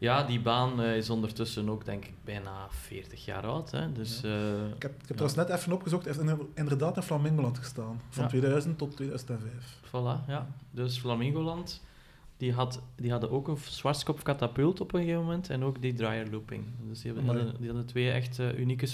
[0.00, 3.70] Ja, die baan eh, is ondertussen ook denk ik bijna 40 jaar oud.
[3.70, 3.92] Hè?
[3.92, 4.30] Dus, eh,
[4.76, 5.14] Ik heb, ik heb Ja.
[5.14, 6.04] trouwens net even opgezocht.
[6.04, 8.00] Hij heeft in- inderdaad in Flamingoland gestaan.
[8.08, 8.28] Van Ja.
[8.28, 9.78] 2000 tot 2005.
[9.88, 10.46] Voilà, ja.
[10.70, 11.82] Dus Flamingoland,
[12.36, 15.92] die, had, die hadden ook een Schwarzkopf katapult op een gegeven moment en ook die
[15.94, 16.64] dryer looping.
[16.88, 18.86] Dus die, hebben, hadden, die hadden twee echt eh, unieke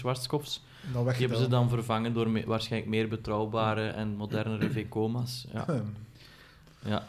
[1.04, 5.46] weg Die hebben ze dan vervangen door me- waarschijnlijk meer betrouwbare en modernere V-coma's.
[5.52, 5.64] Ja.
[6.86, 7.04] Ja.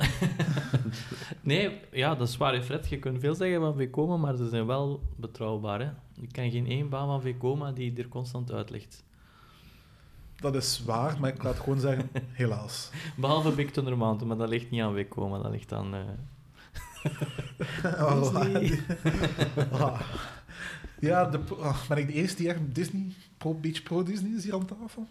[1.41, 2.89] nee, ja, dat is waar, Fred.
[2.89, 5.79] Je kunt veel zeggen van Vekoma, maar ze zijn wel betrouwbaar.
[5.79, 5.89] Hè.
[6.21, 9.03] Ik ken geen één baan van Vekoma die er constant uit ligt.
[10.35, 12.89] Dat is waar, maar ik laat gewoon zeggen, helaas.
[13.15, 15.93] Behalve Big Thunder Mountain, maar dat ligt niet aan Vekoma, dat ligt aan...
[15.93, 15.99] eh,
[19.71, 20.01] Oh.
[20.99, 24.43] Ja, de, ah, ben ik de eerste die echt Disney, Pro Beach Pro Disney is
[24.43, 25.07] hier aan tafel?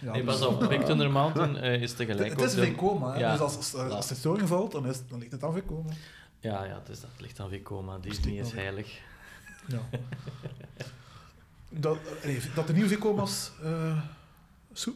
[0.00, 3.18] Ja, nee, dus- pas op, Big Thunder Mountain eh, is tegelijk Het is hè.
[3.18, 3.32] Ja.
[3.32, 5.90] dus als, als, als de storing valt, dan, is, dan ligt het aan Vekoma.
[6.40, 7.98] Ja, ja dus dat ligt aan Vekoma.
[7.98, 8.98] Disney is heilig.
[9.66, 9.80] Ja.
[11.68, 11.98] dat,
[12.54, 13.52] dat de nieuwe Vekoma's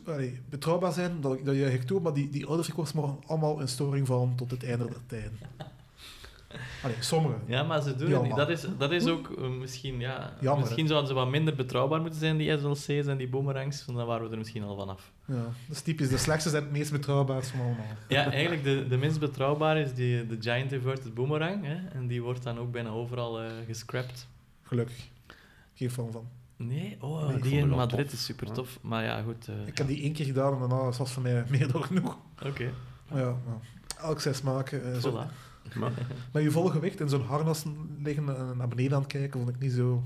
[0.07, 4.07] allee, betrouwbaar zijn, dat, dat je maar die, die oude Vekoma's mogen allemaal in storing
[4.07, 5.39] vallen tot het einde der tijden.
[6.83, 7.35] Allee, sommige.
[7.47, 8.37] Ja, maar ze doen het niet.
[8.37, 10.33] Dat is, dat is ook eh, misschien, ja...
[10.41, 13.85] Jammer, misschien zouden ze wat minder betrouwbaar moeten zijn, die SLC's en die boomerangs.
[13.85, 15.13] want Dan waren we er misschien al vanaf.
[15.25, 16.09] Ja, dat is typisch.
[16.09, 17.87] De slechtste zijn het meest betrouwbaarste van allemaal.
[18.09, 21.65] Ja, eigenlijk de, de minst betrouwbare is die, de Giant Inverted Boomerang.
[21.65, 21.77] Hè?
[21.93, 24.29] En die wordt dan ook bijna overal eh gescrapt.
[24.63, 25.09] Gelukkig.
[25.75, 26.29] Geen fan van.
[26.57, 28.15] Nee, oh, Nee, die in Madrid tof.
[28.15, 28.53] is super Ja.
[28.53, 28.79] tof.
[28.83, 29.49] Maar ja, goed.
[29.49, 32.17] eh, Ik heb die één keer gedaan en daarna was voor mij meer dan genoeg.
[32.47, 32.71] Oké,
[33.09, 33.59] Maar ja, ja.
[34.03, 35.33] elk zes voilà.
[35.75, 35.93] Maar,
[36.33, 37.65] Met je volle gewicht in zo'n harnas
[38.03, 40.03] liggen en naar beneden aan het kijken, vond ik niet zo...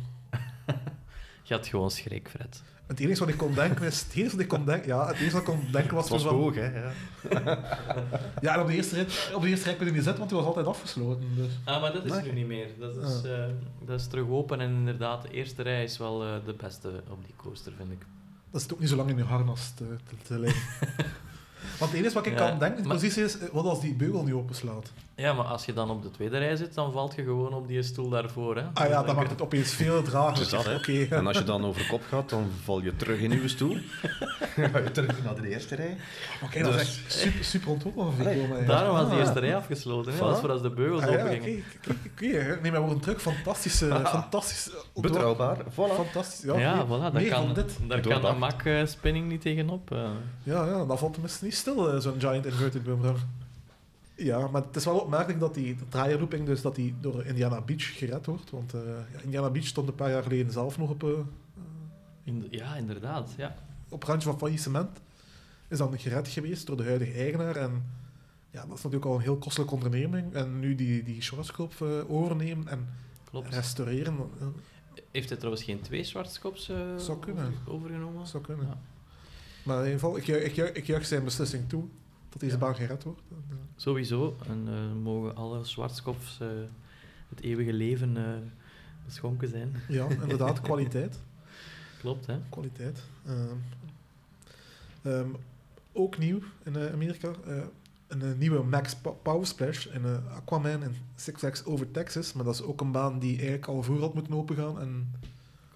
[1.42, 2.62] Je had gewoon schrik, Fred.
[2.86, 4.00] Het enige wat ik kon denken is...
[4.00, 4.88] Het enige wat ik kon denken...
[4.88, 6.04] Ja, het enige wat ik kon denken was...
[6.04, 6.80] het was van, hoog, hè.
[6.80, 6.92] Ja.
[8.40, 10.28] Ja, en op de eerste rit, op de eerste rij kon je niet zitten, want
[10.30, 11.34] die was altijd afgesloten.
[11.36, 11.52] Dus.
[11.64, 12.22] Ah, maar dat is Nee.
[12.22, 12.68] nu niet meer.
[12.78, 13.44] Dat is, eh,
[13.86, 14.60] dat is terug open.
[14.60, 18.06] En inderdaad, de eerste rij is wel eh, de beste op die coaster, vind ik.
[18.50, 20.62] Dat zit ook niet zo lang in je harnas te, te, te liggen.
[21.78, 23.94] Want het enige wat ik Ja, kan denken, maar- precies is, eh, wat als die
[23.94, 24.92] beugel niet openslaat?
[25.14, 27.68] Ja, maar als je dan op de tweede rij zit, dan valt je gewoon op
[27.68, 28.56] die stoel daarvoor.
[28.56, 28.62] Hè?
[28.74, 30.38] Ah ja, dan maakt het opeens veel drager.
[30.38, 30.66] Dus dat.
[30.74, 31.06] Oké.
[31.16, 33.76] En als je dan over kop gaat, dan val je terug in je stoel.
[34.72, 35.96] Ga je terug naar de eerste rij.
[36.50, 38.66] Kijk, dat is Dus- echt super, super ontwikkeld.
[38.66, 39.18] Daarom was die Ah.
[39.18, 40.12] eerste rij afgesloten.
[40.12, 40.18] Hè?
[40.18, 40.40] Dat was Voilà.
[40.40, 41.64] voor als de beugels Ah, ja, open oké, gingen.
[41.78, 42.58] oké, oké, oké.
[42.62, 43.22] Neem maar woorden terug.
[43.22, 44.70] Fantastische, fantastische...
[44.92, 45.02] ontworpen.
[45.10, 45.56] Betrouwbaar.
[45.64, 45.94] Voilà.
[46.04, 46.42] Fantastisch.
[46.44, 48.32] Ja, Ja, nee, voilà, daar kan, daar kan Doordacht.
[48.32, 49.90] een mak eh, spinning niet tegenop.
[49.92, 49.98] eh.
[50.42, 53.18] Ja, ja, dan valt tenminste niet stil, eh, zo'n giant inverted boomerang.
[54.14, 57.96] Ja, maar het is wel opmerkelijk dat die draaierlooping dus dat die door Indiana Beach
[57.96, 58.50] gered wordt.
[58.50, 58.80] Want eh,
[59.12, 61.10] ja, Indiana Beach stond een paar jaar geleden zelf nog op, eh,
[62.24, 63.30] In- ja, inderdaad.
[63.36, 63.54] Ja.
[63.88, 64.98] op het randje van faillissement.
[65.68, 67.56] Is dan gered geweest door de huidige eigenaar.
[67.56, 67.84] En
[68.50, 70.32] ja, dat is natuurlijk al een heel kostelijke onderneming.
[70.34, 72.88] En nu die, die Schwarzkopf eh, overnemen en
[73.30, 73.54] Klopt.
[73.54, 74.16] restaureren,
[75.10, 77.46] Heeft hij trouwens geen twee zwartskops eh, Zou kunnen.
[77.46, 78.26] over- overgenomen?
[78.26, 78.68] zou kunnen.
[79.68, 81.84] Maar in ieder geval, ik, juich- ik, juich- ik juich zijn beslissing toe
[82.28, 82.58] dat deze Ja.
[82.58, 83.20] baan gered wordt.
[83.30, 84.36] En, eh, Sowieso.
[84.48, 86.48] En eh, mogen alle zwartskops eh,
[87.28, 88.16] het eeuwige leven
[89.04, 89.74] beschonken zijn.
[89.88, 91.18] ja, inderdaad, kwaliteit.
[92.00, 92.38] Klopt, hè?
[92.48, 93.00] kwaliteit.
[93.26, 93.54] Ehm,
[95.02, 95.28] ehm,
[95.92, 97.30] ook nieuw in Amerika.
[98.08, 102.32] een nieuwe Max Power Splash in Aquaman en Six Flags Over Texas.
[102.32, 105.14] Maar dat is ook een baan die eigenlijk al voor had moeten opengaan en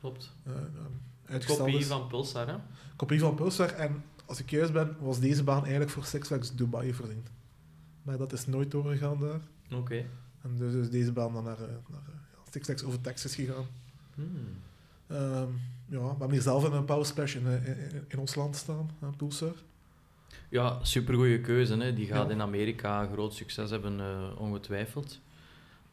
[0.01, 0.33] Klopt.
[0.47, 0.53] eh,
[1.29, 1.87] ehm, Kopie is.
[1.87, 2.55] van Pulsar, hè?
[3.03, 3.71] Kopie van Pulsar.
[3.71, 7.25] En als ik juist ben, was deze baan eigenlijk voor Six Flags Dubai voorzien.
[8.03, 9.41] Maar dat is nooit doorgegaan daar.
[9.79, 10.05] Oké.
[10.43, 13.35] En dus is deze baan dan naar, eh, naar eh, ja, Six Flags Over Texas
[13.35, 13.67] gegaan.
[14.15, 14.27] Hmm.
[15.07, 15.49] Ehm,
[15.89, 18.91] ja, we hebben hier zelf een Power Splash in, eh, in, in ons land staan,
[19.03, 19.55] uh, Pulsar.
[20.49, 21.77] Ja, supergoeie keuze.
[21.77, 21.95] Hè.
[21.95, 22.33] Die gaat Ja.
[22.33, 24.01] in Amerika groot succes hebben,
[24.39, 25.21] ongetwijfeld.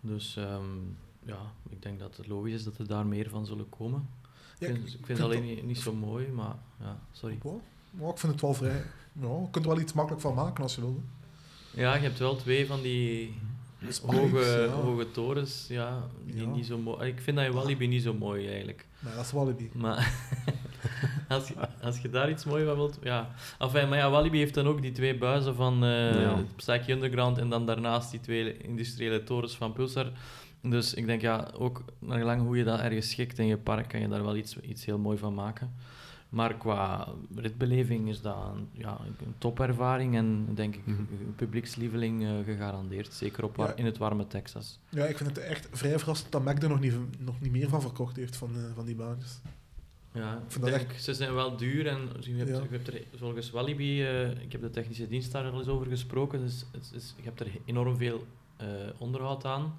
[0.02, 0.78] Dus ehm,
[1.24, 1.40] ja,
[1.70, 4.10] ik denk dat het logisch is dat er daar meer van zullen komen.
[4.60, 7.38] Ja, ik vind, ik vind het alleen niet, niet zo mooi, maar ja, sorry.
[7.42, 7.60] Wow.
[7.92, 8.84] Maar ik vind het wel vrij.
[9.22, 11.04] Ja, je kunt er wel iets makkelijk van maken als je wil.
[11.74, 13.34] Ja, je hebt wel twee van die
[13.90, 14.68] Spikes, hoge, ja.
[14.82, 16.48] hoge torens, ja, die Ja.
[16.50, 17.08] niet zo mooi...
[17.08, 18.86] Ik vind dat in Walibi niet zo mooi, eigenlijk.
[19.00, 19.70] Nee, dat is Walibi.
[19.74, 20.14] Maar
[21.30, 22.98] als, je, als je daar iets moois van wilt...
[23.04, 23.30] Ja.
[23.60, 26.44] Enfin, maar ja, Walibi heeft dan ook die twee buizen van eh Ja.
[26.56, 30.12] Psyche Underground en dan daarnaast die twee industriële torens van Pulsar.
[30.62, 33.88] Dus ik denk, ja, ook naar gelang hoe je dat ergens schikt in je park,
[33.88, 35.74] kan je daar wel iets, iets heel mooi van maken.
[36.30, 41.00] Maar qua ritbeleving is dat een, ja, een topervaring en denk ik Mhm.
[41.00, 43.14] een publiekslieveling eh, gegarandeerd.
[43.14, 43.76] Zeker op Ja.
[43.76, 44.80] in het warme Texas.
[44.90, 47.70] Ja, ik vind het echt vrij verrassend dat Mac er nog niet, nog niet meer
[47.70, 49.40] van verkocht heeft van, eh, van die baantjes.
[50.14, 52.56] Ja, ik vind dat denk, ze zijn wel duur en je hebt, Ja.
[52.56, 55.88] je hebt er volgens Walibi, eh, ik heb de technische dienst daar al eens over
[55.88, 58.26] gesproken, dus het is, je hebt er enorm veel
[58.98, 59.74] onderhoud aan,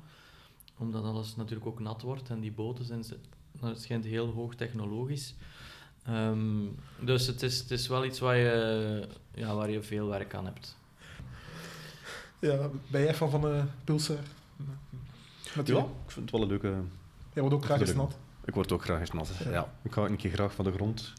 [0.80, 3.16] omdat alles natuurlijk ook nat wordt en die boten zijn, ze-
[3.60, 5.34] nou, het schijnt heel hoog technologisch.
[6.04, 6.64] Ehm,
[7.00, 10.44] dus het is, het is wel iets waar je, ja, waar je veel werk aan
[10.44, 10.76] hebt.
[12.38, 14.18] Ja, ben jij fan van eh Pulsar?
[15.56, 16.74] Met Ja, ik vind het wel een leuke...
[17.32, 18.18] Jij wordt ook graag eens nat.
[18.44, 19.30] Ik word ook graag eens nat.
[19.44, 19.50] Ja.
[19.50, 19.72] Ja.
[19.82, 21.12] Ik ga een keer graag van de grond.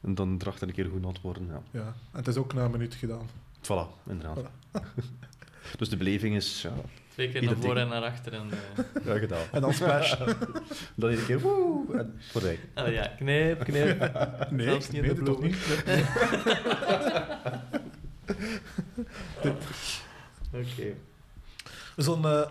[0.00, 1.46] En dan dracht een keer goed nat worden.
[1.46, 1.62] Ja.
[1.70, 3.28] Ja, en het is ook na een minuut gedaan.
[3.62, 4.38] Voilà, inderdaad.
[5.78, 6.72] dus de beleving is ja,
[7.14, 8.50] Twee keer naar voren en naar achter en...
[8.50, 9.46] eh, ja gedaan.
[9.52, 10.16] En dan splash.
[10.96, 12.58] Dan iedere keer woe, en voorbij.
[12.74, 14.10] oh ja, knip, knip.
[14.50, 15.56] nee, Zelfs niet in nee, de niet?
[20.52, 20.94] Oké.
[21.94, 22.50] We zullen, eh,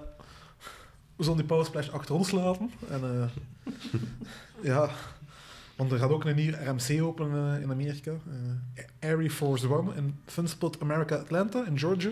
[1.15, 2.71] we zullen die Power Splash achter ons laten.
[2.89, 3.73] En, eh,
[4.61, 4.89] ja,
[5.75, 8.11] want er gaat ook een nieuw RMC open eh, in Amerika.
[8.99, 12.11] Air Force One in Funspot America Atlanta in Georgia.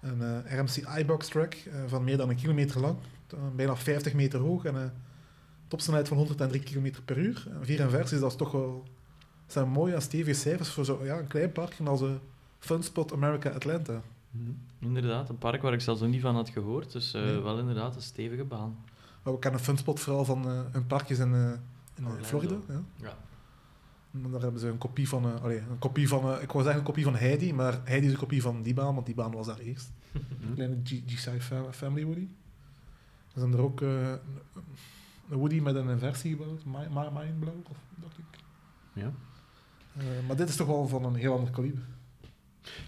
[0.00, 2.96] Een eh, RMC iBox track eh, van meer dan een kilometer lang.
[3.32, 4.90] eh, bijna 50 meter hoog en een
[5.68, 7.46] topsnelheid van 103 km per uur.
[7.50, 8.84] En vier en vers is dat toch wel...
[9.46, 12.08] Zijn mooie en stevige cijfers voor zo, ja, een klein parkje als eh,
[12.58, 14.02] Funspot America Atlanta.
[14.78, 16.92] Inderdaad, een park waar ik zelfs nog niet van had gehoord.
[16.92, 17.38] Dus Nee.
[17.40, 18.76] wel inderdaad een stevige baan.
[19.22, 21.34] Maar we kennen Funspot vooral van hun parkjes in,
[21.94, 22.06] in.
[22.22, 22.56] Florida.
[22.68, 22.82] Ja.
[22.96, 23.16] Ja.
[24.10, 26.86] Daar hebben ze een kopie van, allee, een kopie van, eh, ik wou zeggen een
[26.86, 29.46] kopie van Heidi, maar Heidi is een kopie van die baan, want die baan was
[29.46, 29.90] daar eerst.
[30.12, 32.28] Een kleine G- G-Side fa- Family Woody.
[33.34, 37.76] Er zijn er ook eh, een- Woody met een versie gebouwd, Mi- Mi- Mindblow, of
[37.94, 38.24] dacht ik.
[38.92, 39.12] Ja.
[40.26, 41.82] Maar dit is toch wel van een heel ander kaliber.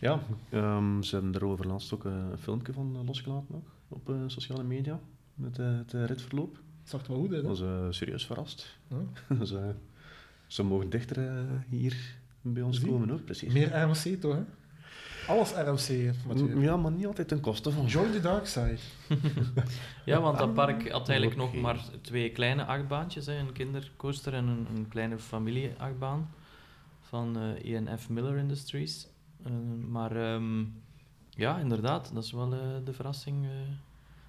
[0.00, 0.20] Ja,
[0.50, 5.00] ehm, ze hebben er over laatst ook een filmpje van losgelaten nog, op sociale media.
[5.34, 6.54] Met het ritverloop.
[6.80, 7.48] Het zag er wel goed uit, hè?
[7.48, 8.78] was serieus verrast.
[8.88, 8.96] Ja.
[9.38, 9.54] dus,
[10.50, 12.88] ze mogen dichter eh, hier bij ons Zie.
[12.88, 13.52] komen ook, precies.
[13.52, 14.42] Meer RMC toch, hè?
[15.26, 16.60] Alles RMC, Mathieu.
[16.60, 17.86] Ja, maar niet altijd ten koste van...
[17.86, 18.78] Join the dark side.
[20.04, 23.26] ja, want dat park had eigenlijk nog maar twee kleine achtbaantjes.
[23.26, 26.30] Hè, een kindercoaster en een, een kleine familieachtbaan
[27.00, 29.08] van eh ENF Miller Industries.
[29.44, 29.52] Eh,
[29.88, 30.64] maar ehm,
[31.30, 33.50] ja, inderdaad, dat is wel eh, de verrassing eh,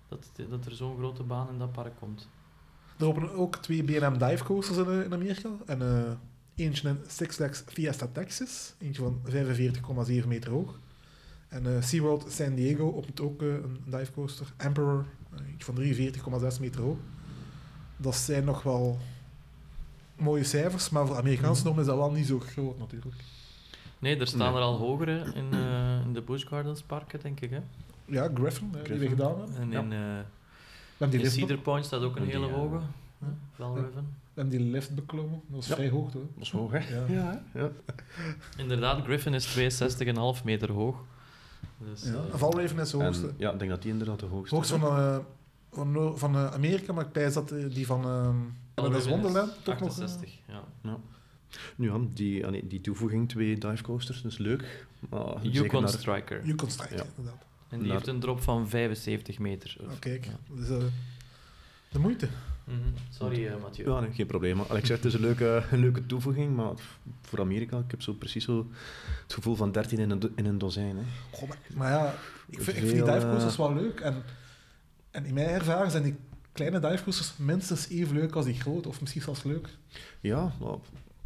[0.08, 2.30] dat, dat er zo'n grote baan in dat park komt.
[3.02, 5.50] Er openen ook twee B&M dive coasters in, eh, in Amerika.
[5.66, 6.12] En eh,
[6.66, 8.74] eentje in Six Flags Fiesta Texas.
[8.80, 9.22] Eentje van
[10.22, 10.80] 45,7 meter hoog.
[11.48, 14.54] En eh, SeaWorld San Diego opent ook een dive coaster.
[14.58, 15.06] Emperor,
[15.50, 15.76] eentje van
[16.54, 16.98] 43,6 meter hoog.
[17.98, 18.98] Dat zijn nog wel
[20.16, 21.64] mooie cijfers, maar voor Amerikaanse Mhm.
[21.66, 23.16] normen is dat wel niet zo groot natuurlijk.
[24.00, 24.62] Nee, er staan Nee.
[24.62, 27.50] er al hogere in, eh, in de Busch Gardens parken, denk ik.
[27.50, 27.60] Hè?
[28.06, 29.10] Ja, Griffin, eh, die we Griffin.
[29.10, 29.56] gedaan hebben.
[29.56, 29.80] En Ja.
[29.82, 30.26] in, eh,
[31.02, 32.80] hebben die Cedar Point staat ook een En die, hele eh, hoge.
[33.20, 33.84] hè, Val Ja.
[33.84, 34.04] Riven.
[34.34, 35.42] we hebben die lift beklommen.
[35.48, 35.76] Dat was Ja.
[35.76, 36.26] vrij hoog, hoor.
[36.36, 36.78] Dat is hoog, hè?
[36.78, 37.06] Ja.
[37.08, 37.72] Ja, ja.
[38.58, 41.04] Inderdaad, Griffin is 62,5 meter hoog.
[41.78, 42.14] Dus, Ja.
[42.14, 43.28] eh, Valreven is de hoogste.
[43.28, 44.82] En, ja, ik denk dat die inderdaad de hoogste hoogste is.
[44.82, 45.18] van, eh,
[46.16, 49.98] van, eh, Amerika, maar ik pijs dat die van ehm is Wonderland toch nog...
[49.98, 50.98] eh, 68, ja.
[51.76, 54.88] Nu ja, die, ah nee, die toevoeging, twee divecoasters, dat is leuk.
[55.10, 56.46] Maar Yukon naar- Striker.
[56.46, 57.04] Yukon Strike, Ja.
[57.18, 57.46] inderdaad.
[57.72, 59.78] En die Naar- heeft een drop van 75 meter.
[59.82, 60.56] Oh, kijk, Ja.
[60.56, 60.84] dus, eh,
[61.92, 62.28] de moeite.
[62.64, 62.78] Mhm.
[63.10, 63.90] Sorry, eh, Mathieu.
[63.92, 64.58] Ja, nee, geen probleem.
[64.70, 66.74] Zeg, het is een leuke, een leuke toevoeging, maar
[67.22, 68.68] voor Amerika, ik heb zo precies zo
[69.24, 70.98] het gevoel van 13 in een, do- in een dozijn.
[70.98, 71.04] Hè.
[71.32, 72.14] Goh, maar, maar ja,
[72.50, 74.00] ik vind, ik vind die Veel, eh, divecoasters wel leuk.
[74.00, 74.24] En,
[75.12, 76.16] en in mijn ervaring zijn die
[76.52, 79.70] kleine divecoasters minstens even leuk als die grote, of misschien zelfs leuk.
[80.22, 80.74] Ja, maar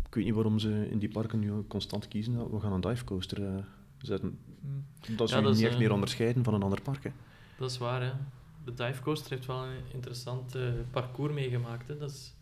[0.07, 2.51] ik weet niet waarom ze in die parken nu constant kiezen.
[2.51, 3.53] We gaan een divecoaster eh,
[4.01, 4.37] zetten.
[4.65, 5.15] Hm.
[5.15, 7.03] Dat is Ja, nu dat is, niet echt eh, meer onderscheiden van een ander park.
[7.03, 7.09] Hè.
[7.57, 8.11] Dat is waar, hè.
[8.63, 11.87] De divecoaster heeft wel een interessant eh, parcours meegemaakt.
[11.87, 11.97] Hè.
[11.97, 12.33] Dat is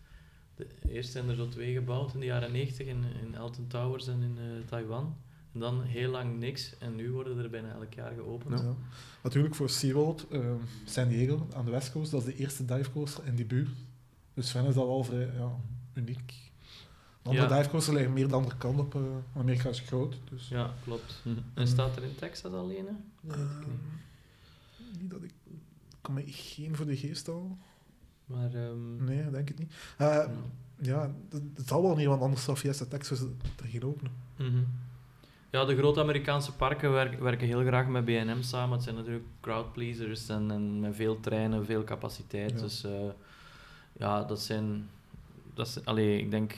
[0.56, 4.08] de, eerst zijn er zo twee gebouwd in de jaren 90 in, in Alton Towers
[4.08, 5.16] en in eh, Taiwan.
[5.54, 6.78] En dan heel lang niks.
[6.78, 8.60] En nu worden er bijna elk jaar geopend.
[8.60, 8.76] Ja.
[9.24, 10.52] Natuurlijk voor SeaWorld, eh,
[10.86, 13.70] San Diego aan de westcoast, dat is de eerste divecoaster in die buurt.
[14.34, 15.52] Dus hen is dat wel vrij ja,
[15.94, 16.52] uniek.
[17.24, 17.58] De andere Ja.
[17.58, 18.96] divecoasters liggen meer de andere kant op.
[18.96, 19.02] eh,
[19.40, 20.48] Amerika is groot, dus...
[20.48, 21.22] Ja, klopt.
[21.24, 21.38] Mhm.
[21.54, 22.94] En staat er in Texas alleen, hè?
[23.22, 23.78] Dat weet ik niet.
[24.80, 25.34] Ehm, niet dat ik...
[25.90, 27.58] Ik kan me geen voor de geest al.
[28.26, 29.74] Maar, ehm, Nee, denk ik niet.
[29.98, 30.28] Eh, ja.
[30.78, 34.12] ja, het het zal wel niet, want anders zou Fiesta Texas er geen openen.
[34.38, 34.64] Mhm.
[35.50, 38.74] Ja, de grote Amerikaanse parken werken, werken heel graag met BNM samen.
[38.76, 42.52] Het zijn natuurlijk crowdpleasers en, en met veel treinen, veel capaciteit.
[42.52, 42.58] Ja.
[42.60, 42.92] Dus eh,
[43.94, 44.90] ja, dat zijn,
[45.54, 46.54] dat is, allee, ik denk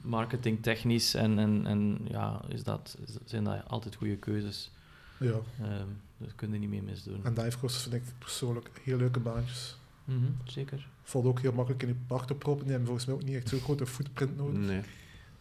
[0.00, 4.70] marketingtechnisch en, en, en ja, is dat, is- zijn dat altijd goede keuzes.
[5.18, 7.24] Ja, Ehm dat kun je niet meer misdoen.
[7.24, 9.76] en divecoasters vind ik persoonlijk heel leuke baantjes.
[10.04, 10.88] Mhm, zeker.
[11.02, 12.62] Valt ook heel makkelijk in je park te proppen.
[12.62, 14.58] Die hebben volgens mij ook niet echt zo'n grote footprint nodig.
[14.60, 14.80] Nee.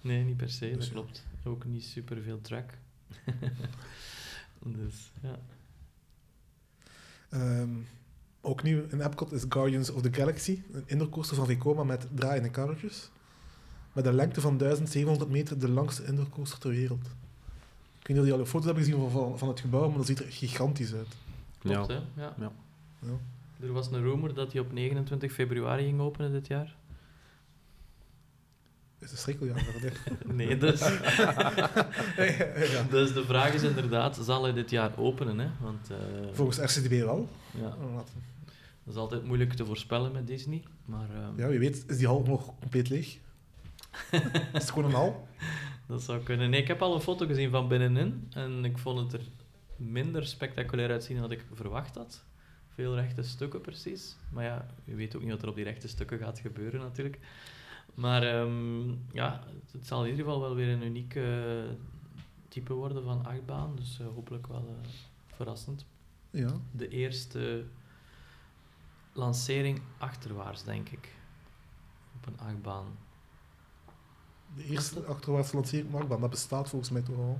[0.02, 0.92] Nee, niet per se, Dus dat ja.
[0.94, 1.26] klopt.
[1.44, 2.74] Ook niet super veel track.
[4.78, 5.40] dus ja.
[7.30, 7.70] Ehm,
[8.42, 10.62] ook nieuw in Epcot is Guardians of the Galaxy.
[10.72, 13.10] Een indoorcoaster van Vekoma met draaiende karretjes.
[13.94, 17.06] Met een lengte van 1700 meter de langste indoorcoaster ter wereld.
[18.00, 19.98] Ik weet niet of jullie al foto's hebben gezien van, van, van het gebouw, maar
[19.98, 21.16] dat ziet er gigantisch uit.
[21.58, 21.94] Klopt, Ja.
[22.16, 22.22] hè?
[22.22, 22.34] Ja.
[22.40, 22.52] Ja.
[23.60, 26.76] Er was een rumor dat hij op 29 februari ging openen dit jaar.
[29.00, 29.82] Het is een schrikkeljager.
[29.82, 29.90] hè.
[30.34, 30.80] Nee, dus,
[32.74, 32.84] ja.
[32.90, 35.40] dus de vraag is inderdaad, zal hij dit jaar openen?
[35.40, 35.48] Hè?
[35.62, 35.98] Want eh,
[36.32, 37.30] Volgens RCDB wel.
[37.52, 37.62] ja,
[37.96, 38.30] Laten-
[38.84, 40.64] dat is altijd moeilijk te voorspellen met Disney.
[40.86, 43.18] Maar ehm, Ja, wie weet is die hal nog compleet leeg.
[44.12, 45.28] is het gewoon een hal?
[45.88, 46.50] dat zou kunnen.
[46.50, 49.28] Nee, ik heb al een foto gezien van binnenin en ik vond het er
[49.76, 52.24] minder spectaculair uitzien dan ik verwacht had.
[52.68, 54.16] Veel rechte stukken precies.
[54.30, 57.20] Maar ja, je weet ook niet wat er op die rechte stukken gaat gebeuren natuurlijk.
[57.94, 61.14] Maar ehm, ja, het zal in ieder geval wel weer een uniek
[62.52, 63.76] type worden van achtbaan.
[63.76, 64.90] Dus eh, hopelijk wel eh,
[65.28, 65.86] verrassend.
[66.30, 66.54] Ja.
[66.72, 67.66] De eerste
[69.14, 71.10] lancering achterwaarts, denk ik.
[72.16, 72.98] Op een achtbaan.
[74.56, 74.94] De eerste
[75.90, 77.40] van achtbaan, dat bestaat volgens mij toch al.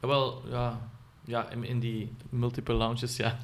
[0.00, 0.88] Ah, Wel, ja,
[1.24, 3.38] ja in, in die multiple launches, ja.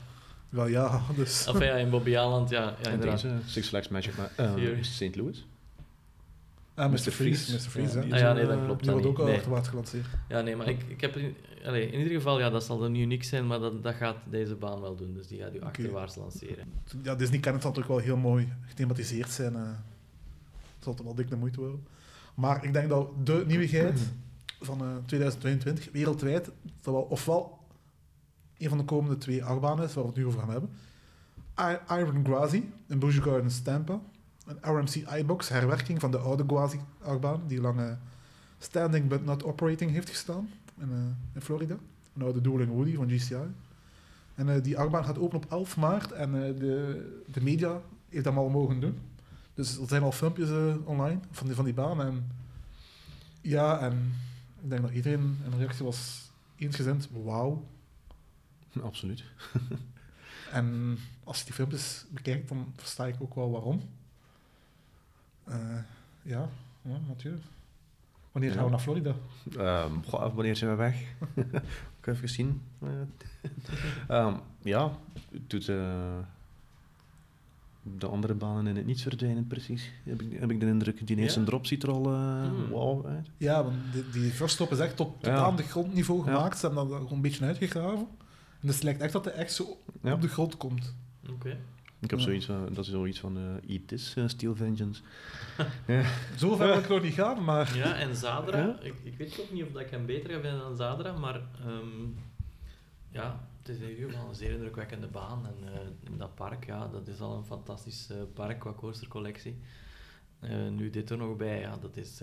[0.48, 1.46] Wel ja, dus...
[1.48, 3.22] Of ja, in Bobby Aland, ja, ja inderdaad.
[3.22, 4.82] deze, Six Flags Magic Ma- eh.
[4.82, 5.16] St.
[5.16, 5.46] Louis.
[6.74, 6.96] Ah, Mr.
[6.98, 7.52] Freeze.
[7.52, 7.58] Mr.
[7.60, 8.12] Freeze, Ja, hè.
[8.14, 8.82] Ah, ja, nee, dat eh, klopt.
[8.82, 9.34] Die wordt ook al Nee.
[9.36, 10.06] achterwaarts gelanceerd.
[10.28, 11.16] Ja, nee, maar ik, ik heb...
[11.16, 14.16] in- Allee, in ieder geval, ja, dat zal dan uniek zijn, maar dat, dat gaat
[14.30, 15.14] deze baan wel doen.
[15.14, 16.64] Dus die gaat u achterwaarts lanceren.
[17.02, 19.54] Ja, Disney Kenneth zal toch wel heel mooi gethematiseerd zijn.
[19.56, 19.60] eh.
[20.74, 21.86] Het zal toch wel dik de moeite worden.
[22.36, 24.00] Maar ik denk dat de nieuwigheid
[24.60, 27.58] van eh, 2022 wereldwijd, dat wel ofwel
[28.58, 30.70] een van de komende twee achtbanen is, waar we het nu over gaan hebben.
[31.60, 34.00] I- Iron Gwazi in Busch Gardens Tampa.
[34.46, 37.92] Een RMC iBox, herwerking van de oude Gwazi-achtbaan, die lang eh,
[38.58, 40.48] standing but not operating heeft gestaan
[40.80, 40.96] in, eh,
[41.34, 41.76] in Florida.
[42.16, 43.36] Een oude Dueling Woody van GCI.
[44.34, 48.24] En eh, die achtbaan gaat open op 11 maart en eh, de, de media heeft
[48.24, 48.98] dat al mogen doen.
[49.56, 52.00] Dus er zijn al filmpjes eh, online van die, van die baan.
[52.00, 52.30] En
[53.40, 54.12] ja, en
[54.62, 57.64] ik denk dat iedereen in de reactie was eensgezind, wauw.
[58.82, 59.24] Absoluut.
[60.52, 63.82] En als je die filmpjes bekijkt, dan versta ik ook wel waarom.
[65.44, 65.78] Eh,
[66.22, 66.48] ja,
[66.82, 67.44] ja, natuurlijk.
[68.32, 68.70] Wanneer gaan we Ja.
[68.70, 69.14] naar Florida?
[69.56, 71.00] Ehm, goh, wanneer zijn we weg?
[72.00, 72.62] ik even zien.
[72.82, 72.88] Eh,
[74.08, 74.92] ehm, ja,
[75.30, 76.18] het doet, eh,
[77.98, 79.90] de andere banen in het niets verdwijnen, precies.
[80.04, 81.06] Heb ik, heb ik de indruk.
[81.06, 81.46] Die eerste Ja?
[81.46, 82.68] drop ziet er al eh Hmm.
[82.70, 83.30] wauw uit.
[83.36, 85.36] Ja, want die, die first stop is echt tot, tot Ja.
[85.44, 86.34] aan de grondniveau Ja.
[86.34, 86.58] gemaakt.
[86.58, 88.06] Ze hebben dat gewoon een beetje uitgegraven.
[88.60, 90.12] En dus het lijkt echt dat hij echt zo Ja.
[90.12, 90.94] op de grond komt.
[91.30, 91.58] Oké.
[92.00, 92.24] Ik heb Ja.
[92.24, 95.02] zoiets van, dat is zoiets van eh Eat This, eh, Steel Vengeance.
[96.38, 98.76] Zo ver wil ik nog niet gaan, maar Ja, en Zadra, Ja?
[98.82, 101.34] ik, ik weet ook niet of dat ik hem beter ga vinden dan Zadra, maar
[101.34, 102.04] ehm,
[103.10, 105.46] ja, het is ieder geval een zeer indrukwekkende baan.
[105.46, 105.80] En eh,
[106.10, 109.56] in dat park, ja, dat is al een fantastisch eh, park qua coastercollectie.
[110.40, 112.18] Eh, nu dit er nog bij, ja, dat is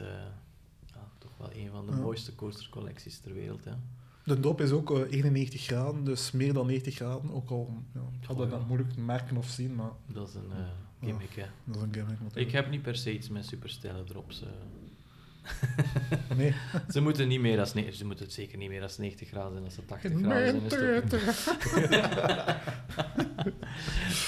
[0.86, 1.98] ja, toch wel een van de Ja.
[1.98, 3.64] mooiste coastercollecties ter wereld.
[3.66, 3.72] Hè.
[4.26, 7.32] de dop is ook eh, 91 graden, dus meer dan 90 graden.
[7.32, 10.52] Ook al ja, ik had dat dan moeilijk merken of zien, maar Dat is een
[11.02, 11.46] gimmick, hè.
[11.64, 12.14] dat is een gimmick.
[12.18, 12.52] Ik natuurlijk.
[12.52, 14.44] heb niet per se iets met superstijle drops.
[16.38, 16.54] Nee.
[16.90, 19.64] ze moeten niet meer als ze moeten het zeker niet meer als 90 graden zijn
[19.64, 21.04] als ze 80 graden zijn.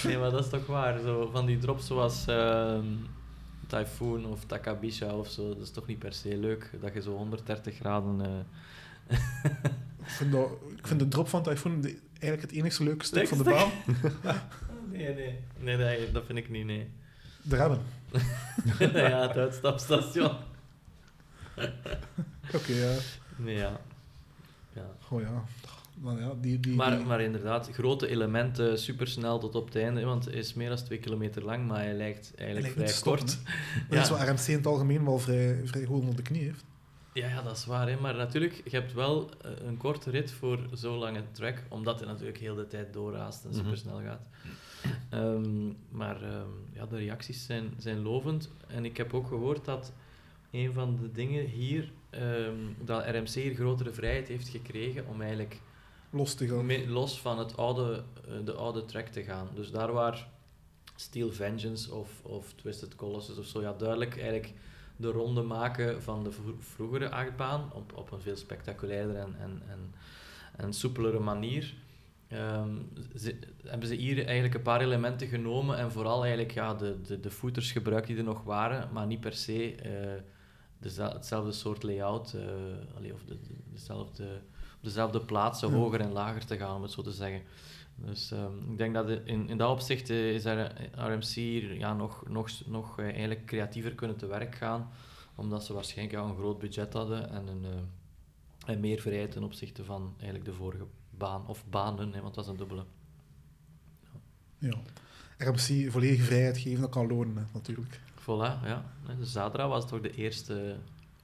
[0.04, 1.00] Nee, maar dat is toch waar.
[1.00, 2.86] Zo, van die drops zoals ehm,
[3.68, 7.16] Typhoon of Takabisha of zo, dat is toch niet per se leuk dat je zo
[7.16, 8.22] 130 graden.
[8.22, 9.18] eh,
[10.00, 13.28] Ik vind, dat, ik vind de drop van Typhoon de- eigenlijk het enigste leuke stuk
[13.28, 13.70] van de baan.
[14.92, 16.90] nee, nee, nee, nee, dat vind ik niet, nee.
[17.42, 17.80] De remmen.
[18.94, 20.32] ja, het uitstapstation.
[22.54, 22.94] Oké, ja.
[23.38, 23.80] Nee, ja.
[24.74, 24.86] ja.
[25.10, 25.44] Oh ja.
[26.02, 30.04] Maar ja, die, die, Maar, die- maar inderdaad, grote elementen, supersnel tot op het einde,
[30.06, 33.00] want hij is meer dan 2 kilometer lang, maar hij lijkt hij eigenlijk lijkt vrij
[33.02, 33.90] stoppen, kort.
[33.90, 36.64] Dat is wat RMC in het algemeen wel vrij, vrij goed onder de knie heeft.
[37.14, 37.90] Ja, ja, dat is waar.
[37.90, 37.98] Hè.
[38.00, 42.08] Maar natuurlijk, je hebt wel eh, een korte rit voor zo'n lange track, omdat hij
[42.08, 43.60] natuurlijk heel de tijd doorraast en Mhm.
[43.60, 44.28] supersnel gaat.
[45.10, 48.50] Ehm, maar ehm, ja, de reacties zijn, zijn lovend.
[48.68, 49.94] En ik heb ook gehoord dat
[50.56, 55.60] een van de dingen hier, ehm, dat RMC hier grotere vrijheid heeft gekregen om eigenlijk
[56.10, 56.88] Los te gaan.
[56.90, 59.48] los van het oude, eh, de oude track te gaan.
[59.54, 60.28] Dus daar waar
[60.96, 64.54] Steel Vengeance of, of Twisted Colossus of zo, ja, duidelijk eigenlijk
[64.98, 69.62] de ronde maken van de vro- vroegere achtbaan op, op een veel spectaculairder en, en,
[69.70, 69.94] en,
[70.56, 71.74] en soepelere manier.
[72.28, 72.76] ehm,
[73.18, 77.20] ze- hebben ze hier eigenlijk een paar elementen genomen en vooral eigenlijk ja, de, de,
[77.20, 80.22] de footers gebruikt die er nog waren, maar niet per se eh,
[80.98, 82.44] hetzelfde soort layout, eh,
[82.98, 84.42] allee, of de, de- dezelfde,
[84.78, 85.76] op dezelfde plaatsen, Ja.
[85.76, 87.42] hoger en lager te gaan, om het zo te zeggen.
[87.96, 91.94] Dus ehm, ik denk dat in, in dat opzicht eh, is er, RMC hier ja,
[91.94, 94.90] nog, nog, nog eh, eigenlijk creatiever kunnen te werk gaan,
[95.36, 99.44] omdat ze waarschijnlijk ja, een groot budget hadden en, een, eh, en meer vrijheid ten
[99.44, 102.84] opzichte van eigenlijk de vorige baan, of banen, hè, want dat was een dubbele.
[104.58, 104.74] Ja.
[105.38, 108.02] RMC volledige vrijheid geven, dat kan lonen, hè, natuurlijk.
[108.26, 108.84] Voilà, ja.
[109.20, 110.76] De Zadra was toch de eerste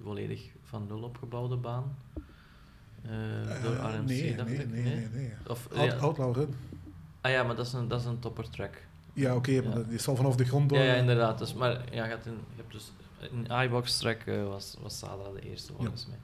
[0.03, 1.95] volledig van nul opgebouwde baan?
[3.01, 3.11] Eh,
[3.63, 4.69] door Eh, RMC, nee, dacht nee, ik.
[4.71, 5.33] nee, nee, nee.
[5.47, 5.97] Of, Out, ja.
[5.97, 6.53] Outlaw Run.
[7.21, 8.77] Ah ja, maar dat is een, dat is een topper track.
[9.13, 9.71] Ja, oké, maar Ja.
[9.75, 10.77] dat- die zal vanaf de grond door.
[10.77, 11.37] Ja, ja, inderdaad.
[11.37, 14.99] Dus, maar ja, je, hebt een, je hebt dus een iBox track eh, was, was
[14.99, 16.17] Zadra de eerste volgens mij.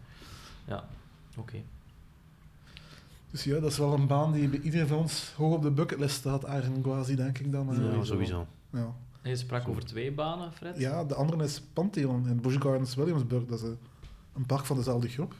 [0.68, 0.84] Ja,
[1.38, 1.58] oké.
[3.32, 5.72] Dus ja, dat is wel een baan die bij iedereen van ons hoog op de
[5.72, 6.45] bucketlist staat,
[6.82, 7.70] Gwazi, denk ik dan.
[7.70, 7.76] eh.
[7.76, 8.04] Ja, Sowieso.
[8.04, 8.48] sowieso.
[8.70, 8.94] Ja.
[9.28, 9.70] En je sprak Zo.
[9.70, 10.78] over twee banen, Fred?
[10.78, 13.45] ja, de andere is Pantheon in Busch Gardens, Williamsburg.
[13.45, 13.72] Dat is eh,
[14.34, 15.36] een park van dezelfde groep.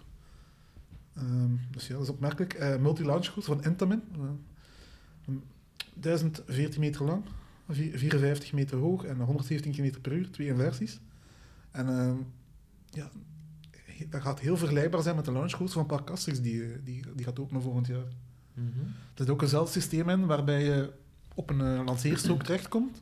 [1.14, 2.53] Ehm, dus ja, dat is opmerkelijk.
[2.53, 4.01] Eh Multi-launch course van Intamin.
[4.14, 4.19] Eh,
[5.26, 5.43] een
[5.93, 7.23] 1014 meter lang,
[7.69, 10.99] vi- 54 meter hoog en 117 km per uur, twee inversies.
[11.72, 12.15] En ehm,
[12.89, 13.09] ja,
[14.09, 17.26] dat gaat heel vergelijkbaar zijn met de launchcourse van Park Asterix, die, eh, die, die
[17.26, 18.07] gaat openen volgend jaar.
[18.53, 18.68] Mhm.
[18.80, 20.91] Er zit ook eenzelfde systeem in waarbij je
[21.35, 23.01] op een eh, lanceerstrook terechtkomt.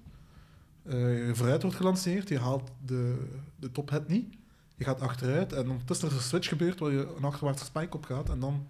[0.88, 4.36] Je vooruit wordt gelanceerd, je haalt de, de tophead niet.
[4.76, 7.96] Je gaat achteruit en ondertussen is er een switch gebeurd waar je een achterwaartse spike
[7.96, 8.68] op gaat en dan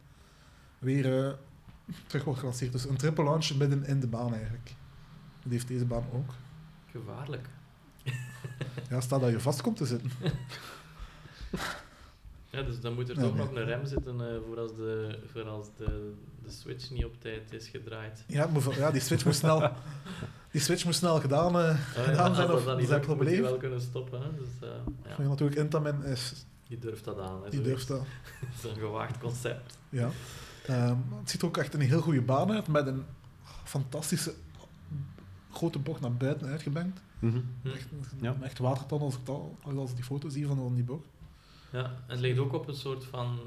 [0.80, 1.34] weer eh,
[2.08, 2.72] terug wordt gelanceerd.
[2.72, 4.74] Dus een triple launch midden in de baan eigenlijk.
[5.44, 6.34] Dat heeft deze baan ook.
[6.92, 7.50] Gevaarlijk.
[8.90, 10.12] Ja, stel dat je vast komt te zitten.
[12.50, 13.46] Ja, dus dan moet er toch nee.
[13.46, 16.14] nog een rem zitten eh, voor als, de, voor als de,
[16.46, 18.24] de switch niet op tijd is gedraaid.
[18.28, 19.60] Ja, het moet ja die, switch moest snel,
[20.52, 23.00] die switch moest snel gedaan, Eh, gedaan als zijn dat of niet dat lukt, moet
[23.00, 23.42] je probleem.
[23.42, 24.22] wel kunnen stoppen.
[24.22, 24.28] Hè?
[24.36, 27.44] Dus, eh, ja, Ja, natuurlijk, Intamin is, die durft dat aan.
[27.44, 28.00] Hè, die durft dat.
[28.62, 29.78] Dat is een gewaagd concept.
[29.90, 30.10] Ja.
[30.66, 33.04] Ehm, het ziet er ook echt een heel goede baan uit, met een
[33.64, 34.34] fantastische
[35.52, 37.02] grote bocht naar buiten uitgebankt.
[37.20, 37.40] Mhm.
[37.62, 37.68] Hm.
[37.70, 37.88] Echt,
[38.22, 38.36] Ja.
[38.42, 41.06] echt waterton als ik, al, als ik die foto's zie van, van die bocht.
[41.72, 43.40] Ja, en het ligt ook op een soort van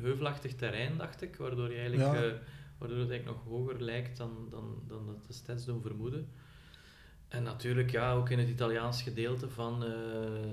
[0.00, 2.24] heuvelachtig terrein, dacht ik, waardoor, je eigenlijk, Ja.
[2.24, 2.32] eh,
[2.78, 6.28] waardoor het eigenlijk nog hoger lijkt dan, dan, dan dat de stats doen vermoeden.
[7.28, 9.90] En natuurlijk, ja, ook in het Italiaans gedeelte van, eh,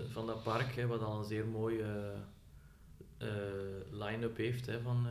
[0.09, 2.13] van dat park, hè, wat al een zeer mooie
[3.18, 3.27] eh,
[3.91, 5.07] line-up heeft hè, van,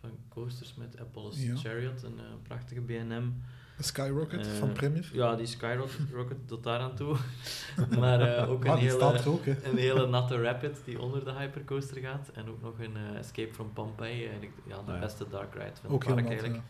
[0.00, 1.56] van coasters met Apollo's Ja.
[1.56, 3.42] Chariot, een prachtige BNM.
[3.78, 5.10] De Skyrocket Eh, van Premier.
[5.12, 7.16] Ja, die Skyrocket rocket tot daar aan toe.
[8.00, 9.56] maar eh, ook een Ah, staat hele, ook, hè.
[9.64, 12.30] een hele natte rapid die onder de hypercoaster gaat.
[12.34, 14.20] En ook nog een eh, Escape from Pompeii.
[14.22, 14.98] Eigenlijk ja, de Ah, ja.
[14.98, 16.60] beste dark ride van Ook het park eigenlijk.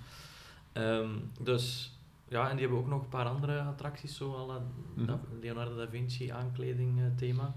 [0.73, 1.09] Ehm,
[1.41, 1.93] dus
[2.29, 4.63] ja, en die hebben ook nog een paar andere attracties, zo al
[4.95, 5.13] Mhm.
[5.41, 7.55] Leonardo da Vinci aankleding eh, thema.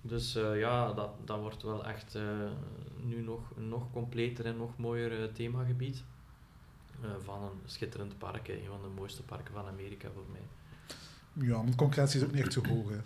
[0.00, 2.22] Dus eh, ja, dat, dat wordt wel echt eh,
[3.02, 6.04] nu nog een nog completer en nog mooier themagebied.
[7.02, 8.52] Eh, van een schitterend park, hè.
[8.52, 10.40] een van de mooiste parken van Amerika voor mij.
[11.46, 12.88] Ja, maar de concurrentie is ook niet echt zo hoog.
[12.90, 12.98] Hè.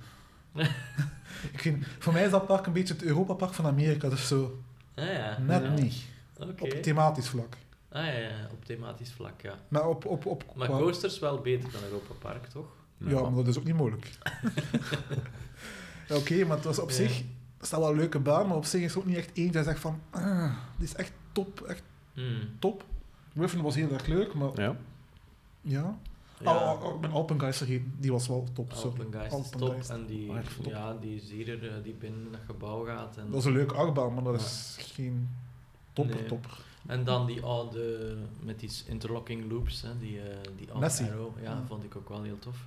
[1.53, 4.09] ik vind, voor mij is dat park een beetje het Europa-park van Amerika.
[4.09, 4.63] Dus zo
[4.95, 5.39] Ah ja.
[5.39, 5.71] net ja.
[5.71, 5.95] niet.
[6.39, 6.63] Oké.
[6.65, 7.57] Op thematisch vlak.
[7.89, 9.55] Ah ja, ja, op thematisch vlak, ja.
[9.69, 10.05] Maar op...
[10.07, 12.67] op, op Maar qua- coasters wel beter dan Europa Park, toch?
[12.97, 14.11] Ja, maar dat is ook niet moeilijk.
[16.19, 16.95] Oké, maar het was op Ja.
[16.95, 17.23] zich...
[17.57, 19.53] Het staat wel een leuke baan, maar op zich is er ook niet echt eentje
[19.53, 20.01] dat zegt van...
[20.11, 21.83] Ah, dit is echt top, echt
[22.15, 22.49] Hmm.
[22.59, 22.85] top.
[23.35, 24.77] Griffin was heel erg leuk, maar Ja.
[25.61, 25.99] ja.
[26.41, 26.77] Ja.
[27.01, 28.73] Mijn Alpengeister, die was wel top.
[28.73, 28.89] sorry.
[29.01, 29.81] Alpengeist is top.
[29.83, 30.65] En die, Oh, top.
[30.67, 33.17] ja, die zierer eh, die binnen dat gebouw gaat.
[33.17, 35.29] En, Dat is een leuke achtbaan, maar dat is geen
[35.93, 36.27] topper, Nee.
[36.27, 36.59] topper.
[36.87, 40.87] en dan die oude, met die interlocking loops, hè, die, eh die oude.
[41.11, 41.37] Arrow.
[41.43, 41.63] Ja, Ja.
[41.67, 42.67] vond ik ook wel heel tof.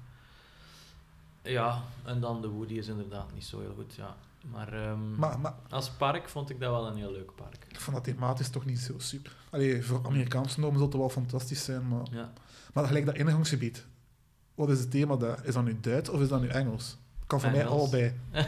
[1.42, 4.16] Ja, en dan de Woody is inderdaad niet zo heel goed, ja.
[4.52, 7.66] Maar, ehm, Maar, maar als park vond ik dat wel een heel leuk park.
[7.70, 9.36] ik vond dat thematisch toch niet zo super.
[9.50, 12.06] Allee, voor Amerikaanse normen zal het wel fantastisch zijn, maar...
[12.12, 12.34] Ja.
[12.74, 13.86] Maar gelijk dat ingangsgebied.
[14.56, 15.46] Wat is het thema daar?
[15.46, 16.98] Is dat nu Duits of is dat nu Engels?
[17.28, 18.14] Kan voor mij allebei.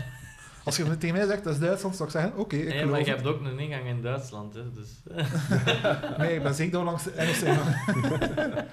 [0.65, 2.99] Als je tegen mij zegt dat is Duitsland, zou ik zeggen, oké, ik Nee, maar
[2.99, 3.15] je het.
[3.15, 4.89] hebt ook een ingang in Duitsland, hè, dus...
[6.17, 7.75] Nee, ik ben zeker langs de Engelse ingang...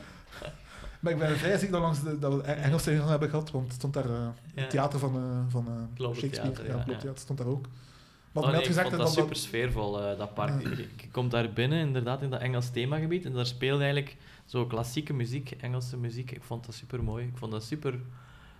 [1.04, 3.64] maar ik ben vrij zeker dat, langs de, dat we Engelse ingang hebben gehad, want
[3.66, 5.66] het stond daar eh, het theater van, eh van
[5.98, 6.66] eh, Shakespeare.
[6.66, 7.10] ja, Ja, ja.
[7.14, 7.66] Stond daar ook.
[8.32, 10.62] Maar Oh, nee, had gezegd ik dat dat super sfeervol, dat park.
[10.62, 13.24] Je, je komt daar binnen, inderdaad, in dat Engels themagebied.
[13.24, 16.30] En daar speelde eigenlijk zo klassieke muziek, Engelse muziek.
[16.30, 17.26] Ik vond dat super mooi.
[17.26, 17.94] Ik vond dat super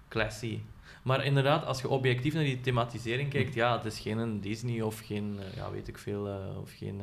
[0.09, 0.59] classy.
[1.03, 4.81] Maar inderdaad, als je objectief naar die thematisering kijkt, ja, het is geen een Disney
[4.81, 6.29] of geen, ja, weet ik veel,
[6.61, 6.97] of geen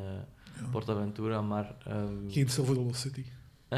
[0.59, 0.65] Ja.
[0.71, 1.71] Portaventura, maar...
[1.85, 3.23] ehm, Geen Silver Dollar City.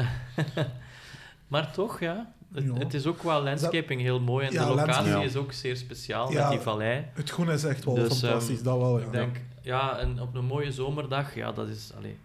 [1.54, 2.32] maar toch, ja.
[2.52, 2.72] Het, Ja.
[2.74, 6.32] het is ook qua landscaping heel mooi en Ja, de locatie is ook zeer speciaal
[6.32, 6.40] Ja.
[6.40, 7.06] met die vallei.
[7.14, 9.04] Het groen is echt wel Dus, fantastisch, ehm, dat wel, ja.
[9.04, 12.16] Ik denk, ja, en op een mooie zomerdag, ja, dat is, allee,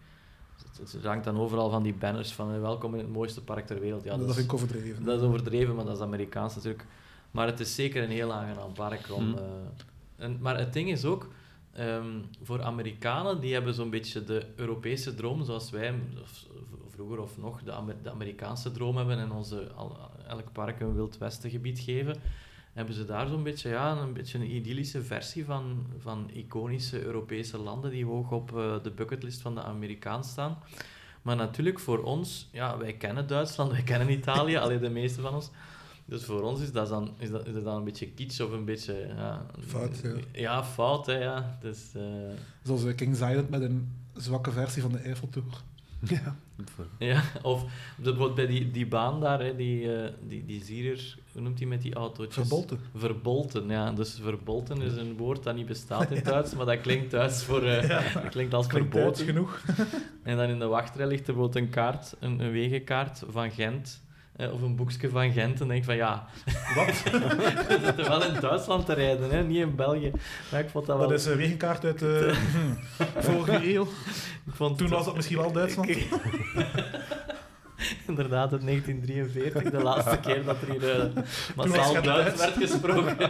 [0.79, 3.65] het, het hangt dan overal van die banners van eh, welkom in het mooiste park
[3.65, 4.03] ter wereld.
[4.03, 5.03] Ja, dat, dat, vind is, ik overdreven.
[5.03, 6.85] dat is overdreven, maar dat is Amerikaans natuurlijk.
[7.31, 9.23] Maar het is zeker een heel aangenaam park om...
[9.23, 9.35] Hmm.
[9.37, 11.27] eh, en, maar het ding is ook,
[11.73, 12.05] ehm,
[12.43, 16.45] voor Amerikanen, die hebben zo'n beetje de Europese droom, zoals wij of,
[16.99, 19.97] vroeger of nog de, Amer- de Amerikaanse droom hebben en onze, al,
[20.27, 22.15] elk park een Wild Westen gebied geven,
[22.73, 27.57] hebben ze daar zo'n beetje, ja, een beetje een idyllische versie van, van iconische Europese
[27.57, 30.57] landen die hoog op eh, de bucketlist van de Amerikaan staan.
[31.21, 35.33] Maar natuurlijk voor ons, ja, wij kennen Duitsland, wij kennen Italië, alleen de meeste van
[35.33, 35.49] ons.
[36.05, 38.51] Dus voor ons is dat dan, is dat, is dat dan een beetje kitsch of
[38.51, 39.07] een beetje...
[39.15, 40.13] Ja, Fout, ja.
[40.31, 41.57] Ja, fout, hè, ja.
[41.61, 42.01] Dus, eh,
[42.63, 45.63] Zoals eh, King's Island met een zwakke versie van de Eiffeltour.
[45.99, 46.35] Ja.
[46.97, 47.65] ja, of
[47.95, 51.67] bijvoorbeeld bij die, die baan daar, hè, die, eh, die, die zierer, hoe noemt hij
[51.67, 52.47] met die autootjes?
[52.47, 52.79] Verbolten.
[52.95, 53.91] Verbolten, ja.
[53.91, 57.43] Dus verbolten is een woord dat niet bestaat in het Duits, maar dat klinkt Duits
[57.43, 57.63] voor...
[57.63, 59.25] eh, dat klinkt als Klinkt verboden.
[59.25, 59.61] Genoeg.
[60.23, 64.01] En dan in de wachtrij ligt er bijvoorbeeld een kaart, een, een wegenkaart van Gent.
[64.39, 65.61] Eh, of een boekje van Gent.
[65.61, 66.25] En denk van ja,
[66.75, 67.03] Wat?
[67.03, 69.43] we zitten wel in Duitsland te rijden, hè?
[69.43, 70.11] niet in België.
[70.51, 71.07] Maar ik vond dat wel...
[71.07, 72.33] Dat is een wegenkaart uit de
[73.17, 73.87] vorige eeuw.
[74.47, 75.89] vond Toen was dat misschien wel Duitsland.
[78.07, 81.23] Inderdaad, in 1943, de laatste keer dat er hier eh,
[81.55, 82.39] massaal Duits Duits.
[82.39, 83.29] werd gesproken.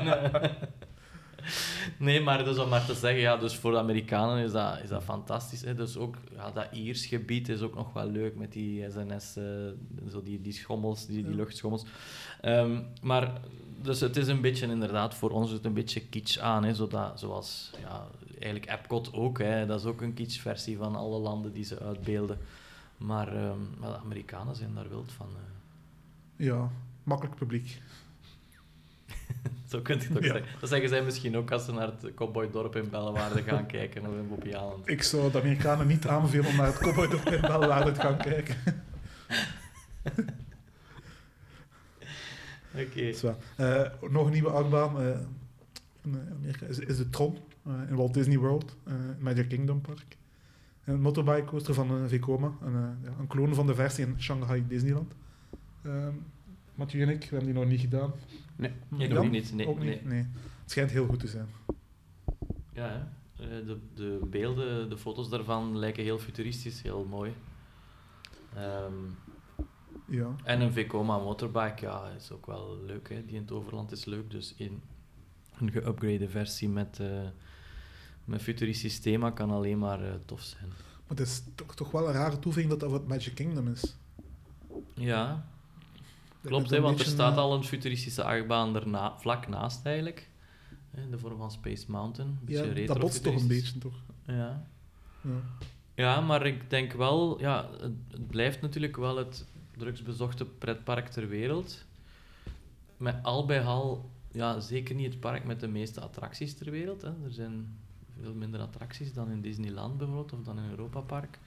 [1.98, 4.90] nee, maar dus om maar te zeggen, ja, dus voor de Amerikanen is dat, is
[4.90, 5.62] dat fantastisch.
[5.62, 5.74] Hè.
[5.76, 9.44] Dus ook ja, dat Iers gebied is ook nog wel leuk met die SNS, eh,
[10.12, 11.86] zo die, die schommels, die, die luchtschommels.
[12.42, 13.32] Ehm, maar
[13.82, 17.20] dus het is een beetje inderdaad, voor ons het een beetje kitsch aan, hè, zodat,
[17.20, 18.08] zoals ja,
[18.40, 19.38] eigenlijk Epcot ook.
[19.40, 22.38] Hè, dat is ook een kitsch versie van alle landen die ze uitbeelden.
[22.98, 25.28] Maar, ehm, maar de Amerikanen zijn daar wild van.
[25.28, 26.46] eh.
[26.46, 26.70] Ja,
[27.04, 27.82] makkelijk publiek.
[29.72, 30.32] Zo kunt je het ook Ja.
[30.34, 30.60] zeggen.
[30.60, 34.14] Dat zeggen zij misschien ook als ze naar het cowboydorp in Bellewaarde gaan kijken of
[34.14, 34.90] in Bobby Island.
[34.90, 38.56] Ik zou de Amerikanen niet aanbevelen om naar het Cowboy in Bellewaarde te gaan kijken.
[42.76, 43.12] Oké.
[43.56, 45.08] Eh, nog een nieuwe achtbaan eh,
[46.04, 47.38] in eh, Amerika is, is de Tron
[47.90, 48.76] in Walt Disney World,
[49.20, 50.18] Magic Kingdom Park.
[50.84, 52.74] Een motorbike coaster van Vekoma, een,
[53.04, 55.14] ja, een kloon van de versie in Shanghai Disneyland.
[55.84, 56.14] Ehm
[56.80, 58.12] Mathieu en ik, we hebben die nog niet gedaan.
[58.56, 58.72] Nee.
[58.98, 59.54] Ik ook niet.
[59.54, 59.90] Nee, Ook nee.
[59.90, 60.06] niet?
[60.06, 60.20] Nee.
[60.62, 61.48] Het schijnt heel goed te zijn.
[62.74, 62.98] Ja, hè.
[63.44, 67.34] Eh, de, de beelden, de foto's daarvan lijken heel futuristisch, heel mooi.
[68.56, 68.94] Ehm,
[70.06, 70.36] Ja.
[70.44, 73.10] En een Vekoma motorbike, ja, is ook wel leuk.
[73.10, 73.26] Hè.
[73.26, 74.32] Die in het overland is leuk.
[74.32, 74.82] Dus in
[75.60, 77.28] een geüpgrade versie met, eh
[78.26, 80.68] met futuristisch thema kan alleen maar eh, tof zijn.
[80.68, 83.98] Maar het is toch, toch wel een rare toevoeging dat dat wat Magic Kingdom is.
[84.94, 85.48] Ja,
[86.42, 86.70] klopt.
[86.70, 90.30] Hè, want er staat eh, al een futuristische achtbaan erna, vlak naast eigenlijk.
[90.96, 92.40] In de vorm van Space Mountain.
[92.46, 93.96] Een Ja, dat botst toch een beetje, toch?
[94.26, 94.68] Ja.
[95.22, 95.42] Ja.
[96.00, 99.46] Ja, maar ik denk wel, ja, het, het blijft natuurlijk wel het
[99.78, 101.86] drugsbezochte pretpark ter wereld.
[102.98, 107.02] Met al bij al, ja, zeker niet het park met de meeste attracties ter wereld.
[107.02, 107.08] Hè.
[107.08, 107.78] Er zijn
[108.22, 111.40] veel minder attracties dan in Disneyland bijvoorbeeld, of dan in Europa Park.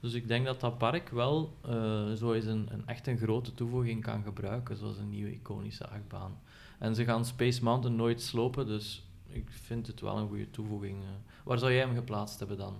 [0.00, 3.54] Dus ik denk dat dat park wel eh, zo eens een, een echt een grote
[3.54, 6.38] toevoeging kan gebruiken, zoals een nieuwe iconische achtbaan.
[6.78, 10.96] En ze gaan Space Mountain nooit slopen, dus ik vind het wel een goede toevoeging.
[11.02, 11.08] eh.
[11.44, 12.76] Waar zou jij hem geplaatst hebben dan?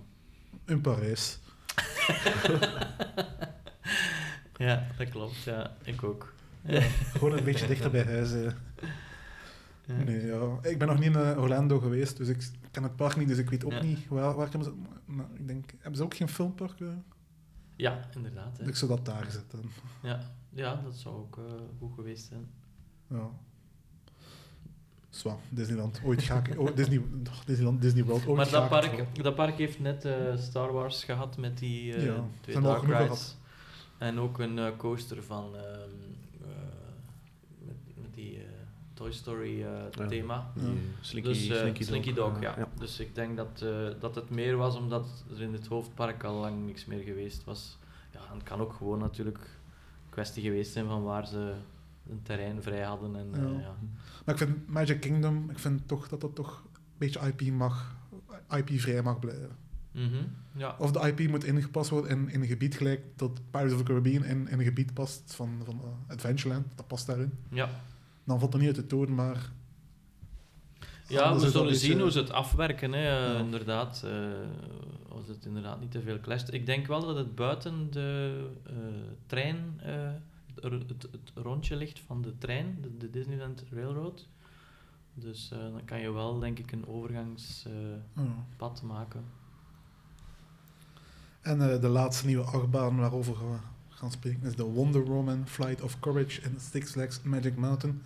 [0.65, 1.39] In Parijs.
[4.57, 5.43] Ja, dat klopt.
[5.43, 6.33] Ja, ik ook.
[7.11, 8.31] Gewoon een beetje dichter bij huis.
[8.31, 8.53] Ja.
[10.05, 10.57] Nee, ja.
[10.61, 13.37] Ik ben nog niet in eh, Orlando geweest, dus ik ken het park niet, dus
[13.37, 13.81] ik weet ook Ja.
[13.81, 14.73] niet waar, waar hebben ze...
[15.33, 16.77] Ik denk, hebben ze ook geen filmpark?
[17.75, 18.57] Ja, inderdaad.
[18.57, 18.67] Hè.
[18.67, 19.59] Ik zou dat daar zetten.
[20.03, 20.19] Ja.
[20.49, 21.43] ja, dat zou ook eh,
[21.79, 22.47] goed geweest zijn.
[23.07, 23.29] Ja.
[25.09, 26.01] Zwa, Disneyland.
[26.03, 26.59] Ooit ga ik...
[26.59, 27.01] Oh, Disney,
[27.45, 28.25] Disneyland, Disney World.
[28.25, 31.57] Ooit maar ga dat ik park, dat park heeft net eh, Star Wars gehad met
[31.57, 33.37] die eh, Ja, twee dark rides.
[33.97, 35.89] En ook een coaster van ehm,
[36.41, 36.47] eh,
[37.59, 38.45] met, met die eh,
[38.97, 40.07] Toy Story eh, Ja.
[40.07, 40.51] thema.
[40.55, 40.61] Ja.
[41.01, 42.67] Slinky, dus eh, Slinky, Slinky Dog, ja.
[42.79, 46.35] Dus ik denk dat, eh, dat het meer was omdat er in het hoofdpark al
[46.39, 47.77] lang niks meer geweest was.
[48.13, 51.53] Ja, en het kan ook gewoon natuurlijk een kwestie geweest zijn van waar ze
[52.09, 53.15] een terrein vrij hadden.
[53.15, 53.59] En, eh, Ja.
[53.59, 53.75] ja.
[54.25, 57.95] Maar ik vind Magic Kingdom, ik vind toch dat dat toch een beetje IP mag,
[58.49, 59.49] IP-vrij mag blijven.
[59.91, 60.15] Mhm,
[60.55, 60.75] ja.
[60.79, 63.83] Of de IP moet ingepast worden in, in een gebied gelijk dat Pirates of the
[63.85, 67.31] Caribbean in, in een gebied past van, van Adventureland, dat past daarin.
[67.49, 67.69] ja.
[68.27, 69.51] Dan valt er niet uit de toon, maar...
[71.07, 73.39] Ja, we zullen zien beetje- hoe ze het afwerken, hè, eh, Ja.
[73.39, 74.01] inderdaad.
[74.05, 74.11] eh,
[75.09, 76.53] als het inderdaad niet te veel clasht.
[76.53, 78.73] Ik denk wel dat het buiten de eh,
[79.25, 80.09] trein, eh,
[80.55, 84.27] het, het, het rondje ligt van de trein, de, de Disneyland Railroad.
[85.13, 88.87] Dus eh, dan kan je wel, denk ik, een overgangspad ja.
[88.87, 89.23] maken.
[91.41, 93.57] En eh, de laatste nieuwe achtbaan waarover we
[93.89, 98.01] gaan spreken is de Wonder Woman Flight of Courage in Six Flags Magic Mountain.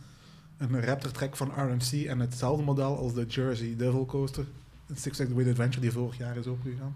[0.62, 4.46] Een Raptor track van RMC en hetzelfde model als de Jersey Devil Coaster
[4.88, 6.96] in Six Flags Great Adventure die vorig jaar is opengegaan.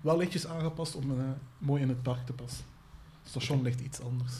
[0.00, 1.24] Wel lichtjes aangepast om eh,
[1.58, 2.64] mooi in het park te passen.
[3.20, 4.34] Het station ligt iets anders.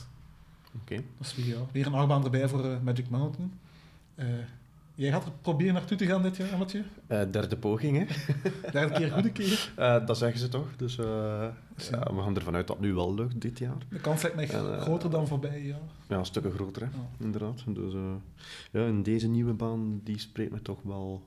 [0.81, 1.03] Oké.
[1.19, 3.53] Dus weer, ja, weer een achtbaan erbij voor eh, Magic Mountain.
[4.15, 4.27] Eh,
[4.95, 6.85] jij gaat er proberen naartoe te gaan dit jaar, Mathieu?
[7.07, 8.05] Eh, derde poging, hè?
[8.73, 9.73] Derde keer, goede keer.
[9.77, 10.77] Eh, dat zeggen ze toch.
[10.77, 11.05] Dus eh,
[11.91, 13.77] ja, we gaan ervan uit dat het nu wel lukt dit jaar.
[13.89, 14.47] De kans lijkt mij
[14.81, 15.81] groter dan voorbij jaar.
[16.09, 16.89] Ja, stukken groter, hè?
[16.89, 17.09] Ja.
[17.25, 17.65] inderdaad.
[17.67, 17.93] Dus
[18.73, 21.23] ja, en deze nieuwe baan die spreekt me toch wel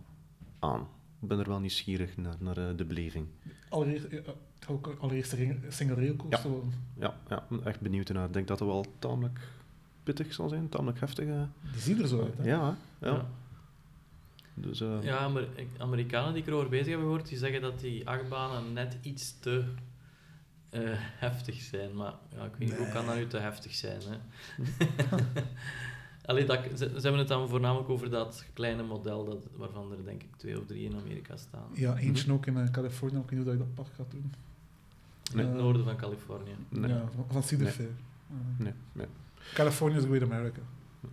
[0.59, 0.87] aan.
[1.21, 3.25] Ik ben er wel nieuwsgierig naar, naar de beleving.
[3.69, 4.07] Allereerst,
[4.69, 6.15] ook allereerst een ring- single rail.
[6.99, 8.25] Ja, ja, ben echt benieuwd naar.
[8.25, 9.39] Ik denk dat het wel tamelijk
[10.03, 11.25] pittig zal zijn, tamelijk heftig.
[11.71, 12.37] Die zien er zo uit.
[12.37, 12.43] Hè?
[12.43, 13.07] Ja, hè?
[13.07, 13.13] ja.
[13.13, 13.25] Ja.
[14.59, 15.47] Dus, eh, Ja, Amer-
[15.77, 19.63] Amerikanen die ik erover bezig heb gehoord, die zeggen dat die achtbanen net iets te
[20.69, 21.95] eh, heftig zijn.
[21.95, 24.01] Maar ja, ik weet niet, hoe kan dat nu te heftig zijn?
[24.09, 24.17] Hè?
[26.25, 30.03] Allee, dat, ze, ze hebben het dan voornamelijk over dat kleine model, dat, waarvan er
[30.05, 31.67] denk ik twee of drie in Amerika staan.
[31.73, 33.15] Ja, eentje ook in eh, Californië.
[33.17, 34.33] Ik weet niet hoe dat je dat park gaat doen.
[35.33, 36.55] In het noorden van Californië.
[36.69, 37.73] nee, Ja, van, van Cedar Nee.
[37.73, 37.89] Fair.
[38.29, 39.05] Eh, nee, nee.
[39.53, 40.59] California is Great America.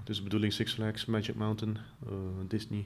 [0.05, 1.77] Dus de bedoeling Six Flags, Magic Mountain,
[2.07, 2.13] eh,
[2.49, 2.85] Disney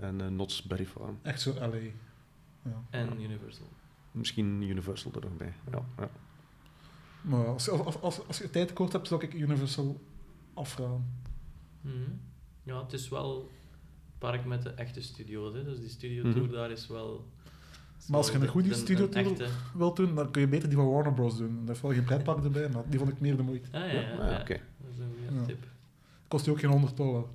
[0.00, 1.18] en eh Knott's Berry Farm.
[1.22, 1.76] Echt zo LA.
[2.62, 2.82] Ja.
[2.90, 3.66] En Universal.
[4.10, 5.52] Misschien Universal er nog bij.
[5.72, 6.10] Ja, ja.
[7.20, 10.00] Maar als, je- als, als, als je tijd tekort hebt, zou ik Universal
[10.54, 11.06] afraden.
[11.80, 11.94] Mhm.
[12.62, 13.46] Ja, het is wel een
[14.18, 15.54] park met de echte studio's.
[15.54, 15.64] Hè.
[15.64, 16.32] Dus die studio Mhm.
[16.34, 17.26] tour daar is wel...
[18.08, 20.78] Maar als je een goede de- studiotour- echte- Wilt doen, dan kun je beter die
[20.78, 21.36] van Warner Bros.
[21.36, 21.56] doen.
[21.58, 23.66] Daar heeft wel geen pretpark erbij, maar die vond ik meer de moeite.
[23.72, 24.40] Ah, ja, Ja, ja, ah, ja.
[24.40, 24.60] oké.
[24.78, 25.46] Dat is een goede Ja.
[25.46, 25.66] tip.
[26.28, 27.24] Kost die ook geen 100 dollar.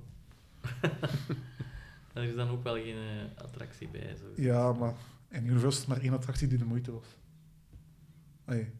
[2.14, 4.16] Er is dan ook wel geen eh, attractie bij.
[4.16, 4.42] Zo.
[4.42, 4.94] Ja, maar
[5.28, 7.06] in Universal is maar één attractie die de moeite was.
[8.44, 8.70] Allee,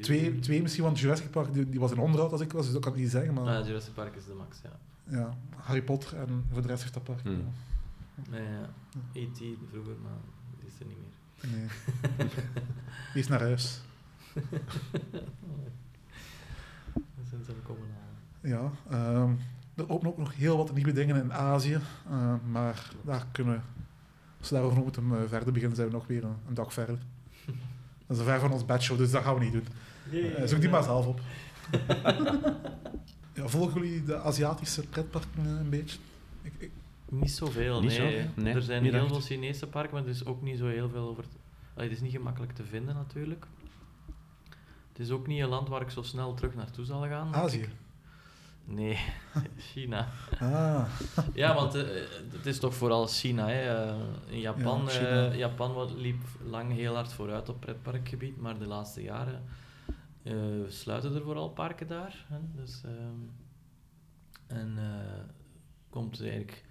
[0.00, 2.72] twee, twee misschien, want Jurassic Park die, die was in onderhoud als ik was, dus
[2.72, 3.34] dat kan ik niet zeggen.
[3.34, 4.78] Maar Ah, Jurassic Park is de max, ja.
[5.18, 7.20] ja, Harry Potter en voor de rest heeft dat park.
[7.20, 7.32] Hmm.
[7.38, 7.44] ja.
[8.30, 8.70] Nee, ja.
[9.12, 9.38] E.T.
[9.70, 10.18] vroeger, maar
[10.60, 11.12] die is er niet meer.
[11.56, 11.68] Nee.
[13.12, 13.80] Die is naar huis.
[16.94, 18.18] Dat zijn ze komen halen.
[18.40, 19.32] Ja, ehm,
[19.76, 21.78] er openen ook nog heel wat nieuwe dingen in Azië,
[22.10, 23.60] eh, maar daar kunnen we,
[24.38, 26.98] als we daarover moeten eh, verder beginnen, zijn we nog weer een, een dag verder.
[28.06, 29.66] Dat is ver van ons bedshow, dus dat gaan we niet doen.
[30.36, 31.20] Eh, zoek die maar zelf op.
[33.34, 35.98] Ja, volgen jullie de Aziatische pretparken een beetje?
[36.42, 36.70] Ik, ik-
[37.08, 38.22] Niet zoveel, Niet nee.
[38.22, 38.28] zo?
[38.42, 39.10] Nee, er zijn niet heel echt.
[39.12, 41.24] veel Chinese parken, maar er is ook niet zo heel veel over...
[41.74, 43.46] Allee, het is niet gemakkelijk te vinden, natuurlijk.
[44.88, 47.34] Het is ook niet een land waar ik zo snel terug naartoe zal gaan.
[47.34, 47.68] Azië.
[48.66, 48.98] Nee,
[49.72, 50.08] China.
[50.40, 50.88] Ah,
[51.34, 51.84] Ja, want eh,
[52.32, 53.48] het is toch vooral China.
[53.48, 53.88] Hè.
[53.88, 53.96] Eh,
[54.26, 55.36] in Japan, Ja, eh.
[55.36, 59.42] Japan liep lang heel hard vooruit op pretparkgebied, maar de laatste jaren
[60.68, 62.26] sluiten er vooral parken daar.
[62.28, 62.38] Hè.
[62.54, 63.20] Dus, ehm,
[64.46, 64.78] en
[65.90, 66.64] komt eigenlijk...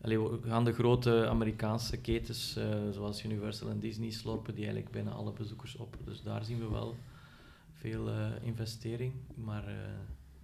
[0.00, 2.58] Allee, gaan de grote Amerikaanse ketens,
[2.90, 5.96] zoals Universal en Disney, slorpen die eigenlijk bijna alle bezoekers op.
[6.04, 6.96] Dus daar zien we wel
[7.72, 8.08] veel
[8.42, 9.12] investering.
[9.34, 9.64] Maar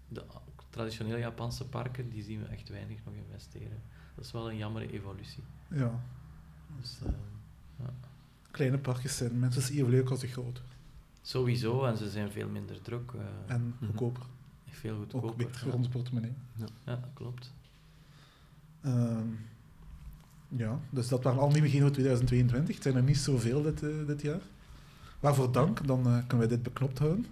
[0.09, 0.25] de
[0.73, 3.83] traditionele Japanse parken, die zien we echt weinig nog investeren.
[4.15, 5.43] Dat is wel een jammere evolutie.
[5.69, 6.01] ja.
[6.81, 7.13] Dus, eh,
[8.51, 10.61] Kleine parkjes zijn minstens even leuk als de grote.
[11.23, 13.13] sowieso, en ze zijn veel minder druk.
[13.13, 13.87] eh, En Mhm.
[13.87, 14.23] goedkoper.
[14.71, 15.37] veel Ook goedkoper.
[15.37, 15.77] beter voor ja.
[15.77, 16.33] onze portemonnee.
[16.85, 17.53] Ja, klopt.
[18.81, 19.27] Ehm,
[20.49, 22.75] ja, dus dat waren al nieuwe voor 2022.
[22.75, 24.41] Het zijn er niet zoveel dit, eh, dit jaar.
[25.21, 27.27] Waarvoor dank, dan kunnen wij dit beknopt houden.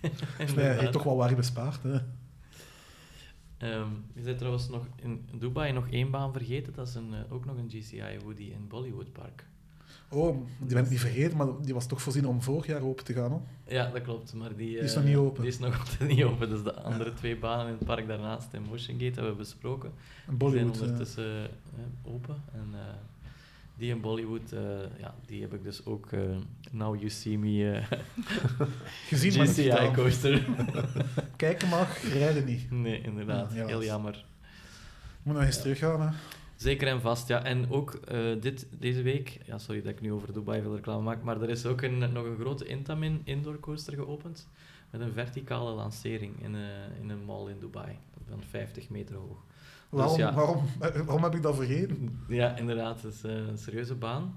[0.00, 0.80] Dus wij Inderdaad.
[0.80, 1.82] heeft toch wel waar bespaard.
[1.82, 1.98] Hè.
[3.60, 6.72] Ehm, je bent trouwens nog in Dubai nog één baan vergeten.
[6.74, 9.44] Dat is een, eh, ook nog een GCI Woody in Bollywood Park.
[10.12, 13.04] Oh, die ben ik niet vergeten, maar die was toch voorzien om vorig jaar open
[13.04, 13.30] te gaan.
[13.30, 13.42] Hoor.
[13.68, 14.34] Ja, dat klopt.
[14.34, 15.42] Maar die, Die is eh, nog niet open.
[15.42, 16.48] Die is nog altijd niet open.
[16.48, 19.92] Dus de andere twee banen in het park daarnaast in Motion Gate hebben we besproken.
[20.26, 20.76] Die Bollywood.
[20.76, 22.36] zijn eh, ondertussen eh, open.
[22.52, 22.80] En eh,
[23.80, 24.60] die in Bollywood, eh,
[24.98, 26.20] ja, die heb ik dus ook eh,
[26.70, 27.98] Now You See Me eh,
[29.10, 30.46] gezien, GCI coaster.
[31.36, 32.70] Kijken mag, rijden niet.
[32.70, 33.52] nee, inderdaad.
[33.54, 33.66] Ja.
[33.66, 34.24] Heel jammer.
[35.22, 36.00] Moet nog eens teruggaan.
[36.00, 36.08] Hè.
[36.56, 37.44] Zeker en vast, ja.
[37.44, 38.00] En ook
[38.40, 41.50] dit, deze week, ja, sorry dat ik nu over Dubai veel reclame maak, maar er
[41.50, 44.48] is ook een, nog een grote Intamin indoor coaster geopend.
[44.90, 47.98] Met een verticale lancering in, een in een mall in Dubai.
[48.28, 49.44] Van 50 meter hoog.
[49.90, 50.34] Waarom, ja.
[50.34, 52.24] waarom, eh, waarom heb ik dat vergeten?
[52.28, 54.34] Ja, inderdaad, het is eh, een serieuze baan.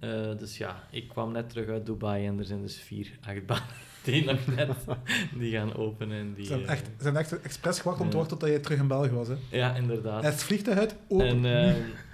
[0.00, 3.64] Eh, dus ja, ik kwam net terug uit Dubai en er zijn dus vier achtbanen
[4.04, 4.70] die nog net
[5.38, 6.18] die gaan openen.
[6.18, 8.48] En die, Ze zijn eh, echt, ze zijn echt expres gewacht om te wachten tot
[8.48, 9.28] jij terug in België was.
[9.28, 9.36] Hè.
[9.50, 10.22] Ja, inderdaad.
[10.22, 11.44] Het vliegtuig uit, open.
[11.44, 11.44] En,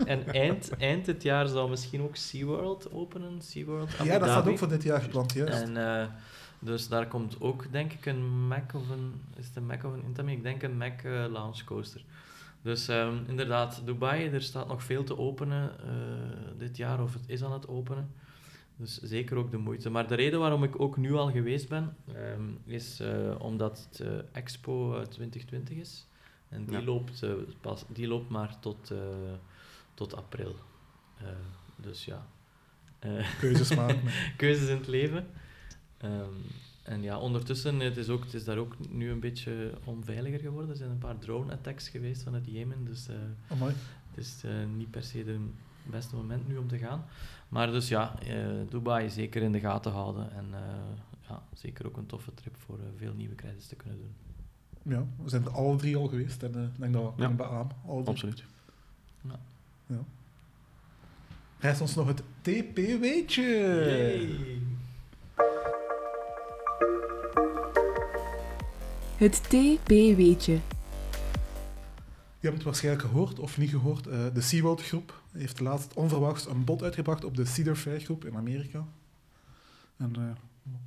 [0.07, 3.43] en eind, eind dit jaar zal misschien ook SeaWorld openen.
[3.43, 5.63] SeaWorld Abu ja, dat staat ook voor dit jaar gepland, juist.
[5.63, 6.11] En
[6.59, 9.21] dus daar komt ook, denk ik, een Mac of een...
[9.37, 10.37] Is het een Mac of een Intamin?
[10.37, 12.05] Ik denk een Mac Launch Coaster.
[12.67, 17.23] Dus ehm, inderdaad, Dubai, er staat nog veel te openen eh, dit jaar, of het
[17.27, 18.11] is aan het openen.
[18.77, 19.91] Dus zeker ook de moeite.
[19.91, 24.01] Maar de reden waarom ik ook nu al geweest ben, ehm, is eh, omdat het
[24.01, 26.07] eh, Expo eh, 2020 is.
[26.49, 26.83] En die, Ja.
[26.83, 27.31] loopt, eh,
[27.61, 28.99] pas, die loopt maar tot, eh,
[29.95, 30.55] tot april.
[31.19, 31.27] Eh,
[31.77, 32.27] dus ja.
[32.99, 34.01] Eh, Keuzes maken.
[34.37, 35.27] keuzes in het leven.
[35.99, 36.31] Ehm,
[36.87, 40.71] en ja, ondertussen het is ook, het is daar ook nu een beetje onveiliger geworden.
[40.71, 43.15] Er zijn een paar drone-attacks geweest vanuit Jemen, dus eh,
[43.49, 43.73] Amai.
[44.11, 45.37] het is eh, niet per se het
[45.83, 47.05] beste moment nu om te gaan.
[47.49, 50.61] Maar dus ja, eh, Dubai zeker in de gaten houden en eh,
[51.29, 54.15] ja, zeker ook een toffe trip voor veel nieuwe credits te kunnen doen.
[54.95, 57.29] Ja, we zijn er alle drie al geweest en ik denk dat we Ja.
[57.29, 57.35] ja.
[57.35, 57.71] beamen.
[57.87, 58.09] Alle drie.
[58.15, 58.45] Absoluut.
[61.59, 63.47] Rest ons nog het TP-weetje.
[69.17, 70.53] Het TP-weetje.
[72.41, 74.07] Je hebt het waarschijnlijk gehoord of niet gehoord.
[74.07, 78.25] eh, de SeaWorld groep heeft laatst onverwachts een bod uitgebracht op de Cedar Fair groep
[78.25, 78.87] in Amerika.
[79.97, 80.23] En eh,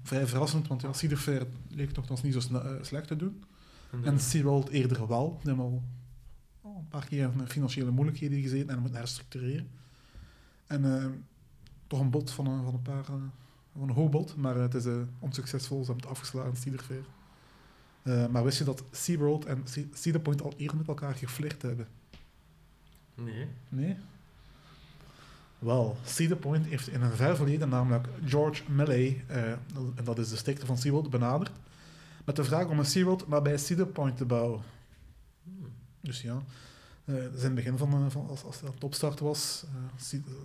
[0.03, 3.43] vrij verrassend, want ja, Cedar Fair leek nogthans niet zo eh, slecht te doen.
[4.03, 5.39] En SeaWorld eerder wel.
[5.41, 5.83] Die hebben al
[6.63, 9.69] een paar keer in financiële moeilijkheden gezeten en moeten herstructureren.
[10.67, 11.25] En
[11.87, 13.03] toch een bod van een, van een paar...
[13.03, 13.31] van
[13.81, 14.85] een hoog bod, maar het is
[15.19, 15.79] onsuccesvol.
[15.79, 17.03] Ze hebben het afgeslagen, Cedar Fair.
[18.03, 21.61] Eh, maar wist je dat SeaWorld en Ce- Cedar Point al eerder met elkaar geflirt
[21.61, 21.87] hebben?
[23.15, 23.47] Nee.
[23.69, 23.95] Nee?
[25.59, 29.51] Wel, Cedar Point heeft in een ver verleden namelijk George Milley, eh,
[29.95, 31.51] en dat is de stichter van SeaWorld, benaderd
[32.25, 34.61] met de vraag om een SeaWorld nabij Cedar Point te bouwen.
[35.43, 35.71] Hmm.
[36.01, 36.41] Dus ja,
[37.05, 39.65] dat is in het begin van, van als, als het opstarten was,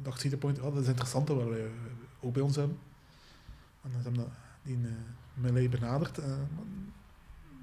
[0.03, 1.71] dacht Cedar Point, ja, dat is interessant, dat we
[2.21, 2.79] ook bij ons hebben.
[3.83, 4.33] En dan hebben
[4.63, 4.91] die uh,
[5.35, 6.19] Milley benaderd.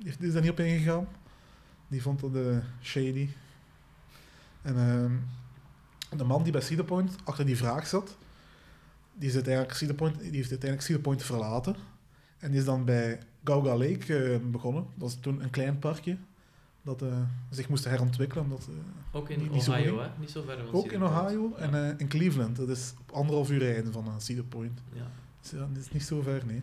[0.02, 1.08] Die heeft- is daar niet op ingegaan.
[1.88, 3.30] Die vond dat eh, shady.
[4.62, 5.12] En ehm,
[6.18, 8.18] de man die bij Cedar Point achter die vraag zat,
[9.14, 11.76] die, is uiteindelijk Cedar Point, die heeft uiteindelijk Cedar Point verlaten.
[12.38, 14.84] En die is dan bij Gauga Lake eh, begonnen.
[14.84, 16.18] Dat was toen een klein parkje
[16.82, 17.08] dat eh,
[17.50, 18.44] zich moest herontwikkelen.
[18.44, 20.08] Omdat, eh, Ook in Niet- Ohio, hè?
[20.20, 21.14] Niet zo ver van ook in Point.
[21.16, 22.56] Ohio en in Cleveland.
[22.56, 24.82] Dat is op anderhalf uur rijden van Cedar Point.
[24.94, 25.12] ja.
[25.42, 26.62] Dus ja, dat is niet zo ver, nee.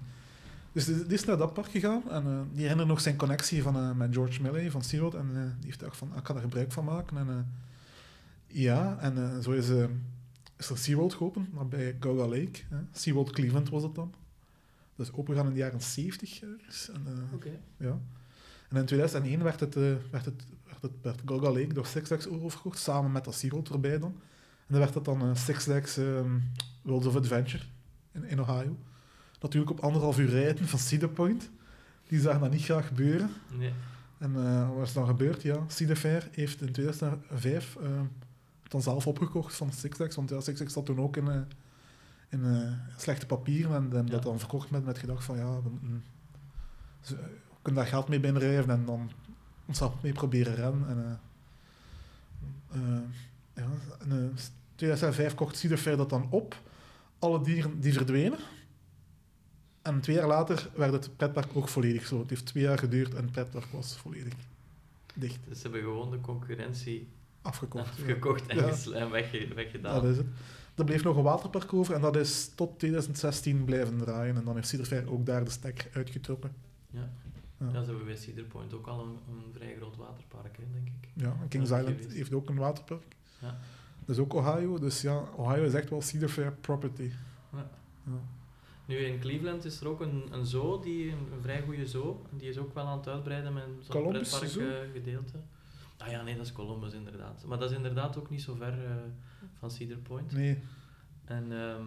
[0.79, 3.63] Dus die die is naar dat park gegaan en eh, die herinnert nog zijn connectie
[3.63, 5.15] van, eh, met George Milley van SeaWorld.
[5.15, 7.17] En eh, die heeft gedacht van, ah, ik kan er gebruik van maken.
[7.17, 7.53] En,
[8.47, 9.69] ja, en zo is,
[10.57, 12.61] is er SeaWorld geopend, maar bij Gouda Lake.
[12.69, 12.77] Hè.
[12.93, 14.15] SeaWorld Cleveland was het dan.
[14.97, 16.41] Dat is opengegaan in de jaren 70.
[16.43, 16.91] ergens.
[16.91, 17.07] En,
[17.77, 17.99] ja.
[18.69, 22.29] En in 2001 werd het, werd het, werd het werd Gouda Lake door Six Flags
[22.29, 24.13] overgekocht, samen met dat SeaWorld erbij dan.
[24.67, 26.39] En dan werd dat dan Six Flags ehm,
[26.83, 27.65] Worlds of Adventure
[28.13, 28.77] in, in Ohio.
[29.41, 31.51] Natuurlijk op anderhalf uur rijden van Cedar Point.
[32.09, 33.31] Die zagen dat niet graag gebeuren.
[33.59, 33.73] Nee.
[34.19, 35.43] En eh, wat is dan gebeurd?
[35.43, 37.89] Ja, Cedar Fair heeft in 2005 eh,
[38.63, 40.15] het dan zelf opgekocht van Six.
[40.17, 41.45] Want ja, Six zat toen ook in,
[42.29, 43.75] in eh, slechte papieren.
[43.75, 45.71] En hebben dat dan verkocht met, met gedacht van ja, we,
[47.01, 49.11] ze- we kunnen daar geld mee binnenrijven en dan
[49.67, 50.89] ons zelf mee proberen rennen.
[50.89, 51.21] En,
[53.55, 53.63] ja,
[54.01, 54.41] en, eh,
[54.75, 56.61] 2005 kocht Cedar Fair dat dan op.
[57.19, 58.39] Alle dieren die verdwenen.
[59.89, 62.19] En twee jaar later werd het pretpark ook volledig zo.
[62.21, 64.33] Het heeft twee jaar geduurd en het pretpark was volledig
[65.15, 67.09] dicht, Dus ze hebben gewoon de concurrentie
[67.43, 67.97] afgekocht.
[67.97, 68.05] ja.
[68.49, 68.69] en, Ja.
[68.69, 69.95] gesl- en wegge- weggedaan.
[69.95, 70.27] Dat is het.
[70.75, 74.37] Er bleef nog een waterpark over en dat is tot 2016 blijven draaien.
[74.37, 76.53] En dan heeft Cedar Fair ook daar de stekker uitgetrokken.
[76.91, 77.11] Ja.
[77.61, 77.67] Ja.
[77.73, 80.87] Ja, ze hebben bij Cedar Point ook al een, een vrij groot waterpark, hè, denk
[80.87, 81.09] ik.
[81.13, 82.13] Ja, en Kings Island geweest.
[82.17, 83.17] heeft ook een waterpark.
[83.41, 83.59] Ja.
[84.05, 84.79] Dat is ook Ohio.
[84.79, 87.11] Dus ja, Ohio is echt wel Cedar Fair property.
[87.53, 87.71] Ja.
[88.07, 88.13] Ja.
[88.89, 92.27] Nu in Cleveland is er ook een, een zoo, die, een, een vrij goede zoo.
[92.31, 95.41] Die is ook wel aan het uitbreiden met zo'n pretpark eh, gedeelte.
[95.99, 97.45] Ah ja, nee, dat is Columbus inderdaad.
[97.47, 98.95] Maar dat is inderdaad ook niet zo ver eh,
[99.55, 100.33] van Cedar Point.
[100.33, 100.63] Nee,
[101.25, 101.87] En ehm,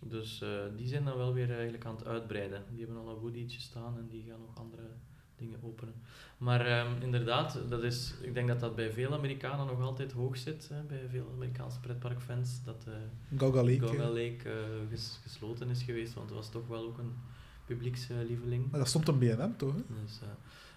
[0.00, 2.64] dus eh, die zijn dan wel weer eigenlijk aan het uitbreiden.
[2.70, 4.88] Die hebben al een Woody'tje staan en die gaan nog andere
[5.36, 5.94] dingen openen.
[6.42, 10.36] Maar ehm, inderdaad, dat is, ik denk dat dat bij veel Amerikanen nog altijd hoog
[10.36, 10.68] zit.
[10.72, 12.60] Hè, bij veel Amerikaanse pretparkfans.
[12.64, 13.78] Dat eh Gauga Lake.
[13.86, 14.04] Gauga.
[14.08, 14.52] Lake eh,
[14.90, 16.14] ges- gesloten is geweest.
[16.14, 17.12] Want het was toch wel ook een
[17.66, 18.70] publiekslieveling.
[18.70, 19.74] Maar daar stond een BNM toch?
[19.74, 19.82] Hè?
[20.04, 20.28] Dus, eh,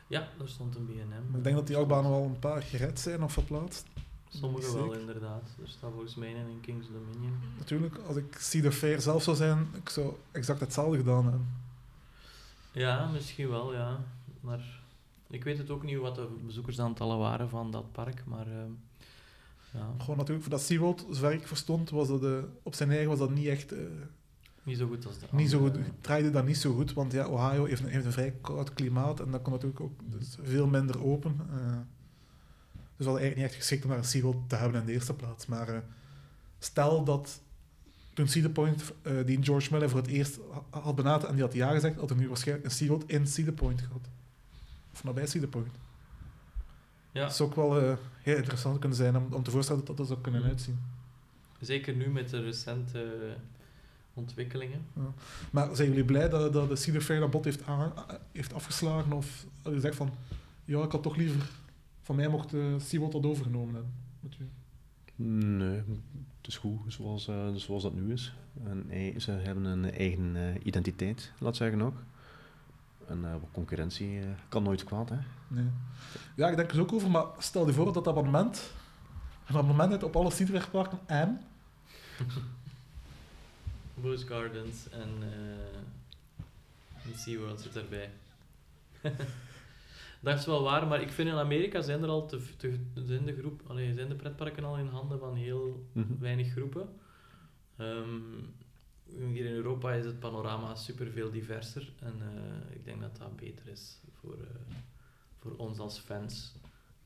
[0.07, 0.85] ja, daar stond een.
[1.29, 3.87] Maar ik denk dat die achtbanen wel een paar gered zijn of verplaatst.
[4.29, 5.55] Sommige wel, inderdaad.
[5.61, 7.33] Er staat volgens mij een in King's Dominion.
[7.57, 11.47] Natuurlijk, als ik Cedar Fair zelf zou zijn, ik zou exact hetzelfde gedaan hebben.
[12.71, 14.03] Ja, misschien wel, ja.
[14.41, 14.83] Maar
[15.29, 18.71] ik weet het ook niet wat de bezoekersaantallen waren van dat park, maar ehm,
[19.73, 22.31] ja, Gewoon natuurlijk, voor dat SeaWorld, zover ik verstond, was dat eh,
[22.63, 23.71] op zijn eigen was dat niet echt...
[23.71, 23.79] eh,
[24.63, 25.91] niet zo goed als de niet zo goed, andere.
[26.01, 29.19] draaide dat niet zo goed, want ja, Ohio heeft een, heeft een vrij koud klimaat
[29.19, 31.35] en dat kon natuurlijk ook dus veel minder open.
[31.49, 31.77] eh.
[32.97, 34.91] dus we hadden eigenlijk niet echt geschikt om daar een SeaWorld te hebben in de
[34.93, 35.45] eerste plaats.
[35.45, 35.79] Maar eh,
[36.59, 37.41] stel dat
[38.13, 41.43] toen Cedar Point, eh, die George Miller voor het eerst ha- had benaderd en die
[41.43, 44.09] had ja gezegd, had er nu waarschijnlijk een SeaWorld in Cedar Point gehad.
[44.95, 45.75] Of nabij Cedar Point.
[47.11, 49.97] Ja, Dat zou ook wel eh, heel interessant kunnen zijn om, om te voorstellen dat
[49.97, 50.49] dat er zou kunnen Mhm.
[50.49, 50.79] uitzien.
[51.59, 53.33] zeker nu met de recente
[54.13, 54.85] ontwikkelingen.
[55.51, 57.93] Maar zijn jullie blij dat, dat de Cedar Fair dat bod heeft, aan,
[58.31, 59.13] heeft afgeslagen?
[59.13, 60.09] Of dat je zegt van,
[60.65, 61.49] ja, ik had toch liever,
[62.01, 63.91] van mij mocht uh, SeaWorld dat overgenomen hebben?
[65.15, 65.77] Nee,
[66.37, 68.33] het is goed zoals, eh, zoals dat nu is.
[68.63, 68.89] En
[69.21, 71.95] ze hebben een eigen eh, identiteit, laat zeggen ook.
[73.07, 75.17] En eh, concurrentie eh, kan nooit kwaad, hè.
[75.47, 75.67] Nee.
[76.35, 78.71] Ja, ik denk er ook over, maar stel je voor dat abonnement,
[79.47, 81.41] een abonnement hebt op alle Cedarparken en...
[84.01, 85.77] Busch Gardens en, eh
[87.11, 88.09] en SeaWorld zit erbij.
[90.21, 93.25] dat is wel waar, maar ik vind in Amerika zijn er al te, te zijn,
[93.25, 96.17] de groep, allee, zijn de pretparken al in handen van heel Mhm.
[96.19, 96.89] weinig groepen.
[97.77, 98.19] Ehm,
[99.09, 103.35] hier in Europa is het panorama super veel diverser en eh, ik denk dat dat
[103.35, 104.75] beter is voor, eh,
[105.39, 106.55] voor ons als fans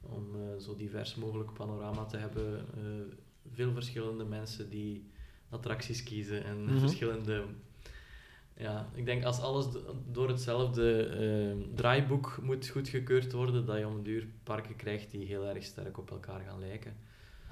[0.01, 2.65] om eh, zo divers mogelijk panorama te hebben.
[3.51, 5.09] Veel verschillende mensen die
[5.49, 6.79] attracties kiezen en Mhm.
[6.79, 7.43] verschillende.
[8.57, 13.95] Ja, ik denk als alles do- door hetzelfde draaiboek moet goedgekeurd worden, dat je om
[13.95, 16.95] een duur parken krijgt die heel erg sterk op elkaar gaan lijken.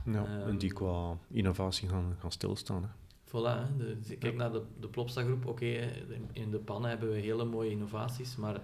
[0.05, 2.89] Ja, en die qua innovatie gaan, gaan stilstaan, hè.
[3.27, 3.77] Voilà.
[3.77, 5.45] De, de- kijk naar de, de Plopsa-groep.
[5.45, 5.65] Oké,
[6.33, 8.61] in- de pannen hebben we hele mooie innovaties, maar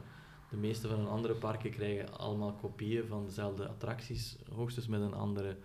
[0.49, 5.13] de meeste van hun andere parken krijgen allemaal kopieën van dezelfde attracties, hoogstens met een
[5.13, 5.57] andere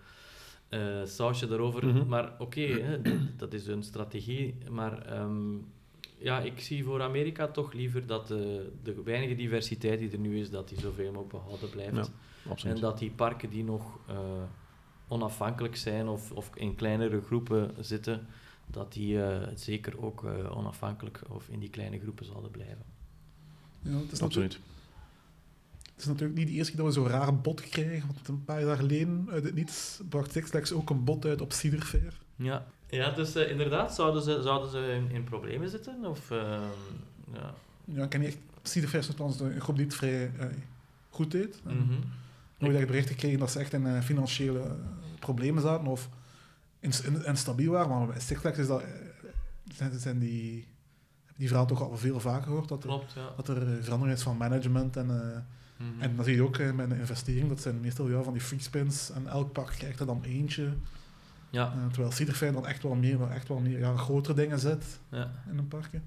[0.69, 1.85] eh, sausje erover.
[1.85, 2.07] Mhm.
[2.07, 2.99] Maar oké,
[3.37, 4.55] dat, is hun strategie.
[4.69, 5.55] Maar ehm,
[6.17, 10.39] ja, ik zie voor Amerika toch liever dat de, de weinige diversiteit die er nu
[10.39, 12.11] is, dat die zoveel mogelijk behouden blijft.
[12.55, 12.69] Ja.
[12.69, 14.17] En dat die parken die nog eh,
[15.07, 18.27] onafhankelijk zijn of, of in kleinere groepen zitten,
[18.71, 22.85] dat die eh, zeker ook eh, onafhankelijk of in die kleine groepen zouden blijven.
[23.81, 24.59] Ja, het, is natuurlijk, Absoluut.
[25.93, 28.45] het is natuurlijk niet de eerste keer dat we zo'n raar bot krijgen, want een
[28.45, 31.81] paar jaar geleden uit het niets bracht Six Flags ook een bot uit op Cedar
[31.81, 32.19] Fair.
[32.35, 36.05] Ja, ja dus eh, inderdaad, zouden ze, zouden ze in, in problemen zitten?
[36.05, 36.61] Of, ehm,
[37.33, 37.53] ja.
[37.85, 40.31] Ja, ik heb niet echt Cedar Fair is trouwens een groep die het vrij
[41.09, 41.61] goed deed.
[41.63, 41.93] Mhm.
[42.57, 44.75] Nooit echt berichten kregen dat ze echt in financiële
[45.19, 46.09] problemen zaten of
[46.79, 47.89] in- instabiel waren.
[47.97, 48.87] Maar bij Flags is dat, eh,
[49.75, 50.67] zijn, zijn die,
[51.35, 52.67] die verhaal toch al veel vaker gehoord.
[52.69, 53.29] Dat er, Klopt, ja.
[53.35, 54.97] dat er eh, verandering is van management.
[54.97, 55.45] En,
[55.77, 56.01] Mhm.
[56.01, 57.49] en dat zie je ook eh, met een investering.
[57.49, 59.11] Dat zijn meestal ja, van die free spins.
[59.11, 60.73] En elk park krijgt er dan eentje.
[61.49, 65.31] ja, terwijl Fair dan echt wel meer, echt wel meer ja, grotere dingen zet ja,
[65.51, 66.01] in een parkje.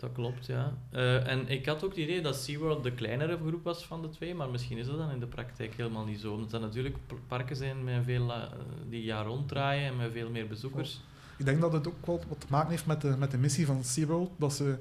[0.00, 0.72] Dat klopt, ja.
[0.90, 4.08] Eh, en ik had ook het idee dat SeaWorld de kleinere groep was van de
[4.08, 6.32] twee, maar misschien is dat dan in de praktijk helemaal niet zo.
[6.32, 6.96] Omdat dat natuurlijk
[7.28, 8.42] parken zijn met veel, eh,
[8.88, 11.00] die jaar rond draaien en met veel meer bezoekers.
[11.36, 13.66] Ik denk dat het ook wel wat te maken heeft met de, met de missie
[13.66, 14.30] van SeaWorld.
[14.36, 14.76] Dat ze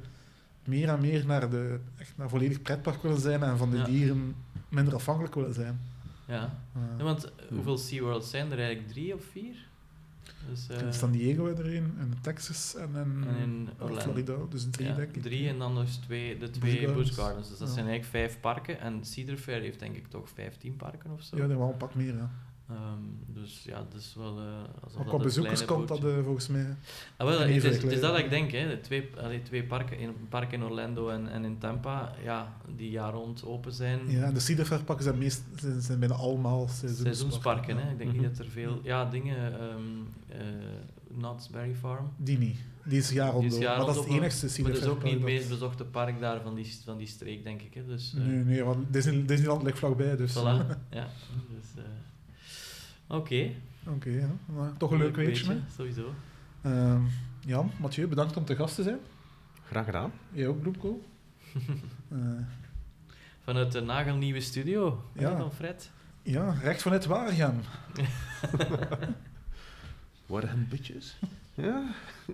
[0.63, 3.85] meer en meer naar, de, echt naar volledig pretpark willen zijn en van de Ja.
[3.85, 4.35] dieren
[4.69, 5.79] minder afhankelijk willen zijn.
[6.27, 6.59] Ja.
[6.97, 8.87] Ja, want hoeveel SeaWorlds zijn er eigenlijk?
[8.89, 9.55] Drie of vier?
[10.49, 14.01] Dus, eh, in San Diego er een, en Texas en in, En in Orlando.
[14.01, 14.35] Florida.
[14.49, 15.21] Dus drie, ja, denk ik.
[15.21, 16.91] drie en dan nog twee, de twee.
[16.91, 17.49] Busch Gardens.
[17.49, 17.73] Dus dat Ja.
[17.73, 18.79] zijn eigenlijk vijf parken.
[18.79, 21.37] En Cedar Fair heeft denk ik toch vijftien parken of zo.
[21.37, 22.15] Ja, er wel een pak meer.
[22.15, 22.31] Ja.
[22.69, 24.39] Ehm, dus ja, dat is wel...
[24.39, 24.45] eh
[24.81, 26.75] dat op een bezoekers komt dat eh, volgens mij.
[27.17, 28.01] Ah, wel, het, is, het is klein.
[28.01, 28.67] dat wat ik denk, hè.
[28.67, 32.89] De twee, allee, twee parken, een park in Orlando en, en in Tampa, ja, die
[32.89, 33.99] jaar rond open zijn.
[34.11, 37.15] Ja, en de Cedar Fair pakken zijn, meest, zijn, zijn bijna allemaal seizoensparken.
[37.15, 37.91] Seizoensparken, hè.
[37.91, 38.19] Ik denk Mhm.
[38.21, 38.79] niet dat er veel...
[38.83, 39.59] Ja, dingen...
[39.59, 39.81] ehm
[40.27, 40.37] eh
[41.17, 42.11] Knott's Berry Farm.
[42.17, 42.57] Die niet.
[42.85, 43.59] Die is jaar rond.
[43.59, 46.41] Maar dat is het enigste Cedar dat is ook niet het meest bezochte park daar
[46.41, 47.73] van die, van die streek, denk ik.
[47.73, 47.85] Hè.
[47.85, 50.31] Dus, eh, Nee, nee, want Disney, Disneyland ligt vlakbij, dus...
[50.37, 50.41] Voilà.
[50.89, 51.07] ja,
[51.49, 51.83] dus...
[53.07, 53.51] Oké.
[53.87, 54.27] Oké, ja.
[54.45, 55.51] Maar toch een leuk weetje.
[55.51, 55.59] hè.
[55.75, 56.13] Sowieso.
[56.61, 57.01] Ehm,
[57.39, 58.99] Jan, Mathieu, bedankt om te gast te zijn.
[59.67, 60.11] Graag gedaan.
[60.31, 61.01] Jij ook, Bloemko.
[62.11, 62.17] Eh,
[63.43, 65.37] Vanuit de nagelnieuwe studio Ja.
[65.37, 65.91] van Fred.
[66.21, 67.59] ja, recht vanuit Waregem.
[70.25, 71.17] Warm bitches.
[71.53, 71.83] Ja?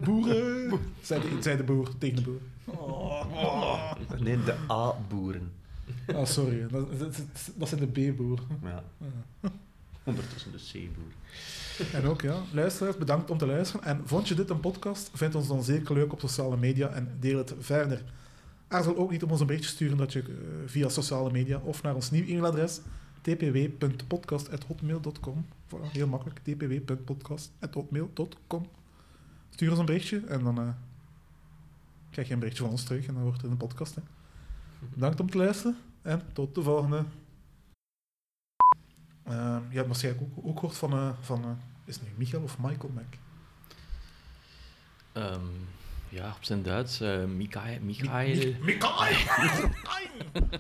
[0.04, 0.80] Boeren!
[1.02, 2.42] zei, de, zei de boer tegen de boer.
[4.22, 5.52] Nee, de A-boeren.
[6.16, 6.68] Ah, sorry.
[6.68, 7.22] Dat, dat,
[7.56, 8.46] dat zijn de B-boeren.
[8.64, 8.84] Ja.
[9.42, 9.50] Ja.
[10.04, 11.12] Ondertussen de C-boer.
[11.94, 13.86] En ook, ja, luisteraars, bedankt om te luisteren.
[13.86, 15.10] En vond je dit een podcast?
[15.14, 18.04] Vind ons dan zeker leuk op sociale media en deel het verder.
[18.68, 20.26] Aarzel ook niet om ons een berichtje sturen dat je eh,
[20.66, 22.80] via sociale media of naar ons nieuw e-mailadres
[23.22, 28.68] tpw.podcast.hotmail.com voilà, Heel makkelijk, tpw.podcast.hotmail.com
[29.50, 30.68] Stuur ons een berichtje en dan eh,
[32.10, 33.96] krijg je een berichtje van ons terug en dan wordt het een podcast.
[33.96, 34.02] Hè.
[34.94, 37.04] Bedankt om te luisteren en tot de volgende.
[39.24, 41.50] Eh, je hebt waarschijnlijk ook, ook gehoord van, eh, van eh,
[41.86, 43.04] is het nu Michael of Michael Mac?
[45.12, 45.46] Ehm,
[46.10, 47.02] ja, op zijn Duits.
[47.02, 47.80] eh Mikael.
[47.82, 48.28] Mikael.
[48.62, 48.94] Michael!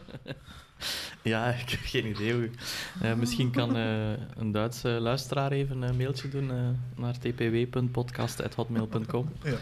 [1.22, 2.34] Ja, ik heb geen idee.
[2.34, 2.50] hoe-
[3.16, 6.52] misschien kan een Duitse luisteraar even een mailtje doen
[6.96, 9.32] naar tpw.podcast.hotmail.com.
[9.44, 9.58] Ja.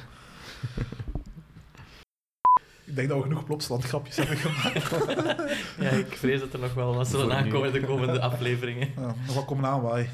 [2.91, 4.91] Ik denk dat we genoeg plopslandgrapjes hebben gemaakt.
[5.83, 8.89] Ja, ik vrees dat er nog wel wat zullen aankomen de komende afleveringen.
[8.95, 10.09] Ja, nog wat komen aanwaaien.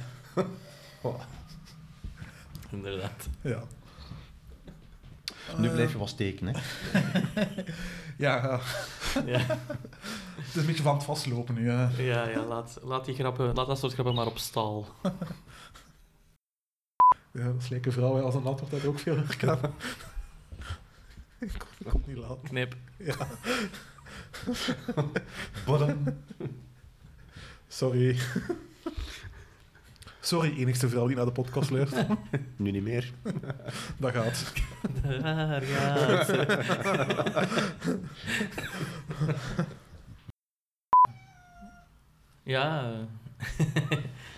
[2.72, 3.28] Inderdaad.
[3.42, 3.64] Ja.
[5.58, 6.54] Nu Eh, blijf je wel steken, hè.
[8.18, 8.60] Ja, ja.
[9.26, 9.40] Ja,
[10.36, 11.70] het is een beetje van het vastlopen nu.
[11.70, 12.04] hè.
[12.04, 14.88] ja, ja laat, laat, die grappen, laat dat soort grappen maar op stal.
[17.32, 18.22] Ja, dat is lekker vrouw, hè.
[18.22, 19.74] als een antwoord dat ook veel herkennen.
[21.40, 22.42] Ik kon ik kon het niet laten.
[22.44, 22.76] Knip.
[22.98, 23.16] Ja,
[25.66, 26.04] Badam.
[27.68, 28.18] sorry.
[30.20, 32.08] Sorry, enigste vrouw die naar de podcast luistert.
[32.58, 33.12] Nu niet meer.
[33.98, 34.54] Dat gaat.
[35.22, 36.46] Daar gaat ze.
[42.44, 42.92] Ja,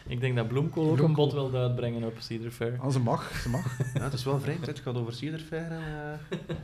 [0.09, 1.25] ik denk dat Bloemkool ook een Bloemkool.
[1.25, 2.77] bod wil uitbrengen op Cedar Fair.
[2.79, 3.77] Ah, ze mag, ze mag.
[3.93, 4.65] Ja, het is wel vreemd.
[4.65, 5.81] Het gaat over Cedar Fair en...
[6.29, 6.37] eh,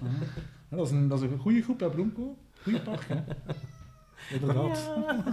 [0.69, 2.37] Ja, dat, is een, dat is een goede groep, hè, Bloemko?
[2.63, 3.15] Goeie park, hè?
[4.39, 4.91] Inderdaad.
[4.95, 5.23] Ja.